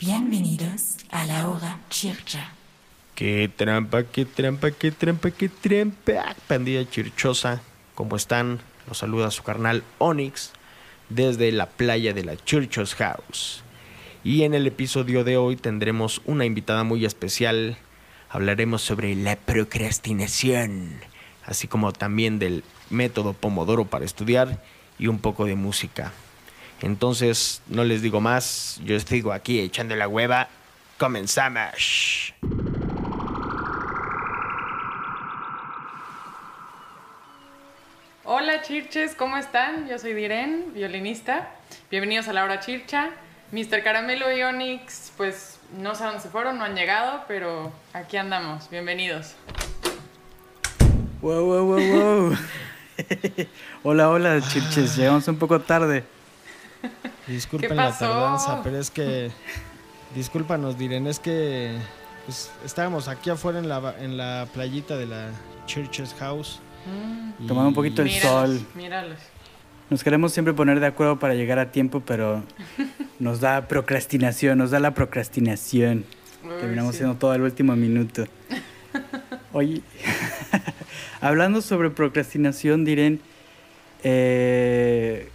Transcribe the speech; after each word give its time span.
Bienvenidos 0.00 0.98
a 1.10 1.24
la 1.26 1.48
hora 1.48 1.80
chircha. 1.90 2.52
Qué 3.16 3.50
trampa, 3.56 4.04
qué 4.04 4.24
trampa, 4.24 4.70
qué 4.70 4.92
trampa, 4.92 5.32
qué 5.32 5.48
trampa. 5.48 6.36
Pandilla 6.46 6.88
chirchosa, 6.88 7.62
¿cómo 7.96 8.14
están? 8.14 8.60
Los 8.86 8.98
saluda 8.98 9.32
su 9.32 9.42
carnal 9.42 9.82
Onyx 9.98 10.52
desde 11.08 11.50
la 11.50 11.66
playa 11.66 12.14
de 12.14 12.24
la 12.24 12.36
Churchos 12.36 12.94
House. 12.94 13.64
Y 14.22 14.44
en 14.44 14.54
el 14.54 14.68
episodio 14.68 15.24
de 15.24 15.36
hoy 15.36 15.56
tendremos 15.56 16.22
una 16.26 16.44
invitada 16.44 16.84
muy 16.84 17.04
especial. 17.04 17.76
Hablaremos 18.30 18.82
sobre 18.82 19.16
la 19.16 19.34
procrastinación, 19.34 20.92
así 21.44 21.66
como 21.66 21.92
también 21.92 22.38
del 22.38 22.62
método 22.88 23.32
Pomodoro 23.32 23.84
para 23.84 24.04
estudiar 24.04 24.62
y 24.96 25.08
un 25.08 25.18
poco 25.18 25.44
de 25.44 25.56
música. 25.56 26.12
Entonces, 26.80 27.60
no 27.66 27.84
les 27.84 28.02
digo 28.02 28.20
más, 28.20 28.80
yo 28.84 28.98
sigo 29.00 29.32
aquí 29.32 29.60
echando 29.60 29.96
la 29.96 30.06
hueva. 30.06 30.48
Comenzamos. 30.96 32.34
Hola 38.24 38.62
chirches, 38.62 39.14
¿cómo 39.14 39.36
están? 39.36 39.88
Yo 39.88 39.98
soy 39.98 40.12
Diren, 40.12 40.72
violinista. 40.74 41.50
Bienvenidos 41.90 42.28
a 42.28 42.32
la 42.32 42.44
hora 42.44 42.60
chircha. 42.60 43.10
Mr. 43.50 43.82
Caramelo 43.82 44.30
y 44.30 44.42
Onyx, 44.42 45.12
pues 45.16 45.58
no 45.78 45.94
sé 45.94 46.04
a 46.04 46.08
dónde 46.08 46.22
se 46.22 46.28
fueron, 46.28 46.58
no 46.58 46.64
han 46.64 46.74
llegado, 46.74 47.24
pero 47.26 47.72
aquí 47.94 48.18
andamos. 48.18 48.68
Bienvenidos. 48.70 49.34
Wow, 51.22 51.44
wow, 51.44 51.64
wow, 51.64 51.80
wow. 51.80 52.36
hola, 53.82 54.10
hola, 54.10 54.40
chirches. 54.42 54.96
Llegamos 54.96 55.26
un 55.26 55.38
poco 55.38 55.60
tarde. 55.60 56.04
Disculpen 57.26 57.70
¿Qué 57.70 57.74
la 57.74 57.96
tardanza, 57.96 58.62
pero 58.62 58.78
es 58.78 58.90
que. 58.90 59.30
Discúlpanos, 60.14 60.78
Diren, 60.78 61.06
es 61.06 61.18
que. 61.20 61.76
Pues, 62.26 62.50
estábamos 62.64 63.08
aquí 63.08 63.30
afuera 63.30 63.58
en 63.58 63.68
la, 63.68 63.94
en 64.00 64.16
la 64.16 64.46
playita 64.52 64.96
de 64.96 65.06
la 65.06 65.30
Church's 65.66 66.14
House. 66.18 66.60
y- 67.38 67.46
Tomando 67.46 67.68
un 67.68 67.74
poquito 67.74 68.02
el 68.02 68.08
Míralos, 68.08 68.30
sol. 68.58 68.66
Míralos. 68.74 69.18
Nos 69.90 70.04
queremos 70.04 70.32
siempre 70.32 70.52
poner 70.52 70.80
de 70.80 70.86
acuerdo 70.86 71.18
para 71.18 71.34
llegar 71.34 71.58
a 71.58 71.70
tiempo, 71.72 72.00
pero 72.04 72.42
nos 73.18 73.40
da 73.40 73.66
procrastinación, 73.68 74.58
nos 74.58 74.70
da 74.70 74.80
la 74.80 74.92
procrastinación. 74.94 76.04
Uy, 76.44 76.50
Terminamos 76.60 76.92
sí. 76.94 76.98
siendo 76.98 77.16
todo 77.16 77.34
el 77.34 77.42
último 77.42 77.74
minuto. 77.76 78.26
Oye, 79.52 79.80
hablando 81.22 81.62
sobre 81.62 81.88
procrastinación, 81.90 82.84
Diren, 82.84 83.20
eh, 84.04 85.30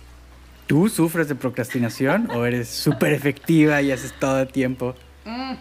¿tú 0.67 0.89
sufres 0.89 1.28
de 1.28 1.36
procrastinación 1.36 2.30
o 2.31 2.45
eres 2.45 2.69
súper 2.69 3.14
efectiva 3.14 3.81
y 3.81 3.92
haces 3.92 4.14
todo 4.19 4.39
el 4.42 4.47
tiempo? 4.47 4.95
Mm, 5.25 5.53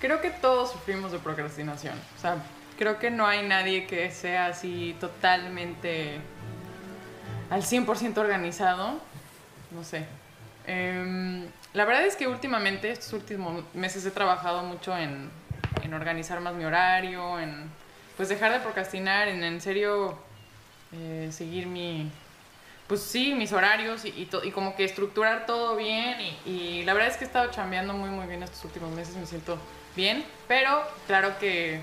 creo 0.00 0.20
que 0.20 0.30
todos 0.30 0.72
sufrimos 0.72 1.12
de 1.12 1.18
procrastinación. 1.18 1.94
O 2.16 2.20
sea, 2.20 2.36
creo 2.78 2.98
que 2.98 3.10
no 3.10 3.26
hay 3.26 3.46
nadie 3.46 3.86
que 3.86 4.10
sea 4.10 4.46
así 4.46 4.96
totalmente 5.00 6.18
al 7.50 7.62
100% 7.62 8.18
organizado. 8.18 9.00
No 9.70 9.84
sé. 9.84 10.06
Em, 10.66 11.46
la 11.72 11.84
verdad 11.84 12.06
es 12.06 12.16
que 12.16 12.26
últimamente, 12.28 12.90
estos 12.90 13.12
últimos 13.12 13.64
meses 13.74 14.04
he 14.06 14.10
trabajado 14.10 14.62
mucho 14.62 14.96
en, 14.96 15.30
organizar 15.92 16.40
más 16.40 16.54
mi 16.54 16.64
horario, 16.64 17.38
en 17.38 17.70
pues 18.16 18.28
dejar 18.28 18.52
de 18.52 18.58
procrastinar, 18.60 19.28
en 19.28 19.44
en 19.44 19.60
serio 19.60 20.18
eh, 20.92 21.28
seguir 21.30 21.66
mi, 21.66 22.10
pues 22.86 23.00
sí, 23.00 23.34
mis 23.34 23.52
horarios 23.52 24.04
y, 24.04 24.28
y, 24.42 24.50
como 24.50 24.76
que 24.76 24.84
estructurar 24.84 25.46
todo 25.46 25.76
bien. 25.76 26.16
Y, 26.20 26.50
y 26.50 26.84
la 26.84 26.94
verdad 26.94 27.10
es 27.10 27.16
que 27.16 27.24
he 27.24 27.26
estado 27.26 27.50
chambeando 27.50 27.94
muy, 27.94 28.10
muy 28.10 28.26
bien 28.26 28.42
estos 28.42 28.64
últimos 28.64 28.90
meses, 28.92 29.16
me 29.16 29.26
siento 29.26 29.58
bien. 29.96 30.24
Pero 30.48 30.82
claro 31.06 31.38
que 31.38 31.80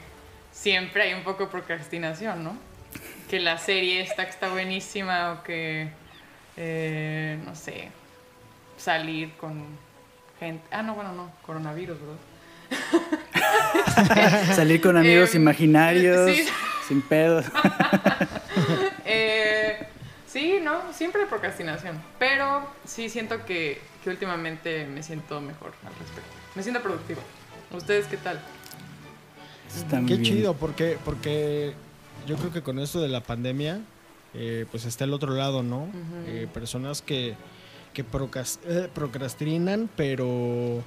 siempre 0.52 1.04
hay 1.04 1.14
un 1.14 1.24
poco 1.24 1.46
de 1.46 1.52
procrastinación, 1.52 2.44
¿no? 2.44 2.58
Que 3.30 3.40
la 3.40 3.58
serie 3.58 4.02
esta 4.02 4.26
que 4.26 4.32
está 4.32 4.50
buenísima 4.50 5.34
o 5.34 5.44
que, 5.44 5.90
eh, 6.58 7.40
no 7.46 7.56
sé, 7.56 7.90
salir 8.78 9.32
con 9.38 9.64
gente. 10.40 10.64
Ah, 10.72 10.84
no, 10.84 10.96
bueno, 10.96 11.14
no, 11.14 11.32
coronavirus, 11.46 11.98
¿verdad? 12.00 12.18
Salir 14.56 14.82
con 14.82 14.98
amigos 14.98 15.36
Em, 15.36 15.42
imaginarios, 15.42 16.32
sí. 16.36 16.48
sin 16.88 17.02
pedos. 17.02 17.46
Eh, 19.04 19.88
sí, 20.32 20.60
no, 20.62 20.94
siempre 20.94 21.26
procrastinación. 21.26 22.02
Pero 22.20 22.66
sí 22.86 23.10
siento 23.10 23.46
que, 23.46 23.80
que 24.04 24.10
últimamente 24.10 24.86
me 24.88 25.04
siento 25.04 25.42
mejor 25.42 25.74
al 25.86 25.94
respecto. 25.96 26.30
Me 26.56 26.64
siento 26.64 26.82
productiva. 26.82 27.22
¿Ustedes 27.72 28.08
qué 28.08 28.18
tal? 28.18 28.40
Está 29.76 30.00
Qué 30.00 30.18
bien. 30.18 30.24
chido, 30.24 30.54
porque, 30.54 30.98
porque 31.06 31.74
yo 32.28 32.36
creo 32.38 32.52
que 32.52 32.62
con 32.62 32.80
esto 32.80 33.02
de 33.02 33.08
la 33.08 33.22
pandemia, 33.22 33.80
eh, 34.34 34.66
pues 34.70 34.86
está 34.86 35.06
el 35.06 35.14
otro 35.14 35.34
lado, 35.34 35.64
¿no? 35.64 35.88
Eh, 36.28 36.48
personas 36.54 37.02
que, 37.02 37.36
que 37.94 38.02
eh, 38.02 38.90
procrastinan, 38.94 39.90
pero 39.96 40.84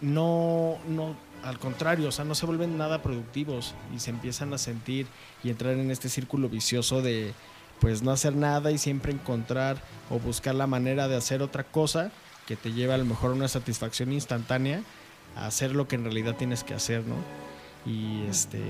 no, 0.00 0.78
no, 0.88 1.16
al 1.42 1.58
contrario, 1.58 2.08
o 2.08 2.12
sea, 2.12 2.24
no 2.24 2.34
se 2.34 2.46
vuelven 2.46 2.78
nada 2.78 3.02
productivos 3.02 3.74
y 3.94 4.00
se 4.00 4.10
empiezan 4.10 4.52
a 4.52 4.58
sentir 4.58 5.06
y 5.42 5.50
entrar 5.50 5.74
en 5.74 5.90
este 5.90 6.08
círculo 6.08 6.48
vicioso 6.48 7.02
de 7.02 7.32
pues 7.80 8.02
no 8.02 8.10
hacer 8.10 8.34
nada 8.34 8.72
y 8.72 8.78
siempre 8.78 9.12
encontrar 9.12 9.76
o 10.10 10.18
buscar 10.18 10.54
la 10.54 10.66
manera 10.66 11.06
de 11.06 11.16
hacer 11.16 11.42
otra 11.42 11.64
cosa 11.64 12.10
que 12.46 12.56
te 12.56 12.72
lleve 12.72 12.94
a 12.94 12.98
lo 12.98 13.04
mejor 13.04 13.30
una 13.30 13.46
satisfacción 13.46 14.12
instantánea 14.12 14.82
a 15.36 15.46
hacer 15.46 15.74
lo 15.74 15.86
que 15.86 15.96
en 15.96 16.04
realidad 16.04 16.34
tienes 16.34 16.64
que 16.64 16.74
hacer, 16.74 17.04
¿no? 17.04 17.16
Y 17.86 18.26
este 18.28 18.60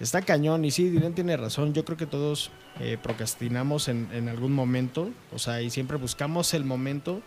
está 0.00 0.22
cañón 0.22 0.64
y 0.64 0.72
sí, 0.72 0.90
Diren 0.90 1.14
tiene 1.14 1.36
razón, 1.36 1.74
yo 1.74 1.84
creo 1.84 1.96
que 1.96 2.06
todos 2.06 2.50
eh, 2.80 2.98
procrastinamos 3.00 3.86
en, 3.86 4.08
en 4.12 4.28
algún 4.28 4.52
momento, 4.52 5.10
o 5.32 5.38
sea, 5.38 5.62
y 5.62 5.70
siempre 5.70 5.96
buscamos 5.96 6.54
el 6.54 6.64
momento 6.64 7.22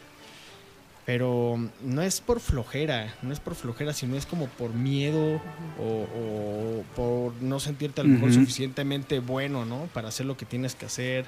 pero 1.06 1.58
no 1.82 2.02
es 2.02 2.20
por 2.22 2.40
flojera, 2.40 3.14
no 3.22 3.32
es 3.32 3.40
por 3.40 3.56
flojera, 3.56 3.94
sino 3.94 4.16
es 4.16 4.26
como 4.26 4.48
por 4.48 4.74
miedo 4.74 5.40
o, 5.80 6.08
o 6.18 6.84
por 6.96 7.34
no 7.42 7.60
sentirte 7.60 8.02
a 8.02 8.04
lo 8.04 8.12
mejor 8.12 8.34
suficientemente 8.34 9.20
bueno, 9.20 9.66
¿no? 9.66 9.88
Para 9.94 10.08
hacer 10.08 10.26
lo 10.26 10.36
que 10.36 10.46
tienes 10.46 10.74
que 10.74 10.88
hacer 10.88 11.26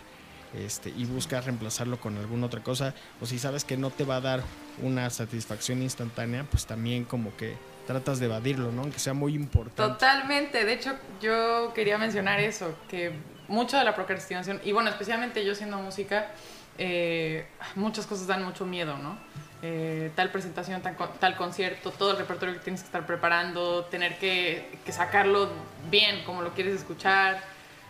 este, 0.56 0.90
y 0.96 1.06
buscas 1.06 1.46
reemplazarlo 1.46 2.00
con 2.00 2.18
alguna 2.18 2.48
otra 2.48 2.64
cosa. 2.64 2.94
O 3.22 3.26
si 3.26 3.40
sabes 3.40 3.64
que 3.64 3.78
no 3.78 3.90
te 3.90 4.04
va 4.04 4.18
a 4.18 4.22
dar 4.22 4.42
una 4.82 5.10
satisfacción 5.10 5.82
instantánea, 5.82 6.46
pues 6.50 6.66
también 6.66 7.04
como 7.04 7.36
que 7.36 7.56
tratas 7.86 8.20
de 8.20 8.26
evadirlo, 8.26 8.72
¿no? 8.72 8.82
Aunque 8.84 9.00
sea 9.00 9.14
muy 9.14 9.36
importante. 9.36 9.94
Totalmente. 9.94 10.66
De 10.66 10.74
hecho, 10.74 10.96
yo 11.22 11.72
quería 11.74 11.98
mencionar 11.98 12.40
eso, 12.40 12.76
que 12.90 13.12
mucho 13.48 13.78
de 13.78 13.84
la 13.84 13.96
procrastinación, 13.96 14.60
y 14.64 14.72
bueno, 14.72 14.90
especialmente 14.90 15.46
yo 15.46 15.56
siendo 15.56 15.78
música, 15.78 16.32
eh, 16.78 17.48
muchas 17.76 18.06
cosas 18.06 18.28
dan 18.28 18.44
mucho 18.44 18.66
miedo, 18.66 18.98
¿no? 18.98 19.18
Eh, 19.64 20.12
tal 20.16 20.30
presentación, 20.32 20.82
tal, 20.84 20.96
con- 20.96 21.12
tal 21.20 21.36
concierto, 21.36 21.90
todo 21.92 22.12
el 22.12 22.18
repertorio 22.18 22.54
que 22.56 22.60
tienes 22.62 22.82
que 22.82 22.86
estar 22.88 23.06
preparando, 23.08 23.86
tener 23.86 24.18
que, 24.20 24.78
que 24.86 24.92
sacarlo 24.92 25.50
bien 25.90 26.24
como 26.26 26.44
lo 26.44 26.54
quieres 26.54 26.76
escuchar, 26.76 27.42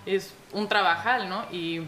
es 0.06 0.34
un 0.54 0.70
trabajal, 0.70 1.28
¿no? 1.28 1.46
Y, 1.52 1.82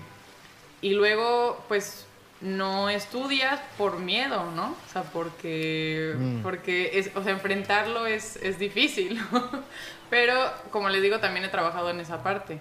y 0.82 0.92
luego, 0.92 1.64
pues, 1.70 2.06
no 2.42 2.90
estudias 2.90 3.60
por 3.78 4.00
miedo, 4.00 4.52
¿no? 4.52 4.76
O 4.88 4.92
sea, 4.92 5.04
porque, 5.04 6.14
Mm. 6.18 6.42
porque 6.42 6.92
es, 7.00 7.12
o 7.16 7.24
sea, 7.24 7.32
enfrentarlo 7.34 8.06
es, 8.06 8.36
es 8.38 8.60
difícil, 8.60 9.22
¿no? 9.32 9.50
Pero, 10.10 10.52
como 10.72 10.90
les 10.90 11.02
digo, 11.02 11.20
también 11.20 11.46
he 11.46 11.50
trabajado 11.50 11.90
en 11.92 12.00
esa 12.02 12.22
parte. 12.24 12.60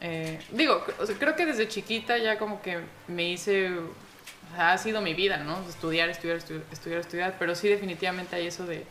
Eh, 0.00 0.40
digo, 0.50 0.84
o 0.98 1.06
sea, 1.06 1.16
creo 1.18 1.36
que 1.36 1.46
desde 1.46 1.68
chiquita 1.68 2.18
ya 2.18 2.38
como 2.38 2.60
que 2.62 2.80
me 3.08 3.24
hice, 3.30 3.70
o 4.52 4.56
sea, 4.56 4.72
ha 4.72 4.78
sido 4.78 5.00
mi 5.00 5.14
vida, 5.14 5.38
¿no? 5.38 5.58
Estudiar, 5.68 6.08
estudiar, 6.08 6.36
estudiar, 6.38 6.64
estudiar, 6.72 7.00
estudiar, 7.00 7.34
pero 7.38 7.54
sí 7.54 7.68
definitivamente 7.68 8.36
hay 8.36 8.46
eso 8.46 8.66
de, 8.66 8.84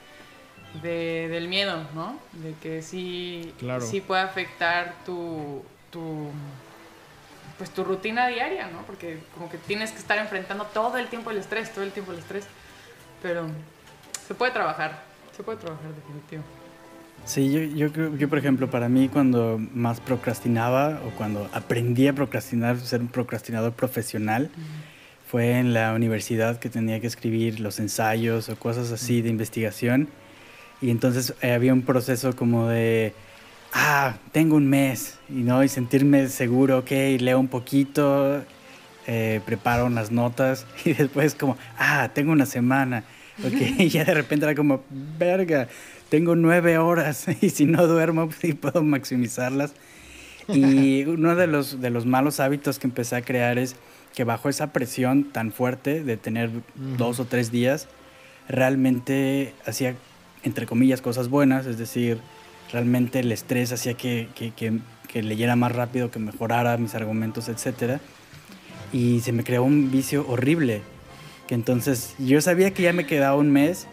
de- 0.81 1.27
del 1.29 1.47
miedo, 1.47 1.87
¿no? 1.95 2.19
De 2.33 2.53
que 2.61 2.81
sí, 2.81 3.53
Claro. 3.59 3.81
sí 3.85 4.01
puede 4.01 4.21
afectar 4.21 4.93
tu, 5.05 5.63
tu, 5.91 6.29
pues 7.57 7.69
tu 7.71 7.83
rutina 7.83 8.27
diaria, 8.27 8.67
¿no? 8.67 8.81
Porque 8.85 9.19
como 9.33 9.49
que 9.49 9.57
tienes 9.57 9.91
que 9.91 9.99
estar 9.99 10.17
enfrentando 10.17 10.65
todo 10.65 10.97
el 10.97 11.07
tiempo 11.07 11.31
el 11.31 11.37
estrés, 11.37 11.71
todo 11.73 11.83
el 11.83 11.91
tiempo 11.91 12.11
el 12.11 12.19
estrés, 12.19 12.45
pero 13.23 13.47
se 14.27 14.35
puede 14.35 14.51
trabajar, 14.51 15.03
se 15.35 15.41
puede 15.43 15.57
trabajar 15.57 15.91
definitivo. 15.93 16.43
Sí, 17.25 17.51
yo, 17.51 17.59
yo 17.61 17.91
creo 17.91 18.15
que, 18.17 18.27
por 18.27 18.37
ejemplo, 18.37 18.69
para 18.69 18.87
mí 18.87 19.09
cuando 19.09 19.57
más 19.73 19.99
procrastinaba 19.99 21.01
o 21.07 21.09
cuando 21.11 21.49
aprendí 21.53 22.07
a 22.07 22.13
procrastinar, 22.13 22.77
ser 22.77 23.01
un 23.01 23.07
procrastinador 23.07 23.73
profesional, 23.73 24.51
fue 25.27 25.57
en 25.57 25.73
la 25.73 25.93
universidad 25.93 26.59
que 26.59 26.69
tenía 26.69 26.99
que 26.99 27.07
escribir 27.07 27.59
los 27.59 27.79
ensayos 27.79 28.49
o 28.49 28.55
cosas 28.55 28.91
así 28.91 29.21
de 29.21 29.29
investigación. 29.29 30.07
Y 30.81 30.91
entonces 30.91 31.33
eh, 31.41 31.51
había 31.51 31.73
un 31.73 31.81
proceso 31.81 32.35
como 32.35 32.67
de, 32.67 33.13
ah, 33.73 34.17
tengo 34.31 34.55
un 34.55 34.69
mes, 34.69 35.17
y, 35.29 35.33
¿no? 35.41 35.63
y 35.63 35.67
sentirme 35.67 36.27
seguro, 36.29 36.79
ok, 36.79 36.91
leo 37.19 37.39
un 37.39 37.47
poquito, 37.47 38.43
eh, 39.07 39.41
preparo 39.45 39.85
unas 39.85 40.11
notas, 40.11 40.65
y 40.85 40.93
después 40.93 41.35
como, 41.35 41.57
ah, 41.77 42.09
tengo 42.13 42.31
una 42.31 42.45
semana, 42.45 43.03
Porque 43.41 43.89
ya 43.89 44.05
de 44.05 44.13
repente 44.13 44.45
era 44.45 44.55
como, 44.55 44.83
verga, 44.89 45.67
tengo 46.09 46.35
nueve 46.35 46.77
horas 46.77 47.25
y 47.41 47.49
si 47.49 47.65
no 47.65 47.87
duermo, 47.87 48.29
sí 48.39 48.53
puedo 48.53 48.83
maximizarlas. 48.83 49.73
Y 50.47 51.03
uno 51.05 51.35
de 51.35 51.47
los, 51.47 51.81
de 51.81 51.89
los 51.89 52.05
malos 52.05 52.39
hábitos 52.39 52.77
que 52.77 52.85
empecé 52.85 53.15
a 53.15 53.23
crear 53.23 53.57
es 53.57 53.75
que 54.15 54.23
bajo 54.23 54.49
esa 54.49 54.71
presión 54.71 55.25
tan 55.25 55.51
fuerte 55.51 56.03
de 56.03 56.17
tener 56.17 56.49
dos 56.97 57.19
o 57.19 57.25
tres 57.25 57.51
días, 57.51 57.87
realmente 58.47 59.53
hacía, 59.65 59.95
entre 60.43 60.65
comillas, 60.65 61.01
cosas 61.01 61.27
buenas, 61.27 61.65
es 61.65 61.77
decir, 61.77 62.19
realmente 62.71 63.19
el 63.19 63.31
estrés 63.31 63.73
hacía 63.73 63.95
que, 63.95 64.29
que, 64.33 64.51
que, 64.51 64.79
que 65.09 65.21
leyera 65.21 65.55
más 65.57 65.73
rápido, 65.73 66.11
que 66.11 66.19
mejorara 66.19 66.77
mis 66.77 66.95
argumentos, 66.95 67.49
etc. 67.49 67.99
Y 68.93 69.19
se 69.19 69.33
me 69.33 69.43
creó 69.43 69.63
un 69.63 69.91
vicio 69.91 70.25
horrible, 70.29 70.81
que 71.47 71.55
entonces 71.55 72.15
yo 72.17 72.39
sabía 72.39 72.73
que 72.73 72.83
ya 72.83 72.93
me 72.93 73.05
quedaba 73.05 73.35
un 73.35 73.51
mes 73.51 73.85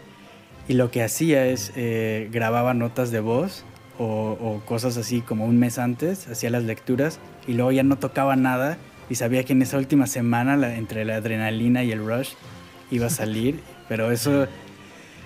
y 0.69 0.73
lo 0.73 0.89
que 0.89 1.03
hacía 1.03 1.45
es 1.47 1.73
eh, 1.75 2.29
grababa 2.31 2.73
notas 2.73 3.11
de 3.11 3.19
voz 3.19 3.65
o, 3.99 4.37
o, 4.39 4.61
cosas 4.65 4.95
así 4.95 5.19
como 5.21 5.45
un 5.45 5.59
mes 5.59 5.77
antes, 5.77 6.27
hacía 6.29 6.49
las 6.49 6.63
lecturas 6.63 7.19
y 7.45 7.53
luego 7.53 7.73
ya 7.73 7.83
no 7.83 7.97
tocaba 7.97 8.37
nada 8.37 8.77
y 9.09 9.15
sabía 9.15 9.43
que 9.43 9.53
en 9.53 9.61
esa 9.61 9.77
última 9.77 10.07
semana 10.07 10.57
la, 10.57 10.75
entre 10.75 11.05
la 11.05 11.15
adrenalina 11.15 11.83
y 11.83 11.91
el 11.91 12.05
rush 12.05 12.33
iba 12.91 13.07
a 13.07 13.09
salir, 13.11 13.59
pero 13.87 14.11
eso, 14.11 14.47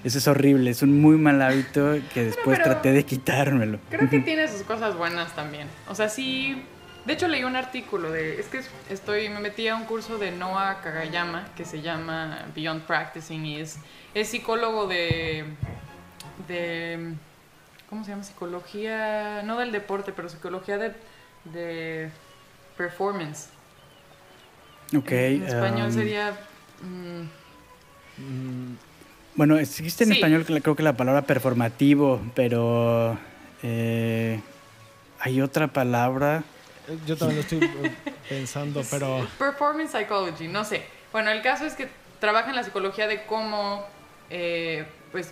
eso 0.04 0.18
es 0.18 0.28
horrible, 0.28 0.72
es 0.72 0.82
un 0.82 1.02
muy 1.02 1.18
mal 1.18 1.42
hábito 1.42 1.98
que 2.14 2.26
después 2.26 2.62
traté 2.62 2.92
de 2.92 3.04
quitármelo. 3.04 3.80
Creo 3.90 4.10
que 4.10 4.20
tiene 4.20 4.48
sus 4.48 4.64
cosas 4.64 4.96
buenas 4.96 5.36
también. 5.36 5.68
O 5.88 5.96
sea, 5.96 6.10
sí, 6.10 6.64
de 7.06 7.14
hecho 7.14 7.28
leí 7.28 7.44
un 7.44 7.56
artículo 7.56 8.12
de, 8.12 8.40
es 8.40 8.48
que 8.48 8.62
estoy, 8.90 9.30
me 9.30 9.40
metí 9.40 9.68
a 9.68 9.76
un 9.76 9.86
curso 9.86 10.18
de 10.18 10.32
Noah 10.32 10.82
Kagayama 10.82 11.50
que 11.56 11.66
se 11.66 11.82
llama 11.82 12.46
Beyond 12.56 12.84
Practicing 12.84 13.46
y 13.46 13.60
es, 13.62 13.80
es 14.14 14.28
psicólogo 14.28 14.88
de, 14.88 15.46
de, 16.48 17.14
¿cómo 17.90 18.04
se 18.04 18.12
llama? 18.12 18.24
Psicología, 18.24 19.42
no 19.44 19.58
del 19.58 19.72
deporte, 19.72 20.12
pero 20.14 20.30
psicología 20.30 20.78
de, 20.78 20.94
de 21.46 22.10
performance. 22.76 23.50
Ok. 24.96 25.12
En, 25.12 25.44
en 25.44 25.48
español 25.48 25.88
um, 25.88 25.94
sería... 25.94 26.38
Mmm, 26.82 28.76
bueno, 29.36 29.58
existe 29.58 30.04
en 30.04 30.10
Sí. 30.12 30.16
español 30.16 30.46
creo 30.46 30.76
que 30.76 30.82
la 30.84 30.94
palabra 30.94 31.22
performativo, 31.22 32.20
pero 32.34 33.18
eh, 33.62 34.42
hay 35.20 35.42
otra 35.42 35.68
palabra. 35.68 36.44
Eh, 36.88 36.98
Yo 37.06 37.16
también 37.18 37.38
lo 37.38 37.42
estoy 37.42 37.60
eh, 37.64 37.96
pensando, 38.28 38.82
pero 38.90 39.28
Performance 39.38 39.92
psychology, 39.92 40.48
no 40.48 40.64
sé. 40.64 40.84
Bueno, 41.12 41.30
el 41.30 41.42
caso 41.44 41.66
es 41.66 41.74
que 41.76 41.88
trabaja 42.20 42.50
en 42.50 42.56
la 42.56 42.64
psicología 42.64 43.08
de 43.08 43.26
cómo, 43.26 43.86
eh, 44.32 44.88
pues, 45.12 45.32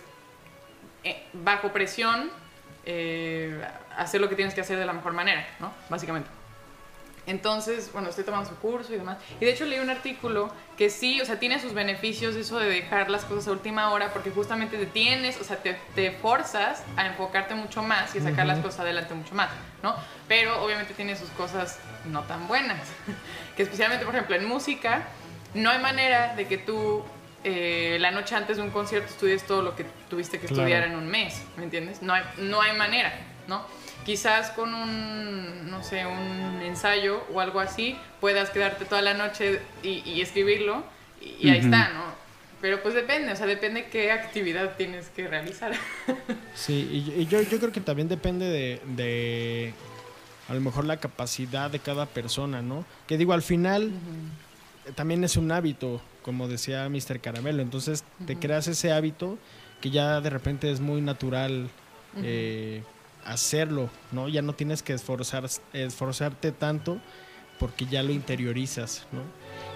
eh, 1.02 1.24
bajo 1.32 1.72
presión, 1.72 2.30
eh, 2.84 3.60
hacer 3.96 4.20
lo 4.20 4.28
que 4.28 4.36
tienes 4.36 4.54
que 4.54 4.60
hacer 4.60 4.78
de 4.78 4.86
la 4.86 4.92
mejor 4.92 5.12
manera, 5.14 5.44
¿no? 5.58 5.72
Básicamente. 5.88 6.28
Entonces, 7.26 7.90
bueno, 7.92 8.08
estoy 8.08 8.24
tomando 8.24 8.48
su 8.48 8.56
curso 8.56 8.92
y 8.94 8.96
demás. 8.98 9.18
Y 9.40 9.44
de 9.44 9.50
hecho 9.50 9.64
leí 9.64 9.80
un 9.80 9.90
artículo 9.90 10.50
que 10.78 10.90
sí, 10.90 11.20
o 11.20 11.24
sea, 11.24 11.38
tiene 11.38 11.60
sus 11.60 11.72
beneficios 11.74 12.36
eso 12.36 12.58
de 12.58 12.68
dejar 12.68 13.10
las 13.10 13.24
cosas 13.24 13.48
a 13.48 13.52
última 13.52 13.90
hora 13.90 14.12
porque 14.12 14.30
justamente 14.30 14.76
te 14.78 14.86
tienes, 14.86 15.40
o 15.40 15.44
sea, 15.44 15.56
te, 15.56 15.76
te 15.94 16.12
forzas 16.12 16.82
a 16.96 17.06
enfocarte 17.06 17.54
mucho 17.54 17.82
más 17.82 18.14
y 18.14 18.18
a 18.18 18.22
sacar 18.22 18.46
las 18.46 18.60
cosas 18.60 18.80
adelante 18.80 19.14
mucho 19.14 19.34
más, 19.34 19.50
¿no? 19.82 19.94
Pero 20.28 20.62
obviamente 20.64 20.94
tiene 20.94 21.16
sus 21.16 21.28
cosas 21.30 21.78
no 22.04 22.22
tan 22.22 22.46
buenas. 22.46 22.80
que 23.56 23.62
especialmente, 23.64 24.04
por 24.04 24.14
ejemplo, 24.14 24.36
en 24.36 24.44
música, 24.46 25.02
no 25.54 25.70
hay 25.70 25.78
manera 25.78 26.34
de 26.36 26.46
que 26.46 26.58
tú 26.58 27.02
eh, 27.42 27.96
la 28.00 28.10
noche 28.10 28.34
antes 28.34 28.56
de 28.56 28.62
un 28.62 28.70
concierto 28.70 29.08
estudies 29.10 29.44
todo 29.44 29.62
lo 29.62 29.74
que 29.76 29.84
tuviste 30.10 30.38
que 30.38 30.46
Claro. 30.46 30.62
estudiar 30.62 30.82
en 30.84 30.96
un 30.96 31.08
mes, 31.08 31.40
¿me 31.56 31.64
entiendes? 31.64 32.02
No 32.02 32.12
hay, 32.12 32.22
no 32.38 32.60
hay 32.60 32.76
manera, 32.76 33.12
¿no? 33.48 33.64
Quizás 34.06 34.50
con 34.50 34.72
un, 34.72 35.68
no 35.68 35.82
sé, 35.82 36.06
un 36.06 36.62
ensayo 36.62 37.24
o 37.34 37.40
algo 37.40 37.60
así, 37.60 37.96
puedas 38.20 38.50
quedarte 38.50 38.84
toda 38.84 39.02
la 39.02 39.14
noche 39.14 39.60
y, 39.82 40.02
y 40.08 40.20
escribirlo 40.20 40.84
y, 41.20 41.48
y 41.48 41.50
ahí 41.50 41.58
está, 41.58 41.88
¿no? 41.88 42.04
Pero 42.60 42.82
pues 42.82 42.94
depende, 42.94 43.32
o 43.32 43.36
sea, 43.36 43.46
depende 43.46 43.88
qué 43.90 44.12
actividad 44.12 44.76
tienes 44.76 45.08
que 45.08 45.26
realizar. 45.28 45.72
sí, 46.54 46.88
y, 47.16 47.20
y 47.20 47.26
yo, 47.26 47.42
yo 47.42 47.58
creo 47.58 47.72
que 47.72 47.80
también 47.80 48.08
depende 48.08 48.46
de, 48.46 48.80
de 48.94 49.74
a 50.48 50.54
lo 50.54 50.60
mejor 50.60 50.84
la 50.84 50.98
capacidad 50.98 51.70
de 51.70 51.80
cada 51.80 52.06
persona, 52.06 52.62
¿no? 52.62 52.84
Que 53.06 53.18
digo, 53.18 53.32
al 53.32 53.42
final 53.42 53.90
también 54.94 55.24
es 55.24 55.36
un 55.36 55.50
hábito, 55.50 56.00
como 56.22 56.48
decía 56.48 56.88
Mr. 56.88 57.20
Caramelo, 57.20 57.60
entonces 57.60 58.04
te 58.26 58.36
creas 58.36 58.68
ese 58.68 58.92
hábito 58.92 59.36
que 59.80 59.90
ya 59.90 60.20
de 60.20 60.30
repente 60.30 60.70
es 60.70 60.80
muy 60.80 61.00
natural 61.00 61.68
eh, 62.22 62.82
hacerlo, 63.26 63.90
¿no? 64.12 64.28
Ya 64.28 64.42
no 64.42 64.54
tienes 64.54 64.82
que 64.82 64.92
esforzar, 64.92 65.48
esforzarte 65.72 66.52
tanto 66.52 67.00
porque 67.58 67.86
ya 67.86 68.02
lo 68.02 68.12
interiorizas, 68.12 69.06
¿no? 69.12 69.20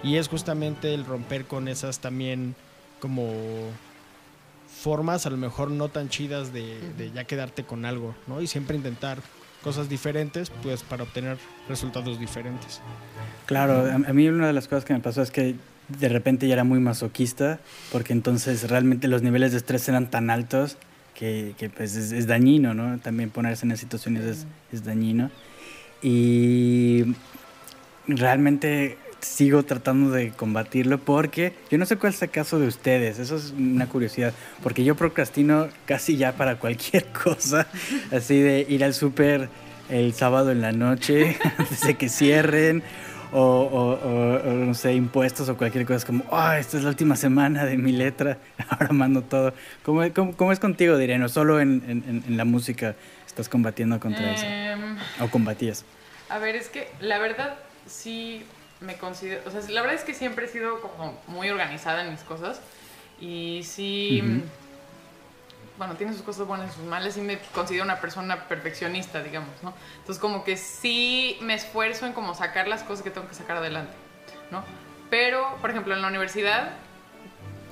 Y 0.08 0.17
es 0.17 0.29
justamente 0.29 0.94
el 0.94 1.05
romper 1.05 1.47
con 1.47 1.69
esas 1.69 2.00
también 2.00 2.55
como 3.00 3.32
formas 4.82 5.26
a 5.26 5.31
lo 5.31 5.37
mejor 5.37 5.70
no 5.70 5.88
tan 5.88 6.08
chidas 6.08 6.52
de, 6.52 6.79
de 6.97 7.11
ya 7.11 7.25
quedarte 7.25 7.64
con 7.64 7.85
algo, 7.85 8.14
¿no? 8.26 8.41
Y 8.41 8.47
siempre 8.47 8.76
intentar 8.76 9.19
cosas 9.62 9.88
diferentes, 9.88 10.50
pues 10.62 10.82
para 10.82 11.03
obtener 11.03 11.37
resultados 11.69 12.19
diferentes. 12.19 12.81
Claro, 13.46 13.85
a, 13.85 13.94
a 13.94 14.12
mí 14.12 14.29
una 14.29 14.46
de 14.46 14.53
las 14.53 14.69
cosas 14.69 14.85
que 14.85 14.94
me 14.94 15.00
pasó 15.00 15.23
es 15.23 15.31
que 15.31 15.56
de 15.99 16.08
repente 16.08 16.46
ya 16.46 16.55
era 16.55 16.64
muy 16.64 16.81
masoquista, 16.81 17.58
porque 17.93 18.12
entonces 18.12 18.70
realmente 18.70 19.08
los 19.08 19.23
niveles 19.23 19.53
de 19.53 19.58
estrés 19.58 19.88
eran 19.88 20.11
tan 20.11 20.31
altos 20.31 20.79
que, 21.20 21.55
que, 21.58 21.69
pues 21.69 21.96
es, 21.96 22.12
es 22.12 22.26
dañino, 22.26 22.72
¿no? 22.72 22.99
También 22.99 23.28
ponerse 23.28 23.67
en 23.67 23.72
esas 23.72 23.81
situaciones 23.81 24.25
es, 24.25 24.46
es 24.72 24.84
dañino. 24.84 25.31
Y 26.02 27.14
realmente 28.08 28.96
sigo 29.20 29.62
tratando 29.62 30.11
de 30.12 30.31
combatirlo 30.31 30.96
porque 30.99 31.52
yo 31.70 31.76
no 31.76 31.84
sé 31.84 31.96
cuál 31.96 32.14
es 32.14 32.22
el 32.22 32.31
caso 32.31 32.58
de 32.58 32.67
ustedes, 32.67 33.19
eso 33.19 33.37
es 33.37 33.52
una 33.52 33.87
curiosidad, 33.87 34.32
porque 34.62 34.82
yo 34.82 34.94
procrastino 34.94 35.69
casi 35.84 36.17
ya 36.17 36.32
para 36.32 36.58
cualquier 36.58 37.05
cosa, 37.25 37.67
así 38.11 38.40
de 38.40 38.64
ir 38.67 38.82
al 38.82 38.94
súper 38.94 39.50
el 39.90 40.14
sábado 40.14 40.52
en 40.52 40.62
la 40.62 40.72
noche 40.72 41.37
antes 41.58 41.82
de 41.82 41.96
que 41.96 42.08
cierren. 42.08 42.82
O, 43.32 43.38
o- 43.38 43.93
o- 43.94 44.50
o, 44.50 44.53
no 44.67 44.75
sé, 44.75 44.93
impuestos 44.94 45.49
o 45.49 45.56
cualquier 45.56 45.85
cosa, 45.87 45.99
es 45.99 46.05
como, 46.05 46.25
ah, 46.32 46.59
esta 46.59 46.77
es 46.79 46.82
la 46.82 46.88
última 46.91 47.15
semana 47.15 47.65
de 47.65 47.77
mi 47.77 47.93
letra, 47.93 48.38
ahora 48.71 48.88
mando 48.93 49.23
todo. 49.23 49.55
¿Cómo, 49.85 50.03
cómo, 50.12 50.37
cómo 50.37 50.50
es 50.53 50.59
contigo, 50.59 50.96
diría? 50.96 51.17
No 51.19 51.29
solo 51.29 51.60
en, 51.60 51.82
en- 51.89 52.25
en 52.27 52.37
la 52.37 52.44
música 52.44 52.96
estás 53.27 53.49
combatiendo 53.49 54.01
contra 54.01 54.32
eso, 54.32 54.46
Em, 54.46 54.96
o 55.20 55.29
combatías. 55.31 55.84
A 56.29 56.39
ver, 56.39 56.56
es 56.56 56.69
que 56.69 56.89
la 57.01 57.19
verdad 57.19 57.55
sí 57.87 58.43
me 58.81 58.94
considero, 58.96 59.43
o 59.46 59.51
sea, 59.51 59.60
la 59.70 59.81
verdad 59.82 59.96
es 59.96 60.05
que 60.05 60.15
siempre 60.15 60.46
he 60.46 60.49
sido 60.49 60.81
como 60.81 61.17
muy 61.29 61.51
organizada 61.51 62.03
en 62.05 62.10
mis 62.10 62.22
cosas 62.22 62.60
y 63.20 63.60
sí. 63.65 64.22
Bueno, 65.81 65.94
tiene 65.94 66.13
sus 66.13 66.20
cosas 66.20 66.46
buenas 66.46 66.72
y 66.72 66.77
sus 66.77 66.84
malas 66.84 67.17
y 67.17 67.22
me 67.22 67.39
considero 67.55 67.84
una 67.84 68.03
persona 68.03 68.46
perfeccionista, 68.49 69.22
digamos, 69.22 69.63
¿no? 69.63 69.72
Entonces 69.96 70.20
como 70.20 70.44
que 70.44 70.58
sí 70.58 71.39
me 71.41 71.55
esfuerzo 71.55 72.05
en 72.05 72.13
como 72.13 72.34
sacar 72.34 72.69
las 72.69 72.82
cosas 72.82 73.03
que 73.03 73.08
tengo 73.08 73.27
que 73.27 73.34
sacar 73.34 73.56
adelante, 73.56 73.94
¿no? 74.51 74.63
Pero, 75.08 75.56
por 75.63 75.70
ejemplo, 75.70 75.94
en 75.94 76.03
la 76.03 76.08
universidad 76.08 76.72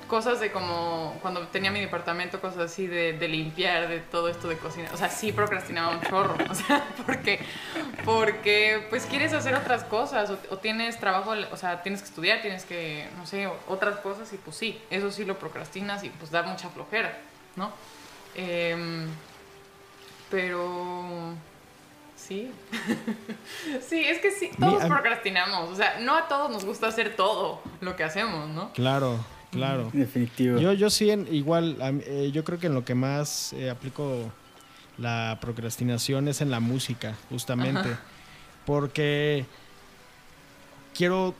cosas 0.07 0.39
de 0.39 0.51
como 0.51 1.19
cuando 1.21 1.41
tenía 1.49 1.69
mi 1.69 1.81
departamento, 1.81 2.41
cosas 2.41 2.71
así 2.71 2.87
de, 2.87 3.13
de 3.13 3.27
limpiar, 3.27 3.87
de 3.87 3.99
todo 3.99 4.27
esto 4.27 4.47
de 4.47 4.57
cocina. 4.57 4.89
O 4.91 4.97
sea, 4.97 5.07
sí 5.09 5.31
procrastinaba 5.31 5.89
un 5.95 6.01
chorro. 6.01 6.35
O 6.49 6.55
sea, 6.55 6.83
porque, 7.05 7.39
porque 8.05 8.87
pues 8.89 9.05
quieres 9.05 9.33
hacer 9.33 9.53
otras 9.53 9.83
cosas 9.83 10.31
o, 10.31 10.39
o 10.49 10.57
tienes 10.57 10.99
trabajo, 10.99 11.35
o 11.51 11.57
sea, 11.57 11.83
tienes 11.83 12.01
que 12.01 12.07
estudiar, 12.07 12.41
tienes 12.41 12.65
que, 12.65 13.07
no 13.17 13.27
sé, 13.27 13.47
otras 13.67 13.99
cosas 13.99 14.33
y 14.33 14.37
pues 14.37 14.55
sí, 14.55 14.81
eso 14.89 15.11
sí 15.11 15.25
lo 15.25 15.37
procrastinas 15.37 16.03
y 16.03 16.09
pues 16.09 16.31
da 16.31 16.41
mucha 16.41 16.69
flojera, 16.69 17.15
¿no? 17.55 17.71
Em, 18.35 19.07
pero... 20.29 21.33
Sí. 22.15 22.51
sí, 23.87 23.99
es 24.03 24.19
que 24.19 24.31
sí, 24.31 24.51
todos 24.59 24.83
Mi- 24.83 24.89
procrastinamos. 24.89 25.69
O 25.69 25.75
sea, 25.75 25.99
no 25.99 26.15
a 26.15 26.27
todos 26.27 26.51
nos 26.51 26.63
gusta 26.65 26.87
hacer 26.87 27.15
todo 27.15 27.61
lo 27.81 27.95
que 27.95 28.03
hacemos, 28.03 28.49
¿no? 28.49 28.71
Claro, 28.73 29.23
claro. 29.51 29.89
Definitivo. 29.93 30.59
Yo, 30.59 30.73
yo 30.73 30.89
sí, 30.89 31.09
en- 31.09 31.27
igual, 31.33 31.77
eh, 32.05 32.29
yo 32.33 32.43
creo 32.43 32.59
que 32.59 32.67
en 32.67 32.75
lo 32.75 32.85
que 32.85 32.93
más 32.93 33.53
eh, 33.53 33.69
aplico 33.69 34.31
la 34.97 35.37
procrastinación 35.41 36.27
es 36.27 36.41
en 36.41 36.51
la 36.51 36.59
música, 36.59 37.15
justamente. 37.29 37.79
Ajá. 37.93 38.01
Porque 38.65 39.45
quiero, 40.93 41.33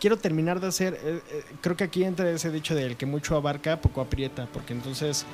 quiero 0.00 0.16
terminar 0.16 0.60
de 0.60 0.68
hacer, 0.68 0.94
eh, 1.02 1.20
eh, 1.30 1.44
creo 1.60 1.76
que 1.76 1.84
aquí 1.84 2.04
entra 2.04 2.30
ese 2.30 2.50
dicho 2.50 2.74
de 2.74 2.86
el 2.86 2.96
que 2.96 3.04
mucho 3.06 3.36
abarca, 3.36 3.80
poco 3.80 4.00
aprieta, 4.00 4.46
porque 4.52 4.72
entonces 4.72 5.26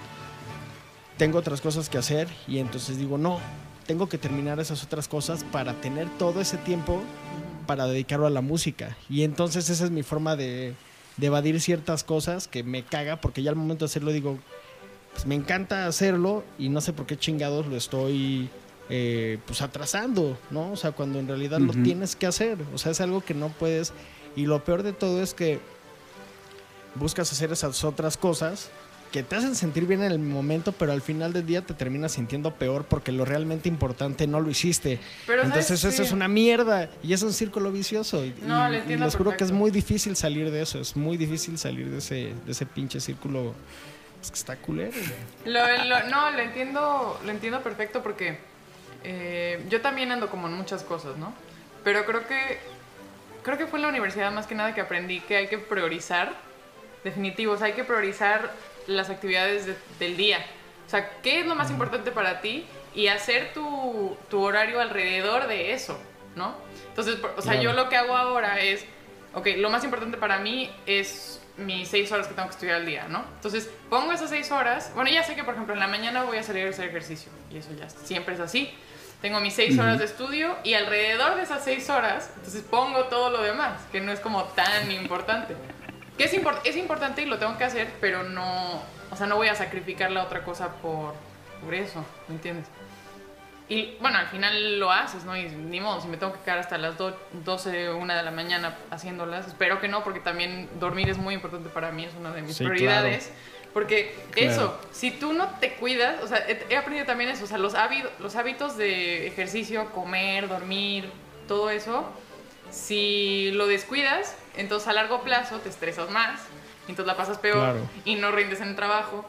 tengo 1.16 1.38
otras 1.38 1.60
cosas 1.60 1.88
que 1.88 1.98
hacer 1.98 2.28
y 2.46 2.58
entonces 2.58 2.98
digo, 2.98 3.18
no, 3.18 3.38
tengo 3.86 4.08
que 4.08 4.18
terminar 4.18 4.60
esas 4.60 4.82
otras 4.84 5.08
cosas 5.08 5.44
para 5.44 5.80
tener 5.80 6.08
todo 6.18 6.40
ese 6.40 6.58
tiempo 6.58 7.02
para 7.66 7.86
dedicarlo 7.86 8.26
a 8.26 8.30
la 8.30 8.40
música. 8.42 8.96
Y 9.08 9.22
entonces 9.22 9.68
esa 9.70 9.84
es 9.84 9.90
mi 9.90 10.02
forma 10.02 10.36
de, 10.36 10.74
de 11.16 11.26
evadir 11.26 11.60
ciertas 11.60 12.04
cosas 12.04 12.48
que 12.48 12.62
me 12.62 12.82
caga 12.84 13.20
porque 13.20 13.42
ya 13.42 13.50
al 13.50 13.56
momento 13.56 13.84
de 13.84 13.90
hacerlo 13.90 14.12
digo, 14.12 14.38
pues 15.14 15.26
me 15.26 15.34
encanta 15.34 15.86
hacerlo 15.86 16.44
y 16.58 16.68
no 16.68 16.80
sé 16.80 16.92
por 16.92 17.06
qué 17.06 17.16
chingados 17.16 17.66
lo 17.66 17.76
estoy 17.76 18.50
eh, 18.88 19.38
pues 19.46 19.62
atrasando, 19.62 20.38
¿no? 20.50 20.72
O 20.72 20.76
sea, 20.76 20.92
cuando 20.92 21.18
en 21.18 21.26
realidad 21.26 21.58
lo 21.58 21.72
Ujú. 21.72 21.82
tienes 21.82 22.14
que 22.14 22.26
hacer, 22.26 22.58
o 22.74 22.78
sea, 22.78 22.92
es 22.92 23.00
algo 23.00 23.20
que 23.24 23.34
no 23.34 23.48
puedes 23.48 23.92
y 24.36 24.46
lo 24.46 24.62
peor 24.62 24.82
de 24.82 24.92
todo 24.92 25.22
es 25.22 25.32
que 25.34 25.58
buscas 26.94 27.32
hacer 27.32 27.50
esas 27.52 27.82
otras 27.84 28.16
cosas 28.16 28.70
que 29.12 29.22
te 29.22 29.36
hacen 29.36 29.54
sentir 29.54 29.86
bien 29.86 30.02
en 30.02 30.12
el 30.12 30.18
momento, 30.18 30.72
pero 30.72 30.92
al 30.92 31.00
final 31.00 31.32
del 31.32 31.46
día 31.46 31.62
te 31.62 31.72
terminas 31.74 32.12
sintiendo 32.12 32.52
peor 32.54 32.84
porque 32.84 33.12
lo 33.12 33.24
realmente 33.24 33.68
importante 33.68 34.26
no 34.26 34.40
lo 34.40 34.50
hiciste. 34.50 34.98
Pero, 35.26 35.42
¿sabes 35.42 35.56
Entonces 35.70 35.84
eso 35.84 36.02
es 36.02 36.12
una 36.12 36.28
mierda 36.28 36.90
y 37.02 37.12
es 37.12 37.22
un 37.22 37.32
círculo 37.32 37.72
vicioso. 37.72 38.24
Y, 38.24 38.34
No, 38.42 38.70
y 38.72 38.76
entiendo 38.76 39.06
les 39.06 39.16
juro 39.16 39.36
que 39.36 39.44
es 39.44 39.52
muy 39.52 39.70
difícil 39.70 40.16
salir 40.16 40.50
de 40.50 40.62
eso, 40.62 40.80
es 40.80 40.96
muy 40.96 41.16
difícil 41.16 41.56
salir 41.58 41.90
de 41.90 41.98
ese, 41.98 42.34
de 42.44 42.52
ese 42.52 42.66
pinche 42.66 43.00
círculo 43.00 43.54
que 44.28 44.34
está 44.34 44.56
culero. 44.56 44.90
güey. 44.92 45.54
Lo- 45.54 45.84
lo- 45.84 46.08
no, 46.08 46.30
lo 46.32 46.38
entiendo, 46.40 47.20
lo 47.24 47.30
entiendo 47.30 47.62
perfecto 47.62 48.02
porque 48.02 48.38
eh, 49.04 49.64
yo 49.70 49.80
también 49.80 50.10
ando 50.10 50.28
como 50.28 50.48
en 50.48 50.54
muchas 50.54 50.82
cosas, 50.82 51.16
¿no? 51.16 51.32
Pero 51.84 52.04
creo 52.04 52.26
que 52.26 52.58
creo 53.44 53.56
que 53.56 53.66
fue 53.68 53.78
en 53.78 53.84
la 53.84 53.88
universidad 53.90 54.32
más 54.32 54.46
que 54.48 54.56
nada 54.56 54.74
que 54.74 54.80
aprendí 54.80 55.20
que 55.20 55.36
hay 55.36 55.46
que 55.46 55.58
priorizar, 55.58 56.32
definitivo, 57.04 57.52
o 57.52 57.56
sea, 57.56 57.68
hay 57.68 57.74
que 57.74 57.84
priorizar 57.84 58.50
las 58.86 59.10
actividades 59.10 59.66
de- 59.66 59.76
del 59.98 60.16
día. 60.16 60.38
O 60.86 60.90
sea, 60.90 61.10
¿qué 61.22 61.40
es 61.40 61.46
lo 61.46 61.54
más 61.54 61.70
importante 61.70 62.10
para 62.12 62.40
ti? 62.40 62.64
Y 62.94 63.08
hacer 63.08 63.52
tu, 63.52 64.16
tu 64.30 64.40
horario 64.42 64.80
alrededor 64.80 65.48
de 65.48 65.72
eso, 65.72 66.00
¿no? 66.34 66.54
Entonces, 66.88 67.18
o 67.36 67.42
sea, 67.42 67.52
Claro. 67.52 67.62
yo 67.62 67.72
lo 67.72 67.88
que 67.88 67.96
hago 67.96 68.16
ahora 68.16 68.60
es, 68.60 68.84
ok, 69.34 69.48
lo 69.56 69.68
más 69.68 69.84
importante 69.84 70.16
para 70.16 70.38
mí 70.38 70.70
es 70.86 71.42
mis 71.58 71.88
seis 71.88 72.10
horas 72.12 72.26
que 72.28 72.34
tengo 72.34 72.48
que 72.48 72.54
estudiar 72.54 72.76
al 72.76 72.86
día, 72.86 73.06
¿no? 73.08 73.24
Entonces, 73.34 73.68
pongo 73.90 74.12
esas 74.12 74.30
seis 74.30 74.50
horas, 74.52 74.92
bueno, 74.94 75.10
ya 75.10 75.22
sé 75.22 75.34
que, 75.34 75.42
por 75.44 75.54
ejemplo, 75.54 75.74
en 75.74 75.80
la 75.80 75.88
mañana 75.88 76.22
voy 76.22 76.38
a 76.38 76.42
salir 76.42 76.66
a 76.66 76.70
hacer 76.70 76.88
ejercicio, 76.88 77.32
y 77.50 77.56
eso 77.58 77.70
ya 77.78 77.88
siempre 77.88 78.34
es 78.34 78.40
así. 78.40 78.72
Tengo 79.22 79.40
mis 79.40 79.54
seis 79.54 79.78
horas 79.78 79.98
de 79.98 80.04
estudio 80.04 80.54
y 80.62 80.74
alrededor 80.74 81.36
de 81.36 81.42
esas 81.42 81.64
seis 81.64 81.88
horas, 81.88 82.30
entonces 82.36 82.62
pongo 82.62 83.04
todo 83.04 83.30
lo 83.30 83.42
demás, 83.42 83.80
que 83.90 84.00
no 84.02 84.12
es 84.12 84.20
como 84.20 84.44
tan 84.44 84.90
importante. 84.92 85.56
Que 86.16 86.24
es, 86.24 86.34
impor- 86.34 86.60
es 86.64 86.76
importante 86.76 87.22
y 87.22 87.26
lo 87.26 87.38
tengo 87.38 87.56
que 87.58 87.64
hacer, 87.64 87.90
pero 88.00 88.22
no, 88.22 88.82
o 89.10 89.16
sea, 89.16 89.26
no 89.26 89.36
voy 89.36 89.48
a 89.48 89.54
sacrificar 89.54 90.10
la 90.10 90.22
otra 90.24 90.42
cosa 90.44 90.68
por, 90.76 91.14
por 91.62 91.74
eso, 91.74 92.04
¿me 92.28 92.34
entiendes? 92.36 92.66
Y 93.68 93.96
bueno, 94.00 94.18
al 94.18 94.28
final 94.28 94.78
lo 94.78 94.92
haces, 94.92 95.24
¿no? 95.24 95.36
Y 95.36 95.48
ni 95.48 95.80
modo, 95.80 96.00
si 96.00 96.06
me 96.06 96.16
tengo 96.16 96.32
que 96.32 96.38
quedar 96.40 96.58
hasta 96.58 96.78
las 96.78 96.96
do- 96.96 97.18
12, 97.32 97.90
1 97.90 98.14
de 98.14 98.22
la 98.22 98.30
mañana 98.30 98.76
haciéndolas, 98.90 99.48
espero 99.48 99.80
que 99.80 99.88
no, 99.88 100.04
porque 100.04 100.20
también 100.20 100.68
dormir 100.78 101.08
es 101.10 101.18
muy 101.18 101.34
importante 101.34 101.68
para 101.68 101.90
mí, 101.90 102.04
es 102.04 102.14
una 102.14 102.30
de 102.30 102.42
mis 102.42 102.56
Sí, 102.56 102.64
prioridades. 102.64 103.30
Porque 103.74 104.14
Claro. 104.30 104.50
eso, 104.52 104.80
si 104.92 105.10
tú 105.10 105.32
no 105.34 105.48
te 105.60 105.74
cuidas, 105.74 106.22
o 106.22 106.28
sea, 106.28 106.38
he, 106.48 106.64
he 106.70 106.76
aprendido 106.78 107.04
también 107.06 107.28
eso, 107.28 107.44
o 107.44 107.46
sea, 107.46 107.58
los, 107.58 107.74
hábitos, 107.74 108.10
los 108.20 108.34
hábitos 108.36 108.78
de 108.78 109.26
ejercicio, 109.26 109.90
comer, 109.90 110.48
dormir, 110.48 111.10
todo 111.48 111.68
eso, 111.68 112.08
si 112.70 113.50
lo 113.52 113.66
descuidas, 113.66 114.34
entonces 114.56 114.88
a 114.88 114.92
largo 114.92 115.22
plazo 115.22 115.58
te 115.58 115.68
estresas 115.68 116.10
más, 116.10 116.40
y 116.86 116.90
entonces 116.92 117.06
la 117.06 117.16
pasas 117.16 117.38
peor 117.38 117.60
Claro. 117.72 117.80
y 118.04 118.14
no 118.16 118.30
rindes 118.32 118.60
en 118.60 118.68
el 118.68 118.76
trabajo 118.76 119.28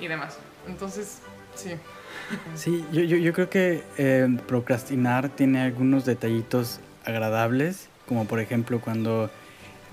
y 0.00 0.08
demás. 0.08 0.38
Entonces, 0.66 1.18
sí. 1.54 1.70
Sí, 2.54 2.84
yo, 2.92 3.02
yo, 3.02 3.16
yo 3.16 3.32
creo 3.32 3.48
que 3.50 3.82
eh, 3.98 4.28
procrastinar 4.46 5.28
tiene 5.30 5.60
algunos 5.62 6.04
detallitos 6.04 6.80
agradables, 7.04 7.88
como 8.06 8.26
por 8.26 8.40
ejemplo 8.40 8.80
cuando 8.80 9.30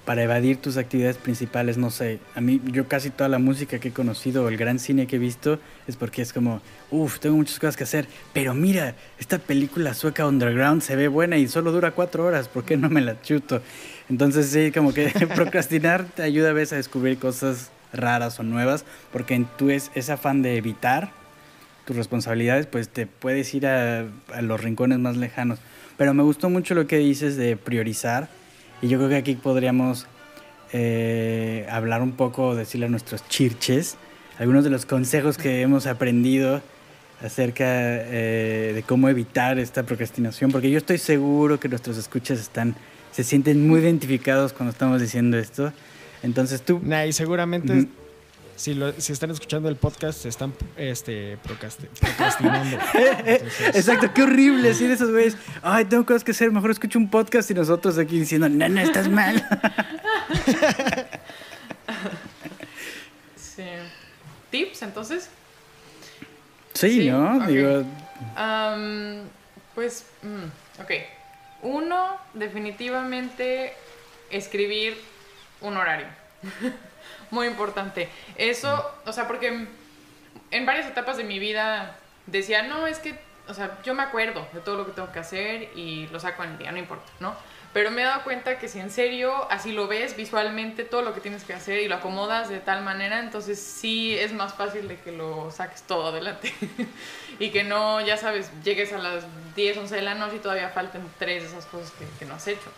para 0.06 0.24
evadir 0.24 0.56
tus 0.58 0.78
actividades 0.78 1.18
principales, 1.18 1.78
no 1.78 1.92
sé, 1.92 2.20
a 2.34 2.40
mí 2.40 2.62
yo 2.68 2.88
casi 2.88 3.10
toda 3.10 3.28
la 3.28 3.40
música 3.40 3.78
que 3.80 3.90
he 3.90 3.92
conocido, 3.92 4.48
el 4.48 4.56
gran 4.56 4.80
cine 4.80 5.06
que 5.06 5.18
he 5.18 5.20
visto, 5.20 5.60
es 5.86 5.98
porque 5.98 6.22
es 6.22 6.32
como, 6.32 6.62
uff, 6.92 7.20
tengo 7.20 7.36
muchas 7.36 7.60
cosas 7.60 7.76
que 7.76 7.84
hacer, 7.84 8.08
pero 8.32 8.54
mira, 8.54 8.96
esta 9.20 9.38
película 9.38 9.94
sueca 9.94 10.26
Underground 10.26 10.82
se 10.82 10.96
ve 10.96 11.10
buena 11.10 11.36
y 11.38 11.50
solo 11.50 11.74
dura 11.74 11.92
cuatro 11.92 12.24
horas, 12.26 12.48
¿por 12.48 12.64
qué 12.64 12.78
no 12.78 12.90
me 12.90 13.02
la 13.02 13.22
chuto? 13.22 13.62
Entonces 14.10 14.48
sí, 14.48 14.72
como 14.72 14.94
que 14.94 15.08
procrastinar 15.36 16.06
te 16.06 16.24
ayuda 16.24 16.50
a 16.50 16.54
veces 16.54 16.74
a 16.74 16.76
descubrir 16.78 17.18
cosas 17.18 17.72
raras 17.94 18.40
o 18.40 18.44
nuevas, 18.44 18.86
porque 19.12 19.36
en 19.36 19.46
tu 19.58 19.70
es, 19.70 19.92
ese 19.96 20.12
afán 20.12 20.42
de 20.42 20.58
evitar 20.58 21.12
tus 21.86 21.96
responsabilidades, 21.96 22.66
pues 22.66 22.90
te 22.90 23.08
puedes 23.08 23.54
ir 23.54 23.66
a, 23.66 24.06
a 24.34 24.42
los 24.42 24.62
rincones 24.62 25.00
más 25.00 25.18
lejanos. 25.18 25.60
Pero 25.98 26.14
me 26.14 26.24
gustó 26.24 26.50
mucho 26.50 26.76
lo 26.76 26.86
que 26.86 26.98
dices 26.98 27.38
de 27.38 27.56
priorizar 27.56 28.28
y 28.82 28.88
yo 28.90 28.98
creo 28.98 29.10
que 29.10 29.16
aquí 29.16 29.36
podríamos 29.36 30.06
eh, 30.74 31.66
hablar 31.70 32.02
un 32.02 32.12
poco, 32.12 32.56
decirle 32.56 32.86
a 32.88 32.90
nuestros 32.90 33.28
chirches, 33.28 33.98
algunos 34.38 34.64
de 34.64 34.70
los 34.70 34.86
consejos 34.86 35.38
que 35.38 35.62
hemos 35.62 35.88
aprendido 35.88 36.62
acerca 37.24 37.66
eh, 37.66 38.74
de 38.76 38.84
cómo 38.84 39.10
evitar 39.10 39.58
esta 39.58 39.84
procrastinación, 39.84 40.52
porque 40.52 40.70
yo 40.70 40.78
estoy 40.78 41.00
seguro 41.00 41.60
que 41.60 41.70
nuestros 41.70 41.98
escuchas 41.98 42.40
están, 42.40 42.76
se 43.18 43.24
sienten 43.24 43.68
muy 43.68 43.80
identificados 43.80 44.54
cuando 44.54 44.72
estamos 44.72 45.02
diciendo 45.02 45.40
esto. 45.40 45.74
Entonces 46.22 46.62
tú, 46.62 46.80
Nah, 46.84 47.06
y 47.06 47.14
seguramente 47.14 47.88
si, 48.56 48.76
lo- 48.76 48.94
si 49.02 49.12
están 49.12 49.32
escuchando 49.32 49.70
el 49.70 49.76
podcast 49.76 50.20
se 50.22 50.30
están 50.30 50.54
este, 50.78 51.40
procrasti- 51.40 51.88
procrastinando. 52.00 52.78
Entonces, 53.26 53.76
Exacto, 53.76 54.14
qué 54.14 54.22
horrible 54.22 54.68
decir 54.68 54.92
esos 54.92 55.10
güeyes. 55.10 55.36
Ay, 55.64 55.86
tengo 55.86 56.06
cosas 56.06 56.24
que 56.24 56.30
hacer, 56.30 56.52
mejor 56.52 56.70
escucho 56.70 57.00
un 57.00 57.10
podcast 57.10 57.50
y 57.50 57.56
nosotros 57.56 57.98
aquí 57.98 58.20
diciendo, 58.20 58.48
no, 58.50 58.70
no, 58.70 58.82
estás 58.82 59.10
mal. 59.10 59.44
Sí. 63.36 63.64
¿Tips 64.52 64.84
entonces? 64.84 65.30
Sí, 66.74 66.90
Sí, 67.02 67.10
¿no? 67.10 67.38
ok. 67.38 67.46
Digo, 67.48 67.84
pues, 69.74 70.06
mm, 70.22 70.82
ok. 70.82 70.92
Uno, 71.62 72.18
definitivamente 72.34 73.74
escribir 74.30 75.02
un 75.62 75.78
horario. 75.78 76.08
Muy 77.32 77.48
importante. 77.48 78.10
Eso, 78.36 78.92
o 79.06 79.12
sea, 79.12 79.28
porque 79.28 79.68
en 80.52 80.66
varias 80.66 80.88
etapas 80.88 81.18
de 81.18 81.24
mi 81.24 81.40
vida 81.40 81.96
decía, 82.26 82.64
no, 82.64 82.88
es 82.88 83.00
que, 83.00 83.20
o 83.48 83.54
sea, 83.54 83.80
yo 83.84 83.94
me 83.94 84.04
acuerdo 84.04 84.48
de 84.54 84.62
todo 84.62 84.78
lo 84.78 84.86
que 84.86 84.92
tengo 84.92 85.12
que 85.12 85.20
hacer 85.20 85.70
y 85.76 86.08
lo 86.08 86.20
saco 86.20 86.44
en 86.44 86.52
el 86.52 86.58
día, 86.58 86.72
no 86.72 86.78
importa, 86.78 87.12
¿no? 87.20 87.36
Pero 87.78 87.92
me 87.92 88.02
he 88.02 88.06
dado 88.06 88.24
cuenta 88.24 88.58
que 88.58 88.68
si 88.68 88.80
en 88.80 88.90
serio 88.90 89.46
así 89.52 89.72
lo 89.72 89.88
ves 89.88 90.18
visualmente 90.18 90.84
todo 90.84 91.04
lo 91.04 91.14
que 91.14 91.22
tienes 91.22 91.44
que 91.44 91.54
hacer 91.54 91.78
y 91.78 91.88
lo 91.88 91.98
acomodas 91.98 92.50
de 92.50 92.60
tal 92.60 92.84
manera, 92.84 93.20
entonces 93.20 93.60
sí 93.60 94.18
es 94.18 94.34
más 94.34 94.56
fácil 94.56 94.88
de 94.88 95.00
que 95.00 95.12
lo 95.12 95.52
saques 95.52 95.84
todo 95.84 96.08
adelante. 96.08 96.52
y 97.40 97.52
que 97.52 97.64
no, 97.64 98.02
ya 98.02 98.18
sabes, 98.18 98.50
llegues 98.64 98.94
a 98.94 98.98
las 98.98 99.26
10, 99.56 99.78
11 99.78 99.96
de 99.96 100.02
la 100.02 100.16
noche 100.16 100.38
y 100.38 100.40
todavía 100.40 100.70
falten 100.70 101.04
tres 101.20 101.44
de 101.44 101.50
esas 101.50 101.68
cosas 101.68 101.92
que, 101.92 102.08
que 102.18 102.26
no 102.26 102.34
has 102.34 102.48
hecho. 102.48 102.72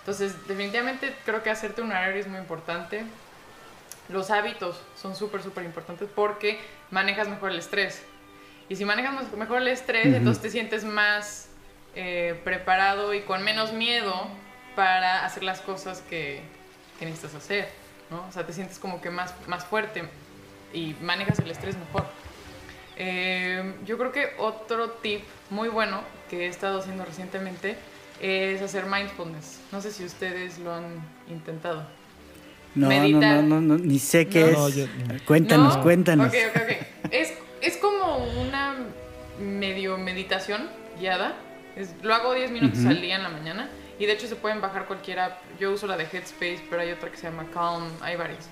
Entonces, 0.00 0.34
definitivamente 0.48 1.14
creo 1.24 1.44
que 1.44 1.50
hacerte 1.50 1.80
un 1.80 1.92
horario 1.92 2.20
es 2.20 2.26
muy 2.26 2.40
importante. 2.40 3.04
Los 4.08 4.32
hábitos 4.32 4.76
son 5.00 5.14
súper, 5.14 5.44
súper 5.44 5.62
importantes 5.62 6.08
porque 6.12 6.58
manejas 6.90 7.28
mejor 7.28 7.52
el 7.52 7.60
estrés. 7.60 8.02
Y 8.68 8.74
si 8.74 8.84
manejas 8.84 9.32
mejor 9.34 9.58
el 9.58 9.68
estrés, 9.68 10.08
Ujú. 10.08 10.16
entonces 10.16 10.42
te 10.42 10.50
sientes 10.50 10.82
más 10.82 11.51
eh, 11.94 12.40
preparado 12.44 13.14
y 13.14 13.20
con 13.20 13.42
menos 13.44 13.72
miedo 13.72 14.28
para 14.76 15.24
hacer 15.26 15.42
las 15.42 15.60
cosas 15.60 16.02
que, 16.08 16.40
que 16.98 17.04
necesitas 17.06 17.34
hacer. 17.34 17.68
¿no? 18.10 18.24
O 18.28 18.32
sea, 18.32 18.44
te 18.46 18.52
sientes 18.52 18.78
como 18.78 19.00
que 19.00 19.10
más, 19.10 19.34
más 19.46 19.64
fuerte 19.64 20.04
y 20.72 20.94
manejas 21.00 21.38
el 21.38 21.50
estrés 21.50 21.76
mejor. 21.76 22.04
Eh, 22.96 23.74
yo 23.86 23.96
creo 23.98 24.12
que 24.12 24.32
otro 24.38 24.90
tip 24.90 25.22
muy 25.50 25.68
bueno 25.68 26.02
que 26.28 26.44
he 26.46 26.48
estado 26.48 26.80
haciendo 26.80 27.04
recientemente 27.04 27.76
es 28.20 28.60
hacer 28.62 28.84
mindfulness. 28.86 29.60
No 29.72 29.80
sé 29.80 29.90
si 29.90 30.04
ustedes 30.04 30.58
lo 30.58 30.74
han 30.74 31.02
intentado. 31.28 31.86
no, 32.74 32.82
no, 32.82 32.88
meditar. 32.88 33.36
no, 33.42 33.42
no, 33.42 33.60
no, 33.60 33.78
ni 33.78 33.98
sé 33.98 34.28
qué 34.28 34.52
No, 34.52 34.68
es. 34.68 34.76
yo- 34.76 34.86
Cuéntanos, 35.26 35.76
¿No? 35.78 35.82
cuéntanos. 35.82 36.28
Ok, 36.28 36.34
ok, 36.54 36.62
ok. 36.62 36.76
Es, 37.10 37.32
es 37.62 37.76
como 37.78 38.18
una 38.40 38.76
medio 39.40 39.96
meditación 39.98 40.68
guiada. 41.00 41.34
Es- 41.76 41.94
lo 42.02 42.14
hago 42.14 42.34
10 42.34 42.50
minutos 42.50 42.84
al 42.86 43.00
día 43.00 43.16
en 43.16 43.22
la 43.22 43.28
mañana. 43.28 43.68
Y 43.98 44.06
de 44.06 44.12
hecho 44.12 44.26
se 44.26 44.36
pueden 44.36 44.60
bajar 44.60 44.86
cualquiera. 44.86 45.38
Yo 45.60 45.72
uso 45.72 45.86
la 45.86 45.96
de 45.96 46.04
Headspace, 46.04 46.62
pero 46.68 46.82
hay 46.82 46.90
otra 46.92 47.10
que 47.10 47.16
se 47.16 47.24
llama 47.24 47.46
Calm. 47.52 47.84
Hay 48.00 48.16
varias. 48.16 48.48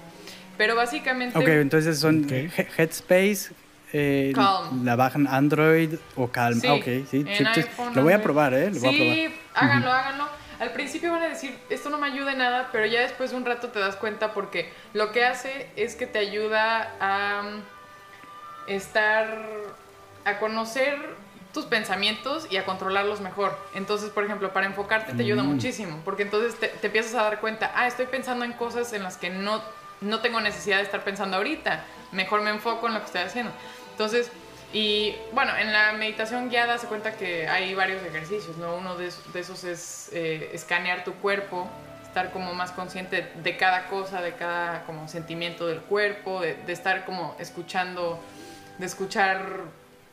Pero 0.56 0.76
básicamente... 0.76 1.36
Ok, 1.38 1.48
entonces 1.48 1.98
son 1.98 2.26
Headspace, 2.28 3.52
eh, 3.92 4.32
Calm. 4.34 4.84
la 4.84 4.94
bajan 4.96 5.26
Android 5.26 5.94
o 6.16 6.28
Calm. 6.28 6.60
Sí, 6.60 6.66
Ah, 6.68 6.74
ok, 6.74 6.84
sí, 7.10 7.24
en 7.26 7.46
iPhone, 7.46 7.94
Lo 7.94 8.02
voy 8.02 8.12
a 8.12 8.22
probar, 8.22 8.54
¿eh? 8.54 8.70
Lo 8.70 8.80
voy 8.80 8.88
a 8.94 8.96
probar. 8.98 9.14
Sí, 9.16 9.34
háganlo, 9.54 9.90
háganlo. 9.92 10.28
Al 10.60 10.72
principio 10.72 11.10
van 11.10 11.22
a 11.22 11.28
decir, 11.30 11.56
esto 11.70 11.88
no 11.88 11.96
me 11.96 12.06
ayuda 12.08 12.32
en 12.32 12.38
nada, 12.38 12.68
pero 12.70 12.84
ya 12.84 13.00
después 13.00 13.30
de 13.30 13.38
un 13.38 13.46
rato 13.46 13.68
te 13.68 13.78
das 13.78 13.96
cuenta 13.96 14.34
porque 14.34 14.70
lo 14.92 15.10
que 15.10 15.24
hace 15.24 15.68
es 15.76 15.94
que 15.94 16.06
te 16.06 16.18
ayuda 16.18 16.92
a 17.00 17.42
mm, 17.42 18.70
estar, 18.70 19.38
a 20.26 20.38
conocer 20.38 20.98
tus 21.52 21.64
pensamientos 21.66 22.46
y 22.50 22.56
a 22.56 22.64
controlarlos 22.64 23.20
mejor. 23.20 23.58
Entonces, 23.74 24.10
por 24.10 24.24
ejemplo, 24.24 24.52
para 24.52 24.66
enfocarte 24.66 25.12
te 25.14 25.22
ayuda 25.22 25.42
Mm. 25.42 25.46
muchísimo, 25.46 26.00
porque 26.04 26.22
entonces 26.22 26.58
te, 26.58 26.68
te 26.68 26.86
empiezas 26.86 27.14
a 27.14 27.22
dar 27.24 27.40
cuenta, 27.40 27.72
ah, 27.74 27.86
estoy 27.86 28.06
pensando 28.06 28.44
en 28.44 28.52
cosas 28.52 28.92
en 28.92 29.02
las 29.02 29.16
que 29.16 29.30
no, 29.30 29.60
no 30.00 30.20
tengo 30.20 30.40
necesidad 30.40 30.76
de 30.78 30.84
estar 30.84 31.02
pensando 31.02 31.36
ahorita, 31.38 31.84
mejor 32.12 32.42
me 32.42 32.50
enfoco 32.50 32.86
en 32.86 32.94
lo 32.94 33.00
que 33.00 33.06
estoy 33.06 33.22
haciendo. 33.22 33.52
Entonces, 33.92 34.30
y 34.72 35.16
bueno, 35.32 35.56
en 35.56 35.72
la 35.72 35.92
meditación 35.94 36.48
guiada 36.48 36.78
se 36.78 36.86
cuenta 36.86 37.12
que 37.16 37.48
hay 37.48 37.74
varios 37.74 38.02
ejercicios, 38.04 38.56
¿no? 38.56 38.76
Uno 38.76 38.96
de, 38.96 39.08
esos- 39.08 39.32
de 39.32 39.40
esos 39.40 39.64
es 39.64 40.10
eh, 40.12 40.50
escanear 40.52 41.02
tu 41.02 41.14
cuerpo, 41.14 41.68
estar 42.04 42.30
como 42.30 42.54
más 42.54 42.70
consciente 42.70 43.28
de 43.42 43.56
cada 43.56 43.86
cosa, 43.88 44.20
de 44.22 44.34
cada 44.34 44.84
como 44.84 45.08
sentimiento 45.08 45.66
del 45.66 45.80
cuerpo, 45.80 46.40
de, 46.40 46.54
de 46.54 46.72
estar 46.72 47.04
como 47.04 47.34
escuchando, 47.40 48.20
de 48.78 48.86
escuchar 48.86 49.48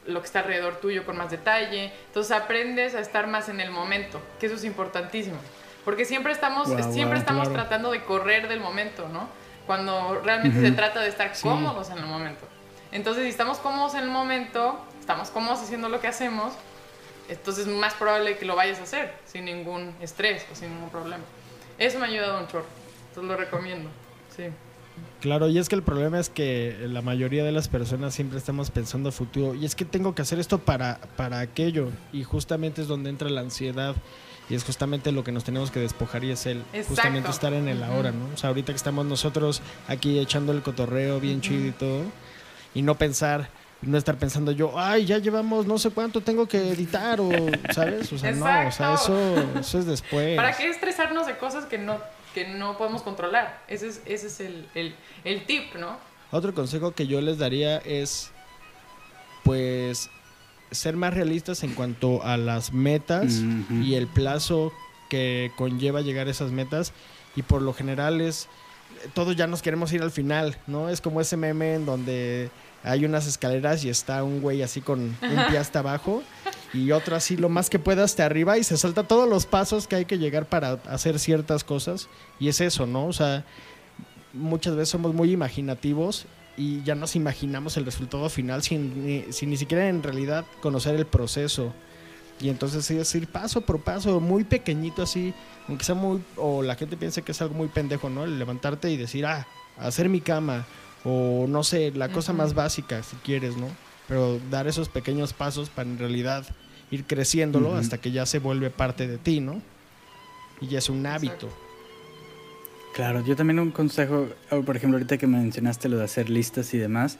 lo 0.08 0.22
que 0.22 0.26
está 0.26 0.40
alrededor 0.40 0.78
tuyo 0.78 1.06
con 1.06 1.18
más 1.18 1.30
detalle. 1.30 1.94
Entonces 2.08 2.32
aprendes 2.36 2.96
a 2.96 3.00
estar 3.00 3.28
más 3.28 3.50
en 3.50 3.60
el 3.60 3.72
momento, 3.72 4.22
que 4.40 4.48
eso 4.48 4.56
es 4.56 4.64
importantísimo. 4.64 5.38
Porque 5.86 6.06
siempre 6.06 6.34
estamos, 6.34 6.68
siempre 6.92 7.20
estamos 7.20 7.48
claro. 7.48 7.62
tratando 7.64 7.92
de 7.92 8.04
correr 8.04 8.48
del 8.48 8.60
momento, 8.60 9.08
¿no? 9.08 9.30
Cuando 9.66 10.22
realmente 10.24 10.60
se 10.62 10.72
trata 10.72 11.02
de 11.02 11.10
estar 11.10 11.36
Sí. 11.36 11.44
cómodos 11.48 11.90
en 11.90 11.98
el 12.00 12.06
momento. 12.06 12.46
Entonces, 12.92 13.24
si 13.24 13.30
estamos 13.30 13.58
cómodos 13.60 13.96
en 13.96 14.04
el 14.04 14.10
momento, 14.10 14.80
estamos 15.00 15.30
cómodos 15.30 15.62
haciendo 15.62 15.90
lo 15.90 16.00
que 16.00 16.08
hacemos, 16.08 16.54
entonces 17.30 17.68
es 17.68 17.74
más 17.74 17.94
probable 17.94 18.38
que 18.38 18.46
lo 18.46 18.56
vayas 18.56 18.80
a 18.80 18.84
hacer 18.84 19.14
sin 19.26 19.46
ningún 19.46 19.94
estrés 20.02 20.46
o 20.52 20.56
sin 20.56 20.74
ningún 20.74 20.90
problema. 20.90 21.24
Eso 21.78 22.00
me 22.00 22.06
ha 22.06 22.10
ayudado 22.10 22.40
un 22.40 22.48
chorro. 22.48 22.66
Entonces 23.10 23.30
lo 23.30 23.38
recomiendo. 23.38 23.90
Sí. 24.36 24.48
Claro, 25.22 25.50
y 25.50 25.58
es 25.58 25.68
que 25.68 25.76
el 25.76 25.82
problema 25.82 26.20
es 26.20 26.30
que 26.30 26.78
la 26.88 27.02
mayoría 27.02 27.44
de 27.44 27.52
las 27.52 27.68
personas 27.68 28.14
siempre 28.14 28.38
estamos 28.38 28.70
pensando 28.70 29.10
a 29.10 29.12
futuro. 29.12 29.56
Y 29.56 29.66
es 29.66 29.76
que 29.76 29.84
tengo 29.84 30.14
que 30.14 30.22
hacer 30.22 30.40
esto 30.40 30.60
para, 30.60 31.00
para 31.16 31.40
aquello. 31.40 31.90
Y 32.14 32.24
justamente 32.24 32.82
es 32.84 32.88
donde 32.88 33.10
entra 33.10 33.30
la 33.30 33.42
ansiedad. 33.42 33.96
Y 34.50 34.56
es 34.56 34.64
justamente 34.64 35.12
lo 35.12 35.24
que 35.24 35.32
nos 35.32 35.44
tenemos 35.44 35.72
que 35.72 35.80
despojar 35.80 36.24
y 36.24 36.32
es 36.32 36.46
el 36.46 36.60
Exacto. 36.72 36.90
justamente 36.90 37.30
estar 37.32 37.54
en 37.54 37.68
el 37.68 37.84
ahora, 37.84 38.12
¿no? 38.12 38.30
O 38.34 38.38
sea, 38.38 38.50
ahorita 38.50 38.72
que 38.72 38.78
estamos 38.78 39.06
nosotros 39.06 39.62
aquí 39.88 40.20
echando 40.20 40.54
el 40.54 40.62
cotorreo 40.62 41.20
bien 41.20 41.42
chido 41.42 41.68
y 41.68 41.72
todo. 41.72 42.04
Y 42.74 42.82
no 42.82 42.96
pensar, 42.96 43.50
no 43.82 43.98
estar 43.98 44.18
pensando 44.18 44.52
yo, 44.52 44.80
ay, 44.80 45.06
ya 45.06 45.18
llevamos 45.18 45.66
no 45.66 45.78
sé 45.78 45.90
cuánto 45.90 46.22
tengo 46.22 46.48
que 46.48 46.70
editar 46.70 47.20
o, 47.20 47.30
¿sabes? 47.74 48.14
O 48.14 48.18
sea, 48.18 48.32
no, 48.32 48.68
o 48.68 48.72
sea, 48.72 48.94
eso, 48.94 49.36
eso 49.60 49.80
es 49.80 49.86
después. 49.86 50.38
¿Para 50.38 50.56
qué 50.56 50.70
estresarnos 50.70 51.28
de 51.28 51.38
cosas 51.38 51.66
que 51.66 51.78
no, 51.78 51.98
que 52.38 52.46
no 52.46 52.77
podemos 52.77 53.01
controlar? 53.01 53.63
Ese 53.67 53.88
es, 53.88 54.01
ese 54.06 54.27
es 54.27 54.39
el, 54.41 54.67
el, 54.75 54.96
el 55.24 55.48
tip, 55.48 55.74
¿no? 55.74 55.98
Otro 56.29 56.53
consejo 56.53 56.91
que 56.91 57.08
yo 57.08 57.20
les 57.20 57.39
daría 57.39 57.77
es, 57.79 58.29
pues, 59.44 60.12
ser 60.70 60.96
más 60.96 61.15
realistas 61.15 61.63
en 61.63 61.74
cuanto 61.74 62.22
a 62.24 62.38
las 62.38 62.74
metas 62.74 63.41
y 63.72 63.96
el 63.96 64.06
plazo 64.06 64.72
que 65.10 65.51
conlleva 65.56 66.01
llegar 66.01 66.27
a 66.27 66.29
esas 66.29 66.51
metas. 66.51 66.94
Y 67.36 67.41
por 67.41 67.63
lo 67.63 67.74
general 67.74 68.22
es, 68.22 68.48
todos 69.15 69.36
ya 69.36 69.48
nos 69.48 69.63
queremos 69.63 69.91
ir 69.94 70.03
al 70.03 70.12
final, 70.12 70.60
¿no? 70.67 70.89
Es 70.89 71.01
como 71.01 71.22
ese 71.22 71.38
meme 71.38 71.74
en 71.74 71.88
donde 71.88 72.51
hay 72.84 73.03
unas 73.03 73.25
escaleras 73.25 73.84
y 73.84 73.89
está 73.89 74.24
un 74.24 74.41
güey 74.41 74.62
así 74.62 74.82
con 74.82 75.00
un 75.00 75.46
pie 75.50 75.58
hasta 75.58 75.79
abajo 75.79 76.22
y 76.74 76.92
otro 76.92 77.16
así 77.16 77.38
lo 77.38 77.50
más 77.50 77.70
que 77.70 77.80
pueda 77.80 78.04
hasta 78.04 78.26
arriba 78.26 78.58
y 78.58 78.64
se 78.64 78.78
salta 78.78 79.04
todos 79.04 79.28
los 79.28 79.46
pasos 79.46 79.88
que 79.88 79.96
hay 79.96 80.06
que 80.06 80.18
llegar 80.18 80.48
para 80.48 80.74
hacer 80.88 81.20
ciertas 81.20 81.64
cosas. 81.64 82.08
Y 82.40 82.50
es 82.50 82.62
eso, 82.62 82.86
¿no? 82.86 83.08
O 83.08 83.14
sea, 83.14 83.46
muchas 84.34 84.76
veces 84.76 84.90
somos 84.90 85.14
muy 85.14 85.32
imaginativos 85.32 86.26
y 86.58 86.84
ya 86.84 86.96
nos 86.96 87.16
imaginamos 87.16 87.78
el 87.78 87.86
resultado 87.86 88.30
final 88.30 88.64
sin 88.64 89.06
ni, 89.06 89.32
sin 89.32 89.50
ni 89.50 89.58
siquiera 89.58 89.88
en 89.88 90.04
realidad 90.04 90.46
conocer 90.62 90.96
el 90.96 91.06
proceso. 91.06 91.74
Y 92.40 92.50
entonces 92.50 92.90
es 92.92 93.16
ir 93.16 93.28
paso 93.28 93.62
por 93.62 93.82
paso, 93.82 94.20
muy 94.20 94.44
pequeñito 94.44 95.04
así, 95.04 95.34
aunque 95.68 95.84
sea 95.84 95.96
muy, 95.96 96.22
o 96.36 96.62
la 96.62 96.76
gente 96.76 96.98
piense 96.98 97.24
que 97.24 97.32
es 97.32 97.42
algo 97.42 97.56
muy 97.56 97.68
pendejo, 97.68 98.10
¿no? 98.10 98.26
El 98.26 98.38
levantarte 98.38 98.92
y 98.92 98.98
decir, 98.98 99.26
ah, 99.26 99.48
hacer 99.80 100.08
mi 100.08 100.22
cama, 100.22 100.66
o 101.04 101.46
no 101.48 101.64
sé, 101.64 101.92
la 101.92 102.10
cosa 102.10 102.34
más 102.34 102.54
básica, 102.54 103.02
si 103.02 103.16
quieres, 103.18 103.58
¿no? 103.58 103.68
Pero 104.08 104.40
dar 104.52 104.68
esos 104.68 104.88
pequeños 104.88 105.34
pasos 105.34 105.70
para 105.70 105.89
en 105.89 105.98
realidad 105.98 106.46
ir 106.91 107.06
creciéndolo 107.06 107.76
hasta 107.76 107.97
que 107.97 108.12
ya 108.12 108.26
se 108.26 108.39
vuelve 108.39 108.69
parte 108.69 109.08
de 109.08 109.17
ti, 109.17 109.39
¿no? 109.39 109.62
Y 110.62 110.67
ya 110.67 110.80
es 110.80 110.89
un 110.89 111.06
hábito. 111.06 111.50
Claro, 112.95 113.23
yo 113.26 113.36
también 113.36 113.60
un 113.60 113.71
consejo, 113.71 114.28
por 114.65 114.76
ejemplo, 114.76 114.97
ahorita 114.97 115.17
que 115.17 115.28
mencionaste 115.28 115.88
lo 115.88 115.97
de 115.97 116.06
hacer 116.06 116.30
listas 116.30 116.73
y 116.73 116.78
demás, 116.78 117.19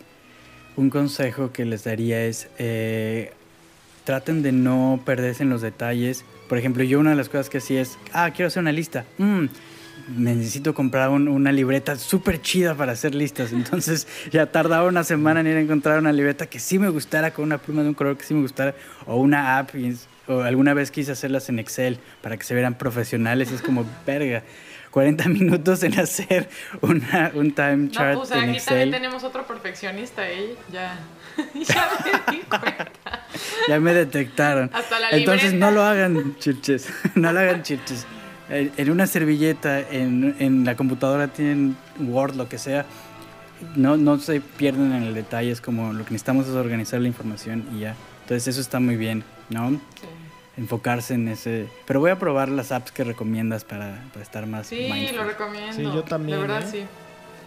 un 0.75 0.89
consejo 0.89 1.51
que 1.51 1.65
les 1.65 1.84
daría 1.84 2.23
es 2.25 2.47
eh, 2.58 3.32
traten 4.06 4.41
de 4.41 4.51
no 4.51 5.01
perderse 5.06 5.43
en 5.43 5.49
los 5.49 5.62
detalles. 5.62 6.23
Por 6.47 6.58
ejemplo, 6.58 6.84
yo 6.84 6.99
una 6.99 7.10
de 7.12 7.15
las 7.15 7.30
cosas 7.30 7.49
que 7.49 7.58
hacía 7.58 7.82
es, 7.82 7.97
ah, 8.13 8.32
quiero 8.32 8.47
hacer 8.47 8.62
una 8.62 8.71
lista. 8.71 9.06
Mm, 9.17 9.45
necesito 10.15 10.73
comprar 10.73 11.10
un- 11.10 11.27
una 11.27 11.51
libreta 11.51 11.95
súper 11.95 12.41
chida 12.41 12.75
para 12.75 12.93
hacer 12.93 13.13
listas. 13.15 13.51
Entonces 13.51 14.07
ya 14.31 14.45
tardaba 14.51 14.88
una 14.88 15.03
semana 15.03 15.39
en 15.41 15.47
ir 15.47 15.57
a 15.57 15.62
encontrar 15.62 15.99
una 15.99 16.12
libreta 16.13 16.45
que 16.47 16.60
sí 16.60 16.79
me 16.79 16.89
gustara, 16.89 17.31
con 17.31 17.45
una 17.45 17.57
pluma 17.57 17.83
de 17.83 17.89
un 17.89 17.93
color 17.93 18.17
que 18.17 18.23
sí 18.25 18.33
me 18.33 18.41
gustara, 18.41 18.75
o 19.05 19.17
una 19.17 19.57
app. 19.57 19.75
y- 19.75 19.97
o 20.29 20.41
alguna 20.41 20.73
vez 20.73 20.91
quise 20.91 21.13
hacerlas 21.13 21.47
en 21.47 21.57
Excel 21.57 21.99
para 22.21 22.36
que 22.36 22.43
se 22.43 22.53
vieran 22.53 22.77
profesionales. 22.77 23.49
y 23.51 23.55
es 23.55 23.62
como, 23.62 23.86
verga. 24.05 24.43
40 24.91 25.27
minutos 25.27 25.83
en 25.83 25.99
hacer 25.99 26.49
una, 26.81 27.31
un 27.36 27.51
time 27.53 27.75
No, 27.77 27.91
chart 27.91 28.15
pues 28.17 28.31
en 28.31 28.49
aquí 28.49 28.60
también 28.65 28.89
tenemos 28.91 29.23
otro 29.23 29.45
perfeccionista, 29.45 30.27
¿eh? 30.29 30.55
Ya, 30.71 30.97
ya 31.53 31.89
me 32.03 32.31
di 32.36 32.41
cuenta. 32.43 33.25
Ya 33.67 33.79
me 33.79 33.93
detectaron. 33.93 34.71
Hasta 34.73 34.99
la 34.99 35.10
Entonces 35.12 35.53
no 35.53 35.71
lo 35.71 35.83
hagan, 35.83 36.36
chirches. 36.39 36.88
No 37.15 37.31
lo 37.31 37.39
hagan, 37.41 37.62
chirches. 37.63 38.07
En 38.49 38.71
en 38.77 38.89
una 38.91 39.07
servilleta, 39.07 39.79
en, 39.79 40.36
en 40.39 40.63
la 40.65 40.75
computadora 40.75 41.27
tienen 41.27 41.75
Word, 41.99 42.36
lo 42.36 42.47
que 42.47 42.57
sea. 42.57 42.86
No, 43.75 43.97
no 43.97 44.19
se 44.19 44.39
pierden 44.39 44.93
en 44.93 45.03
el 45.03 45.13
detalle. 45.13 45.51
Es 45.51 45.62
como 45.62 45.91
lo 45.93 46.05
que 46.05 46.12
necesitamos 46.12 46.47
es 46.47 46.53
organizar 46.53 47.01
la 47.01 47.07
información 47.07 47.65
y 47.75 47.79
ya. 47.81 47.95
Entonces 48.23 48.47
eso 48.47 48.62
está 48.62 48.79
muy 48.79 48.95
bien, 48.95 49.23
¿no? 49.49 49.71
Sí. 49.71 49.77
Enfocarse 50.57 51.13
en 51.13 51.27
ese... 51.27 51.67
Pero 51.86 51.99
voy 51.99 52.10
a 52.12 52.17
probar 52.19 52.49
las 52.49 52.71
apps 52.71 52.91
que 52.91 53.03
recomiendas 53.03 53.63
para, 53.63 54.03
para 54.12 54.23
estar 54.23 54.47
más 54.47 54.67
Sí, 54.67 54.89
mindful. 54.91 55.17
lo 55.17 55.23
recomiendo. 55.25 55.73
Sí, 55.73 55.83
yo 55.83 56.03
también, 56.03 56.39
De 56.41 56.47
verdad, 56.47 56.63
¿eh? 56.67 56.71
sí. 56.71 56.86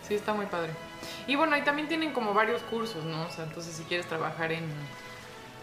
Sí, 0.06 0.14
está 0.14 0.32
muy 0.32 0.46
padre. 0.46 0.70
Y 1.26 1.34
bueno, 1.36 1.56
y 1.56 1.62
también 1.62 1.88
tienen 1.88 2.12
como 2.12 2.34
varios 2.34 2.62
cursos, 2.62 3.04
¿no? 3.04 3.22
O 3.26 3.30
sea, 3.30 3.44
entonces 3.44 3.74
si 3.74 3.82
quieres 3.84 4.06
trabajar 4.06 4.52
en, 4.52 4.64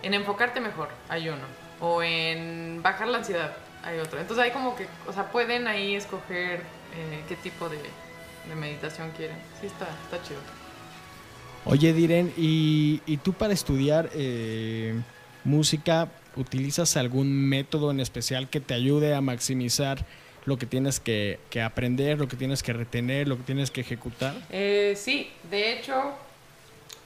en 0.03 0.13
enfocarte 0.13 0.59
mejor, 0.61 0.89
hay 1.09 1.29
uno. 1.29 1.43
O 1.79 2.01
en 2.01 2.81
bajar 2.81 3.07
la 3.07 3.19
ansiedad, 3.19 3.51
hay 3.87 3.99
otro. 3.99 4.19
Entonces 4.19 4.43
hay 4.43 4.51
como 4.51 4.75
que, 4.75 4.85
o 5.07 5.13
sea, 5.13 5.31
pueden 5.31 5.67
ahí 5.67 5.95
escoger 5.95 6.59
eh, 6.95 7.23
qué 7.27 7.35
tipo 7.37 7.69
de, 7.69 7.77
de 7.77 8.55
meditación 8.55 9.11
quieren. 9.15 9.37
Sí, 9.61 9.67
está, 9.67 9.87
está 10.03 10.21
chido. 10.27 10.39
Oye, 11.65 11.93
Diren, 11.93 12.33
¿y, 12.37 13.01
y 13.05 13.17
tú 13.17 13.33
para 13.33 13.53
estudiar 13.53 14.09
eh, 14.13 14.93
música 15.43 16.09
utilizas 16.35 16.97
algún 16.97 17.31
método 17.49 17.91
en 17.91 17.99
especial 17.99 18.49
que 18.49 18.59
te 18.59 18.73
ayude 18.73 19.15
a 19.15 19.21
maximizar 19.21 20.05
lo 20.45 20.57
que 20.57 20.65
tienes 20.65 20.99
que, 20.99 21.39
que 21.49 21.61
aprender, 21.61 22.19
lo 22.19 22.27
que 22.27 22.37
tienes 22.37 22.63
que 22.63 22.71
retener, 22.73 23.27
lo 23.27 23.37
que 23.37 23.43
tienes 23.43 23.71
que 23.71 23.81
ejecutar? 23.81 24.33
Eh, 24.49 24.93
sí, 24.95 25.29
de 25.49 25.73
hecho, 25.73 26.13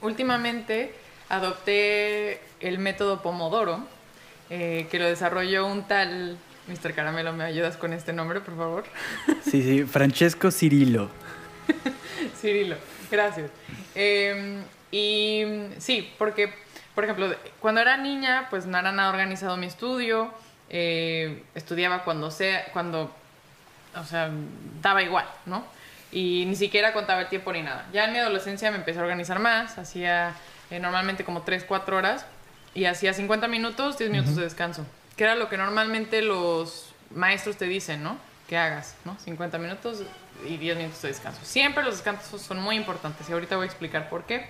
últimamente 0.00 0.94
adopté 1.28 2.40
el 2.60 2.78
método 2.78 3.20
Pomodoro, 3.20 3.80
eh, 4.50 4.86
que 4.90 4.98
lo 4.98 5.06
desarrolló 5.06 5.66
un 5.66 5.82
tal... 5.84 6.36
Mr. 6.72 6.94
Caramelo, 6.94 7.32
¿me 7.32 7.44
ayudas 7.44 7.76
con 7.76 7.92
este 7.92 8.12
nombre, 8.12 8.40
por 8.40 8.56
favor? 8.56 8.84
Sí, 9.44 9.62
sí. 9.62 9.84
Francesco 9.84 10.50
Cirilo. 10.50 11.10
Cirilo, 12.40 12.76
gracias. 13.10 13.50
Eh, 13.94 14.60
y 14.90 15.44
sí, 15.78 16.12
porque, 16.18 16.52
por 16.94 17.04
ejemplo, 17.04 17.34
cuando 17.60 17.80
era 17.80 17.96
niña, 17.96 18.46
pues 18.50 18.66
no 18.66 18.78
era 18.78 18.92
nada 18.92 19.10
organizado 19.10 19.56
mi 19.56 19.66
estudio. 19.66 20.32
eh, 20.70 21.42
estudiaba 21.54 22.02
cuando 22.02 22.30
sea, 22.30 22.64
cuando, 22.72 23.14
o 23.94 24.04
sea, 24.04 24.30
daba 24.80 25.02
igual, 25.02 25.26
¿no? 25.44 25.64
Y 26.10 26.44
ni 26.46 26.56
siquiera 26.56 26.92
contaba 26.94 27.20
el 27.22 27.28
tiempo 27.28 27.52
ni 27.52 27.62
nada. 27.62 27.86
Ya 27.92 28.06
en 28.06 28.12
mi 28.12 28.18
adolescencia 28.18 28.70
me 28.70 28.78
empecé 28.78 28.98
a 28.98 29.02
organizar 29.02 29.38
más, 29.38 29.76
hacía 29.78 30.34
eh, 30.70 30.78
normalmente 30.80 31.24
como 31.24 31.42
3, 31.42 31.64
4 31.68 31.96
horas 31.96 32.24
y 32.74 32.86
hacía 32.86 33.12
50 33.12 33.48
minutos, 33.48 33.98
10 33.98 34.10
minutos 34.10 34.36
de 34.36 34.42
descanso, 34.44 34.86
que 35.16 35.24
era 35.24 35.34
lo 35.34 35.48
que 35.48 35.56
normalmente 35.56 36.22
los 36.22 36.94
maestros 37.10 37.56
te 37.56 37.66
dicen, 37.66 38.02
¿no? 38.02 38.18
Que 38.48 38.56
hagas, 38.56 38.96
¿no? 39.04 39.18
50 39.18 39.58
minutos 39.58 40.02
y 40.46 40.56
10 40.56 40.76
minutos 40.76 41.02
de 41.02 41.08
descanso. 41.08 41.40
Siempre 41.44 41.84
los 41.84 41.94
descansos 41.94 42.40
son 42.40 42.60
muy 42.60 42.76
importantes 42.76 43.28
y 43.28 43.32
ahorita 43.32 43.56
voy 43.56 43.64
a 43.64 43.66
explicar 43.66 44.08
por 44.08 44.24
qué. 44.24 44.46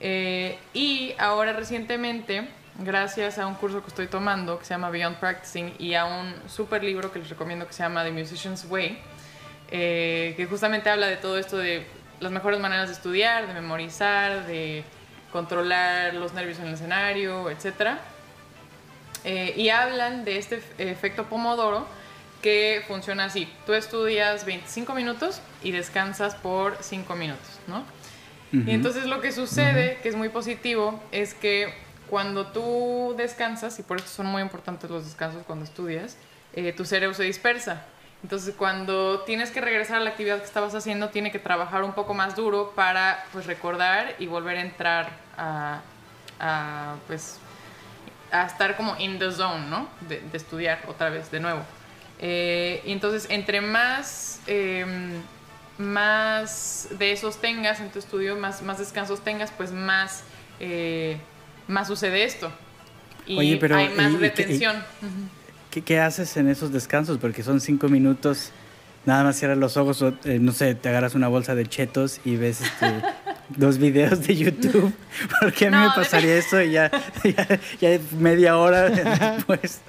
Eh, 0.00 0.58
y 0.74 1.14
ahora 1.18 1.52
recientemente, 1.52 2.48
gracias 2.78 3.38
a 3.38 3.46
un 3.46 3.54
curso 3.54 3.82
que 3.82 3.88
estoy 3.88 4.06
tomando 4.06 4.58
que 4.58 4.64
se 4.64 4.74
llama 4.74 4.90
Beyond 4.90 5.16
Practicing 5.16 5.74
y 5.78 5.94
a 5.94 6.04
un 6.04 6.34
super 6.48 6.84
libro 6.84 7.12
que 7.12 7.18
les 7.18 7.28
recomiendo 7.28 7.66
que 7.66 7.72
se 7.72 7.82
llama 7.82 8.04
The 8.04 8.12
Musician's 8.12 8.66
Way, 8.68 8.98
eh, 9.70 10.34
que 10.36 10.46
justamente 10.46 10.90
habla 10.90 11.06
de 11.06 11.16
todo 11.16 11.38
esto 11.38 11.56
de 11.56 11.86
las 12.20 12.32
mejores 12.32 12.60
maneras 12.60 12.88
de 12.88 12.94
estudiar, 12.94 13.46
de 13.46 13.54
memorizar, 13.54 14.46
de 14.46 14.84
controlar 15.32 16.14
los 16.14 16.32
nervios 16.34 16.58
en 16.58 16.68
el 16.68 16.74
escenario, 16.74 17.50
etc. 17.50 17.98
eh, 19.24 19.54
y 19.56 19.70
hablan 19.70 20.24
de 20.24 20.38
este 20.38 20.62
efecto 20.78 21.24
Pomodoro 21.24 21.86
que 22.42 22.84
funciona 22.86 23.24
así. 23.24 23.48
Tú 23.64 23.72
estudias 23.72 24.44
25 24.44 24.94
minutos 24.94 25.40
y 25.62 25.72
descansas 25.72 26.34
por 26.34 26.76
5 26.80 27.14
minutos, 27.16 27.58
¿no? 27.66 27.84
Y 28.52 28.70
entonces 28.70 29.06
lo 29.06 29.20
que 29.20 29.32
sucede, 29.32 29.98
que 30.02 30.08
es 30.08 30.14
muy 30.14 30.28
positivo, 30.28 31.02
es 31.12 31.34
que 31.34 31.74
cuando 32.08 32.46
tú 32.46 33.14
descansas, 33.16 33.78
y 33.78 33.82
por 33.82 33.98
eso 33.98 34.08
son 34.08 34.26
muy 34.26 34.40
importantes 34.40 34.88
los 34.88 35.04
descansos 35.04 35.42
cuando 35.44 35.64
estudias, 35.64 36.16
eh, 36.54 36.72
tu 36.72 36.84
cerebro 36.84 37.14
se 37.14 37.24
dispersa. 37.24 37.84
Entonces, 38.22 38.54
cuando 38.56 39.20
tienes 39.20 39.50
que 39.50 39.60
regresar 39.60 39.98
a 39.98 40.00
la 40.00 40.10
actividad 40.10 40.38
que 40.38 40.44
estabas 40.44 40.74
haciendo, 40.74 41.10
tiene 41.10 41.30
que 41.30 41.38
trabajar 41.38 41.84
un 41.84 41.92
poco 41.92 42.14
más 42.14 42.34
duro 42.34 42.72
para 42.74 43.24
pues, 43.32 43.46
recordar 43.46 44.14
y 44.18 44.26
volver 44.26 44.56
a 44.56 44.60
entrar 44.62 45.10
a, 45.36 46.96
pues, 47.06 47.38
a 48.30 48.46
estar 48.46 48.76
como 48.76 48.96
in 48.98 49.18
the 49.18 49.30
zone, 49.30 49.66
¿no? 49.68 49.88
De, 50.08 50.22
estudiar 50.32 50.80
otra 50.88 51.10
vez, 51.10 51.30
de 51.30 51.40
nuevo. 51.40 51.62
Eh, 52.18 52.82
y 52.84 52.92
entonces, 52.92 53.26
entre 53.30 53.60
más, 53.60 54.40
em, 54.46 55.20
más 55.78 56.88
de 56.98 57.12
esos 57.12 57.40
tengas 57.40 57.80
en 57.80 57.90
tu 57.90 57.98
estudio, 57.98 58.36
más, 58.36 58.62
más 58.62 58.78
descansos 58.78 59.22
tengas, 59.22 59.50
pues 59.50 59.72
más, 59.72 60.24
eh, 60.60 61.18
más 61.68 61.88
sucede 61.88 62.24
esto. 62.24 62.50
Y 63.26 63.38
hay 63.38 63.90
más 63.96 64.12
retención. 64.14 64.76
¿Qué, 65.84 66.00
haces 66.00 66.36
en 66.38 66.48
esos 66.48 66.72
descansos? 66.72 67.18
Porque 67.18 67.42
son 67.42 67.60
cinco 67.60 67.88
minutos, 67.88 68.50
nada 69.04 69.24
más 69.24 69.38
cierras 69.38 69.58
los 69.58 69.76
ojos, 69.76 70.02
eh, 70.24 70.38
no 70.40 70.52
sé, 70.52 70.74
te 70.74 70.88
agarras 70.88 71.14
una 71.14 71.28
bolsa 71.28 71.54
de 71.54 71.66
chetos 71.66 72.20
y 72.24 72.36
ves 72.36 72.62
este, 72.62 72.86
dos 73.48 73.78
videos 73.78 74.26
de 74.26 74.36
YouTube. 74.36 74.92
Porque 75.40 75.66
a 75.66 75.70
mí 75.70 75.76
me 75.76 75.90
pasaría 75.94 76.36
eso 76.36 76.60
y 76.60 76.72
ya, 76.72 76.90
ya, 77.80 77.98
media 78.18 78.58
hora 78.58 78.88
después. 78.90 79.80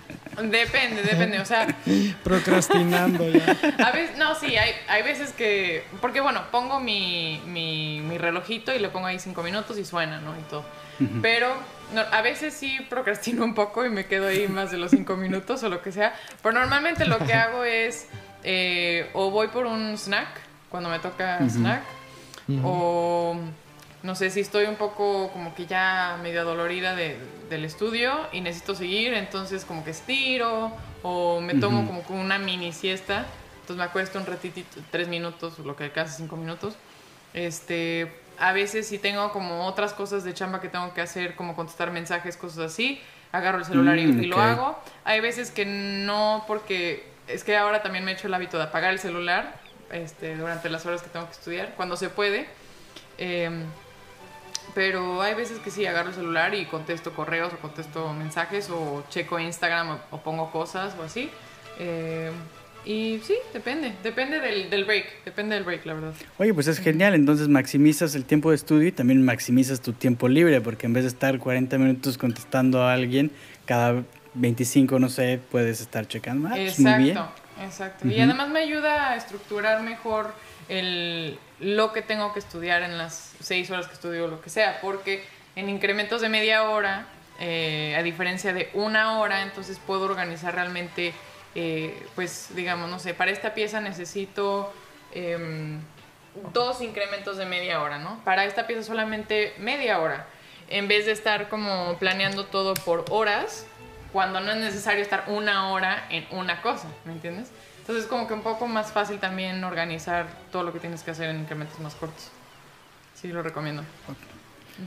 Depende, 0.42 1.02
depende, 1.02 1.40
o 1.40 1.46
sea... 1.46 1.76
Procrastinando 2.24 3.28
ya. 3.28 3.58
A 3.84 3.92
veces, 3.92 4.18
no, 4.18 4.36
sí, 4.36 4.56
hay, 4.56 4.72
hay 4.88 5.02
veces 5.02 5.32
que... 5.32 5.84
Porque 6.00 6.22
bueno, 6.22 6.44
pongo 6.52 6.80
mi, 6.80 7.42
mi, 7.48 8.02
mi 8.02 8.20
relojito 8.20 8.72
y 8.74 8.78
le 8.78 8.90
pongo 8.90 9.08
ahí 9.08 9.18
cinco 9.18 9.42
minutos 9.42 9.80
y 9.80 9.86
suena, 9.86 10.22
¿no? 10.22 10.38
Y 10.38 10.44
todo. 10.44 10.64
Pero 11.22 11.48
a 12.12 12.22
veces 12.22 12.54
sí 12.54 12.80
procrastino 12.90 13.44
un 13.44 13.54
poco 13.54 13.86
y 13.86 13.90
me 13.90 14.06
quedo 14.06 14.28
ahí 14.28 14.48
más 14.48 14.72
de 14.72 14.78
los 14.78 14.92
cinco 14.92 15.16
minutos 15.16 15.64
o 15.64 15.70
lo 15.70 15.82
que 15.82 15.92
sea. 15.92 16.16
Pero 16.42 16.60
normalmente 16.60 17.06
lo 17.06 17.20
que 17.20 17.34
hago 17.34 17.64
es 17.64 18.08
eh, 18.44 19.10
o 19.14 19.32
voy 19.32 19.48
por 19.48 19.66
un 19.66 19.98
snack 19.98 20.28
cuando 20.70 20.90
me 20.90 21.00
toca 21.00 21.40
snack 21.48 21.82
o 22.64 23.36
no 24.04 24.16
sé 24.16 24.30
si 24.30 24.40
estoy 24.40 24.66
un 24.66 24.76
poco 24.76 25.30
como 25.32 25.54
que 25.56 25.66
ya 25.66 26.18
medio 26.22 26.46
dolorida 26.46 26.96
del 26.96 27.66
estudio 27.66 28.14
y 28.32 28.42
necesito 28.42 28.76
seguir, 28.76 29.14
entonces 29.14 29.66
como 29.66 29.84
que 29.84 29.92
estiro 29.92 30.72
o 31.04 31.42
me 31.42 31.56
tomo 31.56 32.04
como 32.04 32.22
una 32.22 32.38
mini 32.38 32.72
siesta. 32.72 33.26
Entonces 33.62 33.78
me 33.78 33.84
acuesto 33.84 34.18
un 34.18 34.26
ratitito, 34.26 34.80
tres 34.92 35.10
minutos, 35.10 35.60
lo 35.60 35.76
que 35.76 35.86
alcanza 35.86 36.16
cinco 36.16 36.38
minutos. 36.38 36.76
Este, 37.34 38.14
a 38.40 38.54
veces 38.54 38.88
si 38.88 38.98
tengo 38.98 39.32
como 39.34 39.66
otras 39.66 39.94
cosas 39.94 40.24
de 40.24 40.34
chamba 40.34 40.62
que 40.62 40.70
tengo 40.70 40.94
que 40.94 41.02
hacer, 41.02 41.36
como 41.36 41.56
contestar 41.56 41.92
mensajes, 41.92 42.38
cosas 42.38 42.72
así, 42.72 43.02
agarro 43.34 43.60
el 43.60 43.66
celular 43.66 43.98
y, 43.98 44.08
mm, 44.08 44.22
lo 44.30 44.40
hago. 44.40 44.80
Hay 45.04 45.20
veces 45.20 45.52
que 45.52 45.66
no, 45.66 46.46
porque 46.48 47.06
es 47.28 47.44
que 47.44 47.58
ahora 47.58 47.82
también 47.82 48.06
me 48.06 48.12
he 48.12 48.14
hecho 48.14 48.28
el 48.28 48.34
hábito 48.34 48.58
de 48.58 48.64
apagar 48.64 48.94
el 48.94 49.00
celular 49.00 49.60
este, 49.92 50.36
durante 50.36 50.70
las 50.70 50.86
horas 50.86 51.02
que 51.02 51.10
tengo 51.10 51.26
que 51.26 51.34
estudiar, 51.34 51.74
cuando 51.76 51.98
se 51.98 52.10
puede. 52.10 52.48
Em, 53.18 53.64
pero 54.76 55.22
hay 55.22 55.34
veces 55.34 55.60
que 55.60 55.72
sí, 55.72 55.86
agarro 55.86 56.10
el 56.10 56.16
celular 56.16 56.54
y 56.54 56.66
contesto 56.66 57.14
correos 57.14 57.54
o 57.54 57.58
contesto 57.58 58.14
mensajes 58.14 58.70
o 58.70 59.04
checo 59.10 59.40
Instagram 59.40 59.98
o, 60.12 60.18
pongo 60.18 60.52
cosas 60.52 60.94
o 61.00 61.04
así. 61.04 61.30
Eh, 61.80 62.32
y 62.86 63.20
sí, 63.24 63.34
depende, 63.54 63.94
depende 64.02 64.40
del, 64.40 64.70
del, 64.70 64.86
break, 64.86 65.26
depende 65.26 65.56
del 65.56 65.66
break, 65.66 65.86
la 65.86 65.94
verdad. 65.94 66.14
Oye, 66.38 66.54
pues 66.54 66.68
es 66.68 66.80
genial, 66.80 67.16
entonces 67.16 67.50
maximizas 67.50 68.16
el 68.16 68.24
tiempo 68.24 68.52
de 68.52 68.56
estudio 68.56 68.88
y 68.88 68.92
también 68.94 69.26
maximizas 69.26 69.82
tu 69.82 69.94
tiempo 69.94 70.30
libre, 70.30 70.62
porque 70.62 70.86
en 70.86 70.94
vez 70.94 71.04
de 71.04 71.10
estar 71.10 71.38
40 71.38 71.78
minutos 71.78 72.18
contestando 72.18 72.84
a 72.84 72.94
alguien, 72.94 73.32
cada 73.66 74.04
25, 74.36 75.00
no 75.00 75.10
sé, 75.10 75.40
puedes 75.52 75.82
estar 75.82 76.08
checando. 76.08 76.48
Ah, 76.50 76.60
exacto, 76.60 76.84
muy 76.84 77.04
bien. 77.04 77.18
Exacto. 77.62 78.08
Y 78.08 78.20
además 78.20 78.50
me 78.50 78.60
ayuda 78.60 79.12
a 79.12 79.16
estructurar 79.16 79.82
mejor 79.82 80.34
el, 80.70 81.40
lo 81.60 81.94
que 81.94 82.02
tengo 82.02 82.34
que 82.34 82.40
estudiar 82.40 82.84
en 82.84 82.98
las 82.98 83.34
6 83.42 83.72
horas 83.72 83.88
que 83.88 83.94
estudio 83.94 84.26
o 84.26 84.28
lo 84.28 84.42
que 84.42 84.50
sea, 84.50 84.80
porque 84.82 85.24
en 85.56 85.70
incrementos 85.70 86.22
de 86.22 86.30
media 86.30 86.70
hora, 86.70 87.08
eh, 87.40 87.96
a 87.98 88.04
diferencia 88.04 88.54
de 88.54 88.70
una 88.74 89.20
hora, 89.20 89.44
entonces 89.44 89.80
puedo 89.86 90.06
organizar 90.06 90.56
realmente 90.56 91.14
eh, 91.60 92.06
pues 92.14 92.50
digamos, 92.56 92.88
no 92.88 93.00
sé, 93.00 93.16
para 93.16 93.32
esta 93.32 93.56
pieza 93.56 93.82
necesito 93.82 94.72
em, 95.12 95.80
dos 96.54 96.82
incrementos 96.82 97.38
de 97.38 97.48
media 97.48 97.82
hora, 97.82 97.98
¿no? 97.98 98.22
Para 98.24 98.46
esta 98.46 98.68
pieza 98.68 98.84
solamente 98.84 99.56
media 99.58 100.00
hora, 100.00 100.28
en 100.70 100.88
vez 100.88 101.08
de 101.08 101.14
estar 101.14 101.50
como 101.50 101.98
planeando 101.98 102.46
todo 102.46 102.76
por 102.76 103.06
horas, 103.10 103.66
cuando 104.12 104.40
no 104.40 104.52
es 104.52 104.58
necesario 104.58 105.02
estar 105.02 105.26
una 105.28 105.70
hora 105.70 106.08
en 106.10 106.26
una 106.32 106.62
cosa, 106.62 106.88
¿me 107.06 107.14
entiendes? 107.14 107.50
Entonces 107.80 108.06
es 108.06 108.10
como 108.10 108.28
que 108.28 108.34
un 108.34 108.42
poco 108.42 108.68
más 108.68 108.92
fácil 108.92 109.20
también 109.20 109.64
organizar 109.64 110.28
todo 110.52 110.64
lo 110.64 110.74
que 110.74 110.80
tienes 110.80 111.04
que 111.04 111.12
hacer 111.12 111.30
en 111.30 111.40
incrementos 111.40 111.80
más 111.80 111.96
cortos. 111.96 112.32
Sí, 113.16 113.30
lo 113.30 113.42
recomiendo. 113.42 113.84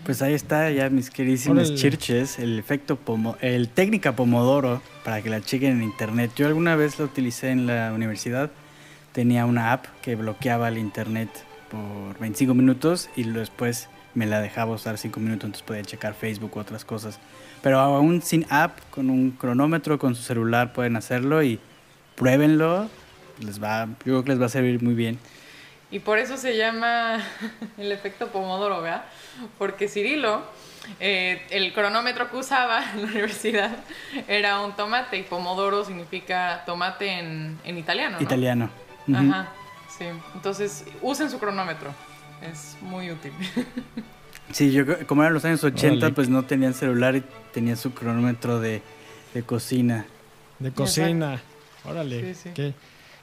Pues 0.05 0.23
ahí 0.23 0.35
está 0.35 0.71
ya 0.71 0.89
mis 0.89 1.11
queridísimos 1.11 1.75
chirches, 1.75 2.39
el 2.39 2.59
efecto 2.59 2.97
pomo, 2.97 3.37
el 3.41 3.69
técnica 3.69 4.15
pomodoro 4.15 4.83
para 5.05 5.21
que 5.21 5.31
la 5.31 5.41
chequen 5.41 5.73
en 5.73 5.83
internet. 5.83 6.31
Yo 6.37 6.47
alguna 6.47 6.77
vez 6.77 6.99
lo 6.99 7.07
utilicé 7.07 7.51
en 7.51 7.67
la 7.67 7.93
universidad. 7.93 8.51
Tenía 9.13 9.47
una 9.47 9.73
app 9.73 9.87
que 10.03 10.15
bloqueaba 10.15 10.69
el 10.69 10.79
internet 10.79 11.29
por 11.71 12.19
25 12.21 12.55
minutos 12.55 13.11
y 13.17 13.25
después 13.25 13.89
me 14.15 14.27
la 14.27 14.41
dejaba 14.41 14.75
usar 14.75 14.99
5 14.99 15.19
minutos, 15.21 15.47
entonces 15.47 15.67
podía 15.67 15.83
checar 15.83 16.15
Facebook 16.15 16.57
u 16.57 16.61
otras 16.61 16.85
cosas. 16.85 17.19
Pero 17.63 17.79
aún 17.79 18.23
sin 18.23 18.47
app, 18.51 18.79
con 18.91 19.11
un 19.11 19.33
cronómetro, 19.33 19.99
con 19.99 20.15
su 20.15 20.23
celular 20.23 20.73
pueden 20.73 20.97
hacerlo 20.97 21.43
y 21.43 21.61
pruébenlo. 22.17 22.89
Les 23.41 23.63
va, 23.63 23.87
yo 23.87 24.05
creo 24.05 24.25
que 24.25 24.31
les 24.31 24.41
va 24.41 24.47
a 24.47 24.51
servir 24.51 24.83
muy 24.83 24.95
bien. 24.95 25.19
Y 25.91 25.99
por 25.99 26.19
eso 26.19 26.37
se 26.37 26.57
llama 26.57 27.19
el 27.79 27.91
efecto 27.93 28.29
Pomodoro, 28.29 28.81
¿verdad? 28.81 29.05
Porque 29.59 29.89
Cirilo, 29.89 30.43
eh, 31.01 31.43
el 31.51 31.73
cronómetro 31.73 32.31
que 32.31 32.37
usaba 32.37 32.83
en 32.95 33.03
la 33.03 33.09
universidad 33.09 33.77
era 34.29 34.61
un 34.61 34.73
tomate 34.73 35.19
y 35.19 35.23
Pomodoro 35.23 35.85
significa 35.85 36.63
tomate 36.65 37.19
en, 37.19 37.59
italiano. 37.65 38.19
¿no? 38.19 38.23
Italiano. 38.23 38.71
Ajá, 39.13 39.49
sí. 39.99 40.05
Entonces, 40.35 40.85
usen 41.03 41.29
su 41.31 41.39
cronómetro. 41.39 41.93
Es 42.41 42.77
muy 42.81 43.11
útil. 43.11 43.33
Sí, 44.53 44.73
yo 44.73 44.85
como 45.07 45.23
eran 45.23 45.35
los 45.35 45.45
años 45.45 45.63
80, 45.63 46.13
pues 46.15 46.29
no 46.29 46.45
tenían 46.45 46.75
celular 46.75 47.17
y 47.17 47.23
tenían 47.53 47.77
su 47.77 47.93
cronómetro 47.93 48.61
de, 48.61 48.83
cocina. 49.47 50.07
De 50.59 50.73
cocina. 50.73 51.41
Órale, 51.85 52.35
Qué, 52.55 52.75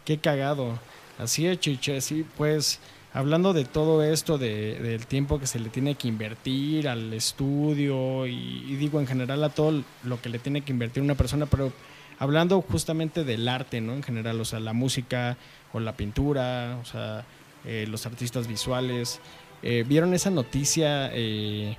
qué 0.05 0.17
cagado. 0.17 0.79
Así 1.17 1.47
es, 1.47 1.59
Chiche, 1.59 1.99
sí, 2.01 2.25
pues 2.37 2.79
hablando 3.13 3.53
de 3.53 3.65
todo 3.65 4.03
esto, 4.03 4.37
de, 4.37 4.79
del 4.79 5.07
tiempo 5.07 5.39
que 5.39 5.47
se 5.47 5.59
le 5.59 5.69
tiene 5.69 5.95
que 5.95 6.07
invertir 6.07 6.87
al 6.87 7.11
estudio 7.13 8.27
y, 8.27 8.75
digo 8.75 8.99
en 8.99 9.07
general 9.07 9.43
a 9.43 9.49
todo 9.49 9.83
lo 10.03 10.21
que 10.21 10.29
le 10.29 10.37
tiene 10.39 10.61
que 10.61 10.71
invertir 10.71 11.01
una 11.01 11.15
persona, 11.15 11.47
pero 11.47 11.73
hablando 12.19 12.61
justamente 12.61 13.23
del 13.23 13.47
arte, 13.47 13.81
¿no? 13.81 13.93
En 13.93 14.03
general, 14.03 14.39
o 14.39 14.45
sea, 14.45 14.59
la 14.59 14.73
música 14.73 15.37
o 15.73 15.79
la 15.79 15.97
pintura, 15.97 16.77
o 16.81 16.85
sea, 16.85 17.25
eh, 17.65 17.85
los 17.89 18.05
artistas 18.05 18.47
visuales. 18.47 19.19
Eh, 19.63 19.83
¿Vieron 19.87 20.13
esa 20.13 20.29
noticia 20.29 21.09
eh, 21.13 21.77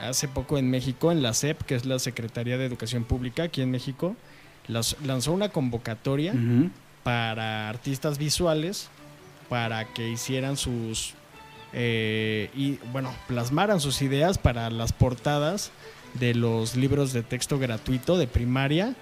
hace 0.00 0.28
poco 0.28 0.58
en 0.58 0.70
México, 0.70 1.12
en 1.12 1.22
la 1.22 1.34
SEP, 1.34 1.62
que 1.62 1.74
es 1.74 1.84
la 1.84 1.98
Secretaría 1.98 2.58
de 2.58 2.64
Educación 2.66 3.04
Pública 3.04 3.44
aquí 3.44 3.62
en 3.62 3.70
México? 3.70 4.16
lanzó 4.68 5.32
una 5.32 5.48
convocatoria 5.48 6.34
para 7.02 7.68
artistas 7.68 8.18
visuales 8.18 8.88
para 9.48 9.86
que 9.92 10.08
hicieran 10.08 10.56
sus 10.56 11.14
eh, 11.72 12.50
y 12.54 12.78
bueno 12.92 13.12
plasmaran 13.26 13.80
sus 13.80 14.02
ideas 14.02 14.38
para 14.38 14.70
las 14.70 14.92
portadas 14.92 15.72
de 16.14 16.34
los 16.34 16.76
libros 16.76 17.12
de 17.12 17.22
texto 17.22 17.58
gratuito 17.58 18.18
de 18.18 18.26
primaria 18.26 18.94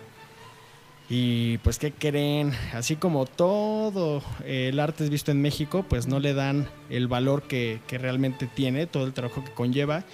y 1.10 1.58
pues 1.58 1.80
qué 1.80 1.90
creen 1.90 2.52
así 2.72 2.94
como 2.94 3.26
todo 3.26 4.22
el 4.46 4.78
arte 4.78 5.02
es 5.02 5.10
visto 5.10 5.32
en 5.32 5.42
México 5.42 5.84
pues 5.86 6.06
no 6.06 6.20
le 6.20 6.32
dan 6.32 6.68
el 6.88 7.08
valor 7.08 7.42
que, 7.42 7.80
realmente 7.90 8.46
tiene 8.46 8.86
todo 8.86 9.04
el 9.04 9.12
trabajo 9.12 9.44
que 9.44 9.50
conlleva 9.50 10.04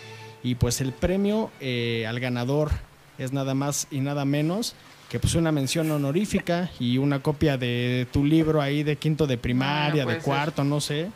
y 0.43 0.55
pues 0.55 0.81
el 0.81 0.93
premio 0.93 1.51
eh, 1.61 2.07
al 2.09 2.19
ganador 2.19 2.71
es 3.19 3.33
nada 3.33 3.55
más 3.55 3.89
y 3.91 4.01
nada 4.01 4.25
menos 4.25 4.75
que 5.11 5.21
pues 5.21 5.35
una 5.35 5.53
mención 5.53 5.91
honorífica 5.91 6.71
y 6.81 6.99
una 6.99 7.21
copia 7.21 7.57
de 7.57 8.07
tu 8.13 8.25
libro 8.25 8.61
ahí 8.61 8.83
de 8.83 8.97
quinto 8.97 9.27
de 9.27 9.39
primaria, 9.39 10.05
de 10.05 10.19
cuarto, 10.19 10.65
no 10.65 10.81
sé. 10.81 11.11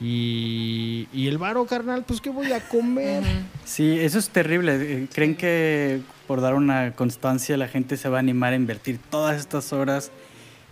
Y, 0.00 1.08
y 1.12 1.28
el 1.28 1.36
varo, 1.38 1.66
carnal, 1.66 2.04
pues 2.06 2.20
¿qué 2.20 2.30
voy 2.30 2.52
a 2.52 2.60
comer? 2.60 3.22
Sí, 3.64 3.98
eso 4.00 4.18
es 4.18 4.30
terrible. 4.30 4.76
Eh, 4.80 5.08
¿Creen 5.12 5.36
que 5.36 6.00
por 6.26 6.40
dar 6.40 6.54
una 6.54 6.92
constancia 6.94 7.56
la 7.56 7.68
gente 7.68 7.96
se 7.96 8.08
va 8.08 8.16
a 8.16 8.20
animar 8.20 8.52
a 8.54 8.56
invertir 8.56 8.98
todas 9.10 9.38
estas 9.38 9.72
horas? 9.72 10.10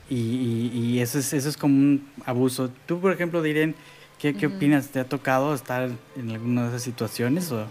Y, 0.09 0.14
y- 0.17 0.71
y 0.75 1.01
eso, 1.01 1.19
es, 1.19 1.33
eso 1.35 1.49
es 1.49 1.57
como 1.59 1.75
un 1.75 2.09
abuso. 2.25 2.71
Tú, 2.87 2.99
por 3.01 3.12
ejemplo, 3.12 3.43
Diren, 3.43 3.75
¿qué, 4.19 4.35
qué 4.35 4.47
opinas? 4.47 4.88
¿Te 4.88 5.01
ha 5.01 5.05
tocado 5.05 5.55
estar 5.55 5.91
en 6.17 6.31
alguna 6.31 6.62
de 6.62 6.69
esas 6.69 6.83
situaciones? 6.83 7.53
O? 7.53 7.67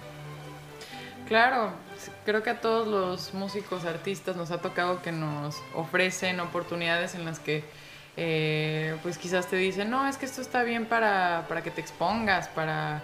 Claro, 1.27 1.71
creo 2.25 2.43
que 2.43 2.51
a 2.51 2.61
todos 2.61 2.87
los 2.87 3.33
músicos, 3.33 3.83
artistas 3.85 4.35
nos 4.37 4.51
ha 4.51 4.59
tocado 4.61 5.01
que 5.01 5.11
nos 5.11 5.55
ofrecen 5.73 6.39
oportunidades 6.39 7.15
en 7.15 7.25
las 7.25 7.39
que 7.39 7.63
eh, 8.19 8.97
pues 9.03 9.19
quizás 9.19 9.47
te 9.47 9.55
dicen, 9.55 9.91
no, 9.91 10.07
es 10.07 10.17
que 10.17 10.25
esto 10.25 10.41
está 10.41 10.63
bien 10.63 10.87
para, 10.87 11.45
para 11.47 11.61
que 11.61 11.69
te 11.69 11.79
expongas, 11.79 12.47
para... 12.49 13.03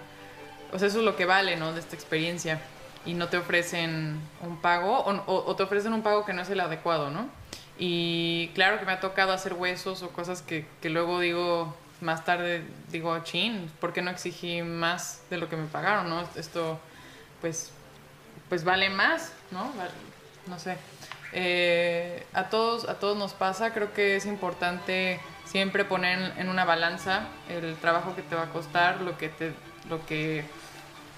O 0.72 0.78
sea, 0.78 0.88
eso 0.88 0.98
es 0.98 1.04
lo 1.04 1.14
que 1.14 1.24
vale, 1.24 1.56
¿no? 1.56 1.72
De 1.72 1.78
esta 1.78 1.94
experiencia. 1.94 2.60
Y 3.06 3.14
no 3.14 3.28
te 3.28 3.36
ofrecen 3.36 4.20
un 4.42 4.60
pago 4.60 5.04
o, 5.04 5.56
te 5.56 5.62
ofrecen 5.62 5.92
un 5.92 6.02
pago 6.02 6.24
que 6.24 6.32
no 6.32 6.42
es 6.42 6.50
el 6.50 6.58
adecuado, 6.58 7.10
¿no? 7.10 7.28
Y 7.78 8.48
claro 8.54 8.80
que 8.80 8.86
me 8.86 8.92
ha 8.92 9.00
tocado 9.00 9.32
hacer 9.32 9.54
huesos 9.54 10.02
o 10.02 10.10
cosas 10.10 10.42
que, 10.42 10.66
luego 10.82 11.20
digo, 11.20 11.76
más 12.00 12.24
tarde 12.24 12.64
digo, 12.90 13.16
chin, 13.20 13.70
¿por 13.80 13.92
qué 13.92 14.02
no 14.02 14.10
exigí 14.10 14.62
más 14.62 15.22
de 15.30 15.38
lo 15.38 15.48
que 15.48 15.56
me 15.56 15.66
pagaron, 15.66 16.08
no? 16.08 16.28
Esto, 16.34 16.80
pues, 17.40 17.70
pues 18.48 18.64
vale 18.64 18.90
más, 18.90 19.32
¿no? 19.52 19.72
No 20.48 20.58
sé. 20.58 20.76
Eh, 21.34 22.24
a, 22.32 22.48
todos, 22.48 22.88
a 22.88 22.94
todos 22.94 23.16
nos 23.16 23.32
pasa, 23.32 23.74
creo 23.74 23.92
que 23.92 24.16
es 24.16 24.24
importante 24.24 25.20
siempre 25.44 25.84
poner 25.84 26.32
en, 26.38 26.48
una 26.48 26.64
balanza 26.64 27.26
el 27.48 27.74
trabajo 27.76 28.14
que 28.14 28.22
te 28.22 28.36
va 28.36 28.44
a 28.44 28.50
costar, 28.50 29.00
lo 29.00 29.18
que, 29.18 29.28
te, 29.28 29.52
lo 29.88 30.06
que 30.06 30.44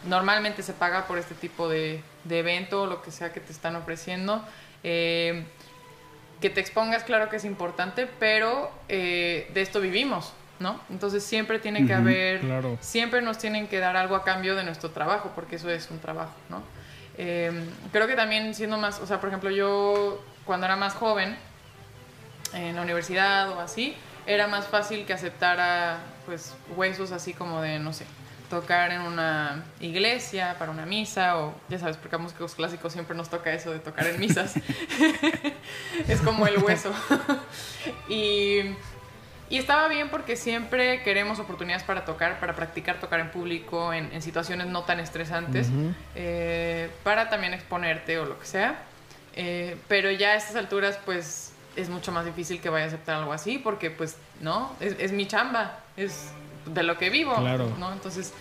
normalmente 0.06 0.62
se 0.62 0.72
paga 0.72 1.06
por 1.06 1.18
este 1.18 1.34
tipo 1.34 1.68
de, 1.68 2.02
de 2.24 2.38
evento 2.38 2.82
o 2.82 2.86
lo 2.86 3.02
que 3.02 3.10
sea 3.10 3.32
que 3.32 3.40
te 3.40 3.52
están 3.52 3.76
ofreciendo. 3.76 4.42
Eh, 4.82 5.44
que 6.40 6.50
te 6.50 6.60
expongas, 6.60 7.02
claro 7.04 7.28
que 7.28 7.36
es 7.36 7.44
importante, 7.44 8.06
pero 8.18 8.70
eh, 8.88 9.50
de 9.54 9.62
esto 9.62 9.80
vivimos, 9.80 10.32
¿no? 10.60 10.80
Entonces 10.90 11.24
siempre 11.24 11.58
tiene 11.58 11.86
que 11.86 11.94
haber, 11.94 12.40
claro. 12.40 12.76
siempre 12.80 13.22
nos 13.22 13.38
tienen 13.38 13.68
que 13.68 13.78
dar 13.78 13.96
algo 13.96 14.16
a 14.16 14.24
cambio 14.24 14.54
de 14.54 14.64
nuestro 14.64 14.90
trabajo, 14.90 15.32
porque 15.34 15.56
eso 15.56 15.70
es 15.70 15.90
un 15.90 15.98
trabajo, 15.98 16.34
¿no? 16.50 16.62
Eh, 17.18 17.52
creo 17.92 18.06
que 18.06 18.14
también 18.14 18.54
siendo 18.54 18.78
más, 18.78 19.00
o 19.00 19.06
sea, 19.06 19.20
por 19.20 19.28
ejemplo, 19.28 19.50
yo 19.50 20.22
cuando 20.44 20.66
era 20.66 20.76
más 20.76 20.94
joven, 20.94 21.36
en 22.52 22.76
la 22.76 22.82
universidad 22.82 23.50
o 23.50 23.60
así, 23.60 23.94
era 24.26 24.46
más 24.46 24.66
fácil 24.66 25.04
que 25.06 25.12
aceptara, 25.12 25.98
pues, 26.26 26.54
huesos 26.76 27.12
así 27.12 27.32
como 27.32 27.60
de, 27.60 27.78
no 27.78 27.92
sé, 27.92 28.06
tocar 28.48 28.92
en 28.92 29.00
una 29.00 29.64
iglesia 29.80 30.56
para 30.58 30.70
una 30.70 30.86
misa 30.86 31.38
o, 31.38 31.54
ya 31.68 31.78
sabes, 31.78 31.96
porque 31.96 32.16
a 32.16 32.18
músicos 32.18 32.54
clásicos 32.54 32.92
siempre 32.92 33.16
nos 33.16 33.28
toca 33.28 33.52
eso 33.52 33.72
de 33.72 33.80
tocar 33.80 34.06
en 34.06 34.20
misas. 34.20 34.54
es 36.08 36.20
como 36.20 36.46
el 36.46 36.58
hueso. 36.58 36.92
y, 38.08 38.60
y 39.48 39.58
estaba 39.58 39.88
bien 39.88 40.08
porque 40.08 40.36
siempre 40.36 41.02
queremos 41.02 41.38
oportunidades 41.38 41.84
para 41.84 42.04
tocar, 42.04 42.40
para 42.40 42.54
practicar 42.56 42.98
tocar 42.98 43.20
en 43.20 43.30
público, 43.30 43.92
en, 43.92 44.12
en 44.12 44.22
situaciones 44.22 44.66
no 44.66 44.82
tan 44.82 44.98
estresantes, 45.00 45.68
eh, 46.14 46.90
para 47.04 47.28
también 47.28 47.54
exponerte 47.54 48.18
o 48.18 48.24
lo 48.24 48.38
que 48.38 48.46
sea. 48.46 48.76
Eh, 49.34 49.76
pero 49.86 50.10
ya 50.10 50.30
a 50.30 50.34
estas 50.34 50.56
alturas, 50.56 50.98
pues 51.04 51.52
es 51.76 51.88
mucho 51.90 52.10
más 52.10 52.24
difícil 52.24 52.60
que 52.60 52.70
vaya 52.70 52.86
a 52.86 52.88
aceptar 52.88 53.16
algo 53.16 53.32
así 53.32 53.58
porque, 53.58 53.90
pues, 53.90 54.16
no, 54.40 54.74
es, 54.80 54.96
es 54.98 55.12
mi 55.12 55.26
chamba, 55.26 55.78
es 55.96 56.30
de 56.64 56.82
lo 56.82 56.98
que 56.98 57.10
vivo, 57.10 57.34
Claro. 57.36 57.70
¿no? 57.78 57.92
Entonces, 57.92 58.32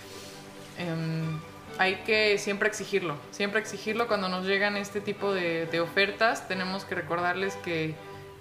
em, 0.79 1.39
hay 1.77 1.95
que 2.05 2.37
siempre 2.37 2.69
exigirlo, 2.69 3.17
siempre 3.31 3.59
exigirlo 3.59 4.07
cuando 4.07 4.29
nos 4.29 4.45
llegan 4.45 4.77
este 4.77 5.01
tipo 5.01 5.33
de, 5.33 5.65
de 5.67 5.81
ofertas, 5.81 6.47
tenemos 6.47 6.85
que 6.85 6.95
recordarles 6.95 7.55
que, 7.57 7.93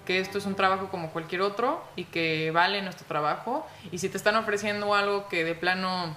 que 0.07 0.21
esto 0.21 0.38
es 0.38 0.47
un 0.47 0.55
trabajo 0.55 0.88
como 0.90 1.11
cualquier 1.11 1.40
otro 1.40 1.83
y 1.97 2.05
que 2.05 2.51
vale 2.51 2.83
nuestro 2.83 3.07
trabajo 3.07 3.67
y 3.90 3.99
si 3.99 4.09
te 4.09 4.17
están 4.17 4.37
ofreciendo 4.37 4.95
algo 4.95 5.29
que 5.29 5.45
de 5.45 5.55
plano, 5.55 6.17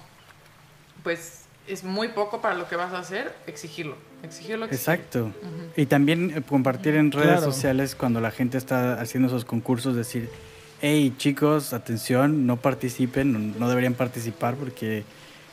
pues 1.02 1.44
es 1.66 1.84
muy 1.84 2.08
poco 2.08 2.40
para 2.40 2.54
lo 2.54 2.68
que 2.68 2.76
vas 2.76 2.92
a 2.92 2.98
hacer, 2.98 3.34
exigirlo, 3.46 3.96
exigirlo. 4.22 4.64
exigirlo. 4.66 4.66
Exacto. 4.66 5.30
Y 5.76 5.86
también 5.86 6.32
eh, 6.36 6.42
compartir 6.42 6.94
en 6.96 7.12
redes 7.12 7.38
Claro. 7.38 7.52
sociales 7.52 7.94
cuando 7.94 8.20
la 8.20 8.30
gente 8.30 8.56
está 8.58 9.00
haciendo 9.00 9.28
esos 9.28 9.44
concursos, 9.44 9.94
decir, 9.94 10.30
hey 10.80 11.14
chicos, 11.18 11.72
atención, 11.72 12.46
no 12.46 12.56
participen, 12.56 13.32
no, 13.32 13.38
no 13.58 13.68
deberían 13.68 13.94
participar 13.94 14.54
porque 14.54 15.04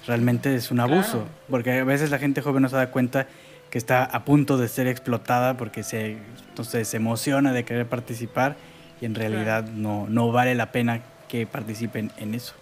realmente 0.08 0.56
es 0.56 0.72
un 0.72 0.80
abuso. 0.80 1.12
Claro. 1.12 1.28
Porque 1.50 1.72
a 1.80 1.84
veces 1.84 2.12
la 2.12 2.20
gente 2.20 2.42
joven 2.42 2.62
no 2.64 2.70
se 2.70 2.76
da 2.78 2.92
cuenta 2.92 3.28
que 3.76 3.80
está 3.80 4.06
a 4.06 4.24
punto 4.24 4.58
de 4.58 4.70
ser 4.70 4.88
explotada 4.88 5.58
porque 5.58 5.84
se, 5.84 6.18
entonces, 6.48 6.88
se 6.88 6.96
emociona 6.96 7.52
de 7.52 7.66
querer 7.66 7.86
participar 7.86 8.56
y 9.02 9.06
en 9.06 9.16
realidad 9.16 9.66
no, 9.68 10.06
no 10.08 10.32
vale 10.32 10.56
la 10.56 10.72
pena 10.72 11.02
que 11.28 11.46
participen 11.46 12.10
en 12.16 12.36
eso. 12.36 12.54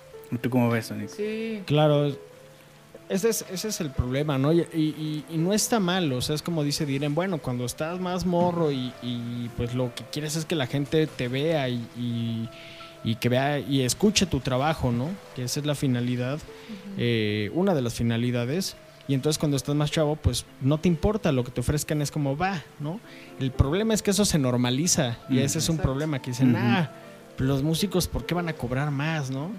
¿Tú 0.42 0.50
cómo 0.50 0.72
ves, 0.72 0.88
Sonic? 0.88 1.10
Sí, 1.10 1.62
Claro, 1.68 2.08
ese 3.10 3.30
es, 3.30 3.46
ese 3.52 3.68
es 3.68 3.80
el 3.80 3.92
problema, 3.92 4.40
¿no? 4.40 4.52
Y, 4.54 4.62
y- 4.74 5.24
y 5.30 5.38
no 5.38 5.54
está 5.54 5.80
mal, 5.80 6.12
o 6.14 6.20
sea, 6.22 6.34
es 6.34 6.42
como 6.42 6.64
dice 6.64 6.88
Diren, 6.88 7.14
bueno, 7.14 7.38
cuando 7.38 7.66
estás 7.66 8.00
más 8.00 8.26
morro 8.26 8.72
y, 8.72 8.92
y, 9.04 9.52
pues 9.56 9.76
lo 9.76 9.94
que 9.94 10.04
quieres 10.12 10.36
es 10.36 10.46
que 10.46 10.56
la 10.56 10.66
gente 10.66 11.06
te 11.06 11.28
vea 11.28 11.70
y, 11.70 11.76
y- 11.96 12.50
y 13.04 13.16
que 13.18 13.30
vea 13.30 13.60
y 13.60 13.82
escuche 13.82 14.26
tu 14.26 14.40
trabajo, 14.40 14.92
¿no? 14.92 15.12
Que 15.36 15.44
esa 15.44 15.60
es 15.60 15.68
la 15.68 15.76
finalidad, 15.76 16.40
eh, 16.98 17.52
una 17.54 17.76
de 17.76 17.84
las 17.84 17.94
finalidades. 17.94 18.76
Y 19.08 19.14
entonces 19.14 19.38
cuando 19.38 19.58
estás 19.58 19.76
más 19.76 19.92
chavo, 19.92 20.16
pues 20.16 20.46
no 20.62 20.78
te 20.78 20.88
importa 20.88 21.32
lo 21.32 21.44
que 21.44 21.52
te 21.52 21.60
ofrezcan, 21.62 22.02
es 22.02 22.10
como 22.10 22.38
va, 22.38 22.62
¿no? 22.80 23.00
El 23.40 23.52
problema 23.52 23.94
es 23.94 24.02
que 24.02 24.12
eso 24.12 24.24
se 24.24 24.40
normaliza 24.40 25.18
y 25.30 25.40
ese 25.40 25.60
es 25.60 25.68
un 25.68 25.76
Exacto. 25.76 25.90
problema 25.90 26.22
que 26.22 26.32
dicen, 26.32 26.56
ah, 26.56 26.90
los 27.38 27.64
músicos, 27.64 28.08
¿por 28.08 28.26
qué 28.26 28.34
van 28.34 28.48
a 28.48 28.54
cobrar 28.54 28.92
más, 28.92 29.30
no? 29.30 29.52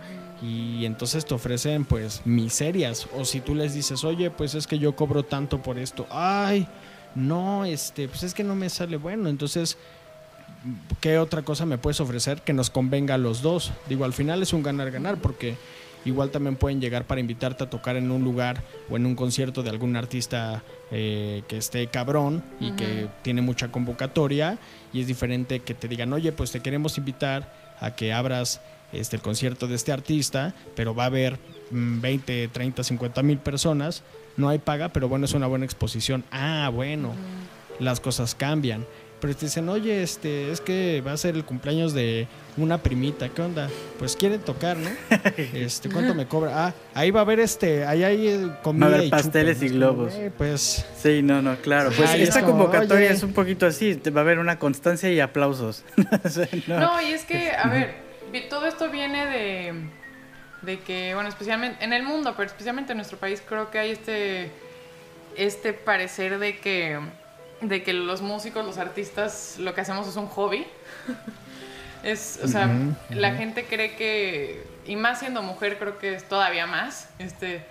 Y 0.43 0.85
entonces 0.87 1.25
te 1.27 1.35
ofrecen 1.35 1.85
pues 1.85 2.23
miserias. 2.25 3.07
O 3.17 3.25
si 3.25 3.41
tú 3.41 3.55
les 3.55 3.75
dices, 3.75 4.05
oye, 4.05 4.31
pues 4.31 4.55
es 4.55 4.67
que 4.67 4.79
yo 4.79 4.97
cobro 4.97 5.23
tanto 5.23 5.63
por 5.63 5.79
esto. 5.79 6.07
Ay, 6.11 6.67
no, 7.15 7.65
este, 7.65 8.09
pues 8.09 8.23
es 8.23 8.35
que 8.35 8.45
no 8.45 8.55
me 8.55 8.69
sale 8.71 8.97
bueno. 8.97 9.29
Entonces, 9.29 9.77
¿qué 11.01 11.19
otra 11.19 11.43
cosa 11.43 11.67
me 11.67 11.79
puedes 11.79 12.01
ofrecer 12.01 12.43
que 12.43 12.53
nos 12.53 12.71
convenga 12.71 13.15
a 13.15 13.19
los 13.19 13.43
dos? 13.43 13.73
Digo, 13.89 14.05
al 14.05 14.13
final 14.13 14.43
es 14.43 14.53
un 14.53 14.63
ganar-ganar 14.63 15.17
porque 15.19 15.57
igual 16.05 16.31
también 16.31 16.57
pueden 16.57 16.81
llegar 16.81 17.07
para 17.07 17.21
invitarte 17.21 17.65
a 17.65 17.71
tocar 17.71 17.97
en 17.97 18.11
un 18.11 18.23
lugar 18.25 18.63
o 18.91 18.97
en 18.97 19.07
un 19.07 19.15
concierto 19.15 19.63
de 19.63 19.71
algún 19.71 19.97
artista 19.97 20.63
eh, 20.91 21.43
que 21.49 21.57
esté 21.57 21.87
cabrón 21.89 22.43
y 22.61 22.73
que 22.73 23.09
tiene 23.23 23.43
mucha 23.43 23.71
convocatoria 23.71 24.59
y 24.93 25.01
es 25.01 25.07
diferente 25.07 25.61
que 25.61 25.75
te 25.75 25.89
digan, 25.89 26.13
oye, 26.13 26.33
pues 26.33 26.51
te 26.51 26.61
queremos 26.61 26.99
invitar 26.99 27.53
a 27.81 27.95
que 27.95 28.13
abras 28.13 28.61
este, 28.93 29.17
el 29.17 29.23
concierto 29.23 29.67
de 29.67 29.75
este 29.75 29.93
artista, 29.93 30.55
pero 30.77 30.95
va 30.95 31.05
a 31.05 31.07
haber 31.07 31.39
mm, 31.71 32.01
20, 32.01 32.49
30, 32.49 32.85
50 32.85 33.23
mil 33.23 33.39
personas, 33.39 34.03
no 34.37 34.49
hay 34.49 34.59
paga, 34.59 34.91
pero 34.91 35.09
bueno, 35.09 35.25
es 35.25 35.35
una 35.35 35.47
buena 35.47 35.65
exposición. 35.65 36.25
Ah, 36.31 36.71
bueno, 36.73 37.13
las 37.79 38.01
cosas 38.01 38.35
cambian. 38.35 38.87
Pero 39.21 39.35
te 39.35 39.47
dicen, 39.47 39.69
oye, 39.69 40.03
este, 40.03 40.51
es 40.51 40.61
que 40.61 41.01
va 41.01 41.13
a 41.13 41.17
ser 41.17 41.35
el 41.35 41.45
cumpleaños 41.45 41.95
de 41.95 42.27
una 42.57 42.79
primita, 42.79 43.29
¿qué 43.29 43.43
onda? 43.43 43.69
Pues 43.99 44.15
quieren 44.17 44.41
tocar, 44.41 44.77
¿no? 44.77 44.89
Este, 45.37 45.89
¿cuánto 45.91 46.15
me 46.15 46.27
cobra? 46.27 46.67
Ah, 46.67 46.75
ahí 46.95 47.11
va 47.11 47.21
a 47.21 47.23
haber 47.25 47.41
este, 47.41 47.85
ahí 47.85 48.05
hay 48.05 48.29
eh, 48.29 48.49
comida 48.63 48.87
Va 48.87 48.93
a 48.93 48.95
haber 48.97 49.07
y 49.07 49.11
pasteles 49.11 49.63
y 49.63 49.69
globos. 49.71 50.15
"Güey, 50.15 50.31
pues 50.31 50.87
Sí, 50.97 51.21
no, 51.23 51.43
no, 51.43 51.57
claro. 51.57 51.91
Pues 51.97 52.15
es 52.15 52.29
esta 52.29 52.43
como, 52.43 52.65
convocatoria 52.65 53.07
oye. 53.09 53.17
es 53.17 53.23
un 53.23 53.33
poquito 53.33 53.67
así, 53.67 53.97
te 53.97 54.11
va 54.11 54.21
a 54.21 54.25
haber 54.25 54.39
una 54.39 54.59
constancia 54.59 55.11
y 55.11 55.21
aplausos. 55.21 55.85
No. 56.69 56.79
No, 56.79 57.03
y 57.03 57.07
es 57.13 57.25
que, 57.25 57.51
a 57.51 57.69
ver, 57.69 57.95
todo 58.49 58.67
esto 58.67 58.89
viene 58.91 59.27
de, 59.27 59.75
de 60.63 60.81
que, 60.81 61.13
bueno, 61.15 61.29
especialmente 61.29 61.85
en 61.85 61.93
el 61.93 62.03
mundo, 62.05 62.35
pero 62.37 62.47
especialmente 62.47 62.93
en 62.93 62.99
nuestro 62.99 63.19
país, 63.19 63.43
creo 63.47 63.71
que 63.71 63.79
hay 63.79 63.91
este, 63.91 64.51
este 65.37 65.73
parecer 65.73 66.39
de 66.39 66.59
que, 66.59 66.99
de 67.61 67.83
que 67.83 67.93
los 67.93 68.23
músicos, 68.23 68.65
los 68.65 68.79
artistas, 68.79 69.57
lo 69.59 69.75
que 69.75 69.81
hacemos 69.81 70.07
es 70.09 70.17
un 70.17 70.27
hobby. 70.29 70.65
Es, 72.05 72.39
o 72.43 72.49
sea, 72.49 72.69
la 73.09 73.35
gente 73.35 73.65
cree 73.65 73.97
que, 73.97 74.63
y 74.87 74.95
más 74.95 75.21
siendo 75.21 75.43
mujer, 75.43 75.79
creo 75.79 75.99
que 75.99 76.15
es 76.15 76.29
todavía 76.29 76.67
más, 76.67 77.09
este, 77.19 77.65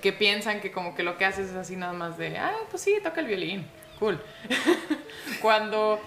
que 0.00 0.12
piensan 0.12 0.60
que 0.60 0.70
como 0.70 0.94
que 0.94 1.02
lo 1.02 1.18
que 1.18 1.24
haces 1.24 1.50
es 1.50 1.56
así 1.56 1.74
nada 1.74 1.92
más 1.92 2.16
de, 2.18 2.38
ah, 2.38 2.54
pues 2.70 2.82
sí, 2.82 2.96
toca 3.02 3.20
el 3.20 3.26
violín, 3.26 3.66
cool. 3.98 4.20
Cuando, 5.42 6.00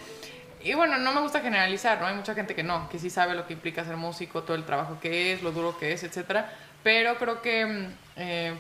y 0.64 0.74
bueno, 0.76 0.98
no 0.98 1.12
me 1.14 1.22
gusta 1.22 1.42
generalizar, 1.42 2.00
¿no? 2.00 2.08
Hay 2.08 2.16
mucha 2.16 2.34
gente 2.36 2.56
que 2.56 2.64
no, 2.64 2.88
que 2.90 3.00
sí 3.00 3.10
sabe 3.10 3.36
lo 3.36 3.46
que 3.46 3.54
implica 3.54 3.84
ser 3.84 3.98
músico, 3.98 4.44
todo 4.44 4.56
el 4.56 4.64
trabajo 4.64 5.00
que 5.02 5.34
es, 5.34 5.44
lo 5.44 5.52
duro 5.52 5.78
que 5.78 5.92
es, 5.92 6.04
etcétera. 6.04 6.54
Pero 6.84 7.18
creo 7.18 7.42
que 7.42 7.66
mm, 7.66 7.88
eh, 8.16 8.54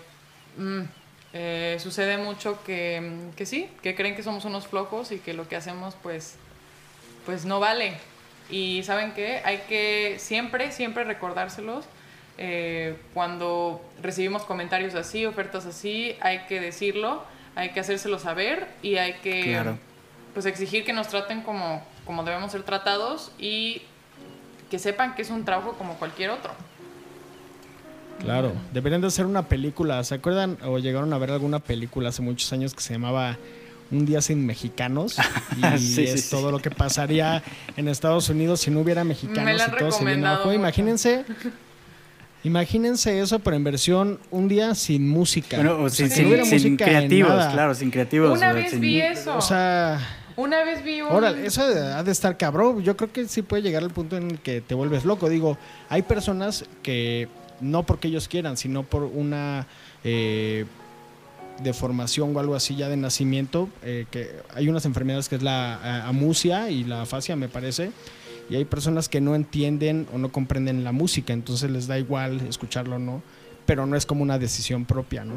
mm, 0.58 0.82
eh, 1.34 1.78
sucede 1.80 2.18
mucho 2.18 2.62
que, 2.64 3.02
mm, 3.02 3.36
que 3.36 3.46
sí, 3.46 3.70
que 3.82 3.96
creen 3.96 4.16
que 4.16 4.24
somos 4.24 4.46
unos 4.46 4.68
flojos 4.68 5.12
y 5.12 5.20
que 5.20 5.34
lo 5.34 5.48
que 5.48 5.56
hacemos, 5.56 5.96
pues, 6.02 6.36
pues 7.26 7.46
no 7.46 7.60
vale. 7.60 7.98
Y 8.52 8.84
saben 8.84 9.14
qué, 9.14 9.42
hay 9.46 9.60
que 9.70 10.18
siempre, 10.20 10.72
siempre 10.72 11.04
recordárselos 11.06 11.86
eh, 12.38 12.98
cuando 13.14 13.82
recibimos 14.02 14.44
comentarios 14.44 14.94
así, 14.96 15.26
ofertas 15.26 15.66
así, 15.66 16.16
hay 16.22 16.40
que 16.48 16.60
decirlo, 16.60 17.24
hay 17.56 17.70
que 17.70 17.80
hacérselo 17.80 18.20
saber 18.20 18.68
y 18.82 18.98
hay 18.98 19.14
que 19.24 19.44
Claro. 19.52 19.78
pues 20.34 20.46
exigir 20.46 20.84
que 20.84 20.92
nos 20.94 21.08
traten 21.08 21.42
como, 21.42 21.84
como 22.06 22.24
debemos 22.24 22.52
ser 22.52 22.64
tratados 22.64 23.32
y 23.40 23.82
que 24.70 24.80
sepan 24.80 25.16
que 25.16 25.22
es 25.22 25.30
un 25.30 25.46
trabajo 25.46 25.74
como 25.74 25.96
cualquier 25.96 26.32
otro. 26.32 26.52
Claro, 28.20 28.54
deberían 28.72 29.02
de 29.02 29.08
hacer 29.08 29.26
una 29.26 29.48
película. 29.48 30.04
¿Se 30.04 30.16
acuerdan 30.16 30.58
o 30.64 30.78
llegaron 30.78 31.12
a 31.14 31.18
ver 31.18 31.32
alguna 31.32 31.60
película 31.60 32.10
hace 32.10 32.22
muchos 32.22 32.52
años 32.54 32.74
que 32.74 32.82
se 32.82 32.94
llamaba 32.94 33.38
Un 33.92 34.06
día 34.06 34.22
sin 34.22 34.46
mexicanos? 34.46 35.18
Y 35.76 35.78
Sí, 35.80 36.04
es 36.06 36.24
sí. 36.26 36.30
todo 36.32 36.52
lo 36.52 36.60
que 36.60 36.72
pasaría 36.72 37.44
en 37.78 37.88
Estados 37.88 38.30
Unidos 38.30 38.62
si 38.62 38.72
no 38.72 38.80
hubiera 38.80 39.04
Me 39.04 39.10
mexicanos 39.10 39.58
la 39.58 39.66
han 39.66 39.74
y 39.74 39.78
todo 39.78 39.92
se 39.92 40.06
viene 40.06 40.26
abajo. 40.28 40.54
Imagínense, 40.54 41.26
imagínense 42.44 43.20
eso, 43.20 43.40
pero 43.40 43.56
en 43.56 43.64
versión 43.64 44.20
Un 44.32 44.48
día 44.48 44.74
sin 44.76 45.08
música. 45.10 45.58
Bueno, 45.58 45.74
o 45.76 45.84
O 45.84 45.90
sea, 45.90 46.08
sin, 46.08 46.16
sin- 46.16 46.38
no 46.38 46.46
sin 46.46 46.54
música 46.54 46.86
creativos, 46.86 47.46
claro, 47.48 47.76
sin 47.76 47.92
creativos. 47.92 48.30
Una 48.38 48.50
o 48.50 48.54
sea, 48.54 48.54
vez 48.54 48.72
sin- 48.72 48.82
vi 48.82 49.02
eso. 49.02 49.38
O 49.38 49.42
sea, 49.42 50.00
Una 50.38 50.64
vez 50.64 50.84
vi 50.84 51.02
un... 51.02 51.12
órale, 51.12 51.46
eso 51.46 51.62
ha 51.62 52.02
de 52.04 52.12
estar 52.12 52.38
cabrón. 52.38 52.82
Yo 52.84 52.96
creo 52.98 53.12
que 53.12 53.28
sí 53.28 53.42
puede 53.42 53.62
llegar 53.62 53.84
al 53.84 53.92
punto 53.92 54.18
en 54.18 54.32
el 54.32 54.40
que 54.40 54.62
te 54.62 54.74
vuelves 54.74 55.06
loco. 55.06 55.30
Digo, 55.30 55.58
hay 55.90 56.02
personas 56.02 56.66
que 56.82 57.28
no 57.60 57.84
porque 57.84 58.08
ellos 58.08 58.28
quieran, 58.28 58.58
sino 58.58 58.84
por 58.84 59.04
una 59.04 59.68
eh, 60.04 60.66
deformación 61.63 62.36
o 62.36 62.39
algo 62.39 62.56
así 62.56 62.76
ya 62.76 62.89
de 62.89 62.97
nacimiento, 62.97 63.69
eh, 63.84 64.06
que 64.12 64.30
hay 64.54 64.67
unas 64.69 64.86
enfermedades 64.86 65.30
que 65.30 65.36
es 65.36 65.41
la 65.43 65.80
eh, 65.84 66.02
amusia 66.08 66.69
y 66.69 66.84
la 66.84 67.04
afasia, 67.04 67.36
me 67.36 67.50
parece. 67.50 67.91
Y 68.50 68.56
hay 68.56 68.65
personas 68.65 69.08
que 69.08 69.21
no 69.21 69.34
entienden 69.36 70.08
o 70.13 70.17
no 70.17 70.32
comprenden 70.32 70.84
la 70.84 70.91
música, 70.91 71.32
entonces 71.34 71.69
les 71.71 71.88
da 71.88 71.97
igual 71.97 72.41
escucharlo 72.50 72.97
o 72.97 73.00
no, 73.00 73.21
pero 73.65 73.86
no 73.86 73.95
es 73.95 74.06
como 74.06 74.24
una 74.24 74.38
decisión 74.38 74.84
propia, 74.84 75.24
¿no? 75.24 75.36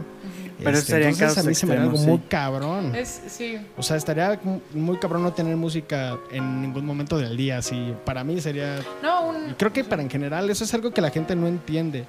Pero 0.59 0.79
Este, 0.79 0.93
serían 0.93 1.11
entonces 1.13 1.39
a 1.39 1.43
mí 1.49 1.55
se 1.55 1.67
me 1.67 1.77
da 1.77 1.83
algo 1.83 1.95
extremos, 1.95 2.19
muy 2.21 2.29
cabrón. 2.29 2.95
Es, 2.95 3.21
sí, 3.29 3.57
O 3.77 3.83
sea, 3.83 3.97
estaría 3.97 4.41
mu- 4.43 4.61
muy 4.73 4.97
cabrón 4.99 5.23
no 5.23 5.33
tener 5.33 5.57
música 5.57 6.17
en 6.33 6.63
ningún 6.63 6.85
momento 6.87 7.17
del 7.19 7.37
día. 7.37 7.59
Así, 7.59 7.93
para 8.05 8.25
mí 8.25 8.41
sería. 8.41 8.81
no, 9.03 9.29
un... 9.29 9.55
Creo 9.57 9.73
que 9.73 9.85
para 9.85 10.03
en 10.03 10.11
general 10.11 10.49
eso 10.51 10.65
es 10.65 10.75
algo 10.75 10.91
que 10.93 11.01
la 11.01 11.11
gente 11.11 11.37
no 11.37 11.47
entiende. 11.47 12.05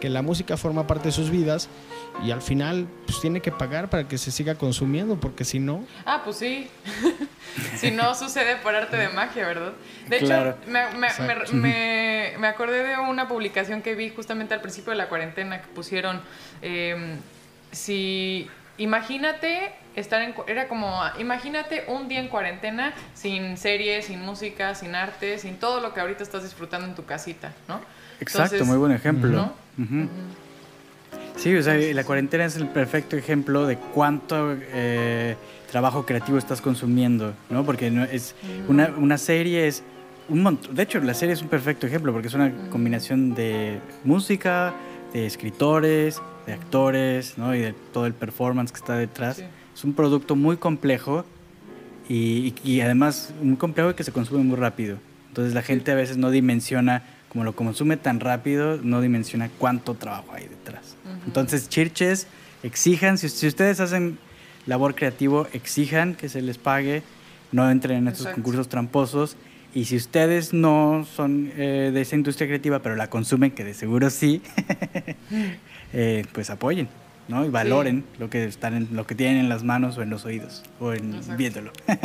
Que 0.00 0.08
la 0.08 0.22
música 0.22 0.56
forma 0.56 0.86
parte 0.86 1.08
de 1.08 1.12
sus 1.12 1.30
vidas 1.30 1.68
y 2.24 2.30
al 2.30 2.40
final 2.42 2.86
pues 3.06 3.20
tiene 3.20 3.40
que 3.40 3.50
pagar 3.52 3.90
para 3.90 4.06
que 4.06 4.16
se 4.18 4.30
siga 4.30 4.54
consumiendo, 4.54 5.16
porque 5.18 5.44
si 5.44 5.58
no. 5.58 5.84
Ah, 6.06 6.22
pues 6.24 6.36
sí. 6.36 6.68
si 7.76 7.90
no 7.90 8.14
sucede 8.14 8.56
por 8.56 8.74
arte 8.74 8.96
de 8.96 9.08
magia, 9.08 9.46
¿verdad? 9.46 9.72
De 10.08 10.18
Claro. 10.18 10.50
hecho, 10.50 10.70
me, 10.70 10.86
me, 10.96 11.08
me, 11.26 11.52
me- 11.52 12.32
me 12.38 12.46
acordé 12.46 12.84
de 12.84 12.96
una 12.98 13.26
publicación 13.28 13.82
que 13.82 13.94
vi 13.96 14.10
justamente 14.10 14.54
al 14.54 14.60
principio 14.60 14.90
de 14.92 14.96
la 14.98 15.08
cuarentena 15.08 15.60
que 15.62 15.68
pusieron, 15.68 16.20
eh, 16.62 17.16
si, 17.72 18.48
imagínate 18.78 19.72
estar 19.96 20.22
en, 20.22 20.34
era 20.46 20.68
como, 20.68 21.00
imagínate 21.18 21.84
un 21.88 22.06
día 22.08 22.20
en 22.20 22.28
cuarentena 22.28 22.94
sin 23.14 23.56
series, 23.56 24.06
sin 24.06 24.20
música, 24.22 24.74
sin 24.76 24.94
arte, 24.94 25.38
sin 25.38 25.56
todo 25.58 25.80
lo 25.80 25.92
que 25.92 26.00
ahorita 26.00 26.22
estás 26.22 26.44
disfrutando 26.44 26.86
en 26.86 26.94
tu 26.94 27.04
casita, 27.04 27.52
¿no? 27.66 27.80
Exacto, 28.20 28.54
Entonces, 28.56 28.66
muy 28.68 28.76
buen 28.78 28.92
ejemplo. 28.92 29.52
Sí, 31.36 31.54
o 31.54 31.62
sea, 31.62 31.74
la 31.94 32.02
cuarentena 32.04 32.44
es 32.44 32.56
el 32.56 32.66
perfecto 32.68 33.16
ejemplo 33.16 33.66
de 33.66 33.76
cuánto 33.76 34.56
eh, 34.60 35.36
trabajo 35.70 36.04
creativo 36.04 36.36
estás 36.36 36.60
consumiendo, 36.60 37.32
¿no? 37.48 37.64
Porque 37.64 37.90
no 37.92 38.02
es 38.04 38.34
una, 38.66 38.88
una 38.96 39.18
serie 39.18 39.68
es 39.68 39.84
un 40.28 40.42
montón. 40.42 40.74
De 40.74 40.82
hecho, 40.82 40.98
la 41.00 41.14
serie 41.14 41.34
es 41.34 41.42
un 41.42 41.48
perfecto 41.48 41.86
ejemplo 41.86 42.12
porque 42.12 42.26
es 42.26 42.34
una 42.34 42.52
combinación 42.70 43.34
de 43.36 43.78
música, 44.02 44.74
de 45.12 45.26
escritores, 45.26 46.20
de 46.44 46.54
actores, 46.54 47.38
¿no? 47.38 47.54
Y 47.54 47.60
de 47.60 47.72
todo 47.92 48.06
el 48.06 48.14
performance 48.14 48.72
que 48.72 48.78
está 48.78 48.96
detrás. 48.96 49.36
Sí. 49.36 49.44
Es 49.76 49.84
un 49.84 49.92
producto 49.94 50.34
muy 50.34 50.56
complejo 50.56 51.24
y, 52.08 52.52
y- 52.64 52.68
y 52.72 52.80
además 52.80 53.32
muy 53.40 53.56
complejo 53.56 53.90
y 53.90 53.94
que 53.94 54.02
se 54.02 54.10
consume 54.10 54.42
muy 54.42 54.56
rápido. 54.56 54.96
Entonces 55.28 55.54
la 55.54 55.62
gente 55.62 55.92
a 55.92 55.94
veces 55.94 56.16
no 56.16 56.32
dimensiona, 56.32 57.04
como 57.28 57.44
lo 57.44 57.54
consume 57.54 57.96
tan 57.96 58.20
rápido, 58.20 58.78
no 58.82 59.00
dimensiona 59.00 59.50
cuánto 59.58 59.94
trabajo 59.94 60.32
hay 60.32 60.48
detrás. 60.48 60.96
Entonces, 61.26 61.68
chirches, 61.68 62.26
exijan, 62.62 63.18
si, 63.18 63.28
si 63.28 63.46
ustedes 63.46 63.80
hacen 63.80 64.18
labor 64.66 64.94
creativo, 64.94 65.46
exijan 65.52 66.14
que 66.14 66.28
se 66.28 66.42
les 66.42 66.58
pague, 66.58 67.02
no 67.52 67.70
entren 67.70 67.98
en 67.98 68.08
estos 68.08 68.22
Exacto. 68.22 68.36
concursos 68.36 68.68
tramposos. 68.68 69.36
Y 69.74 69.84
si 69.84 69.96
ustedes 69.96 70.54
no 70.54 71.06
son 71.14 71.52
eh, 71.56 71.90
de 71.92 72.00
esa 72.00 72.16
industria 72.16 72.46
creativa, 72.46 72.80
pero 72.80 72.96
la 72.96 73.10
consumen, 73.10 73.50
que 73.50 73.64
de 73.64 73.74
seguro 73.74 74.08
sí, 74.10 74.40
eh, 75.92 76.24
pues 76.32 76.50
apoyen, 76.50 76.88
¿no? 77.28 77.44
Y 77.44 77.50
valoren 77.50 78.04
lo 78.18 78.30
que 78.30 78.44
están 78.44 78.74
en, 78.74 78.88
lo 78.92 79.06
que 79.06 79.14
tienen 79.14 79.36
en 79.36 79.48
las 79.48 79.64
manos 79.64 79.98
o 79.98 80.02
en 80.02 80.10
los 80.10 80.24
oídos 80.24 80.62
o 80.80 80.94
en 80.94 81.14
Exacto. 81.14 81.36
viéndolo. 81.36 81.72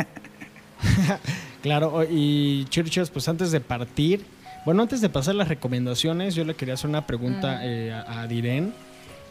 Claro, 1.62 2.04
y 2.08 2.66
Churches, 2.68 3.08
pues 3.08 3.26
antes 3.26 3.50
de 3.50 3.58
partir, 3.58 4.22
bueno, 4.64 4.82
antes 4.82 5.00
de 5.00 5.08
pasar 5.08 5.34
las 5.34 5.48
recomendaciones, 5.48 6.34
yo 6.34 6.44
le 6.44 6.54
quería 6.54 6.74
hacer 6.74 6.88
una 6.90 7.06
pregunta 7.06 7.60
eh, 7.64 7.92
a, 7.92 8.22
a 8.22 8.26
Diren. 8.26 8.72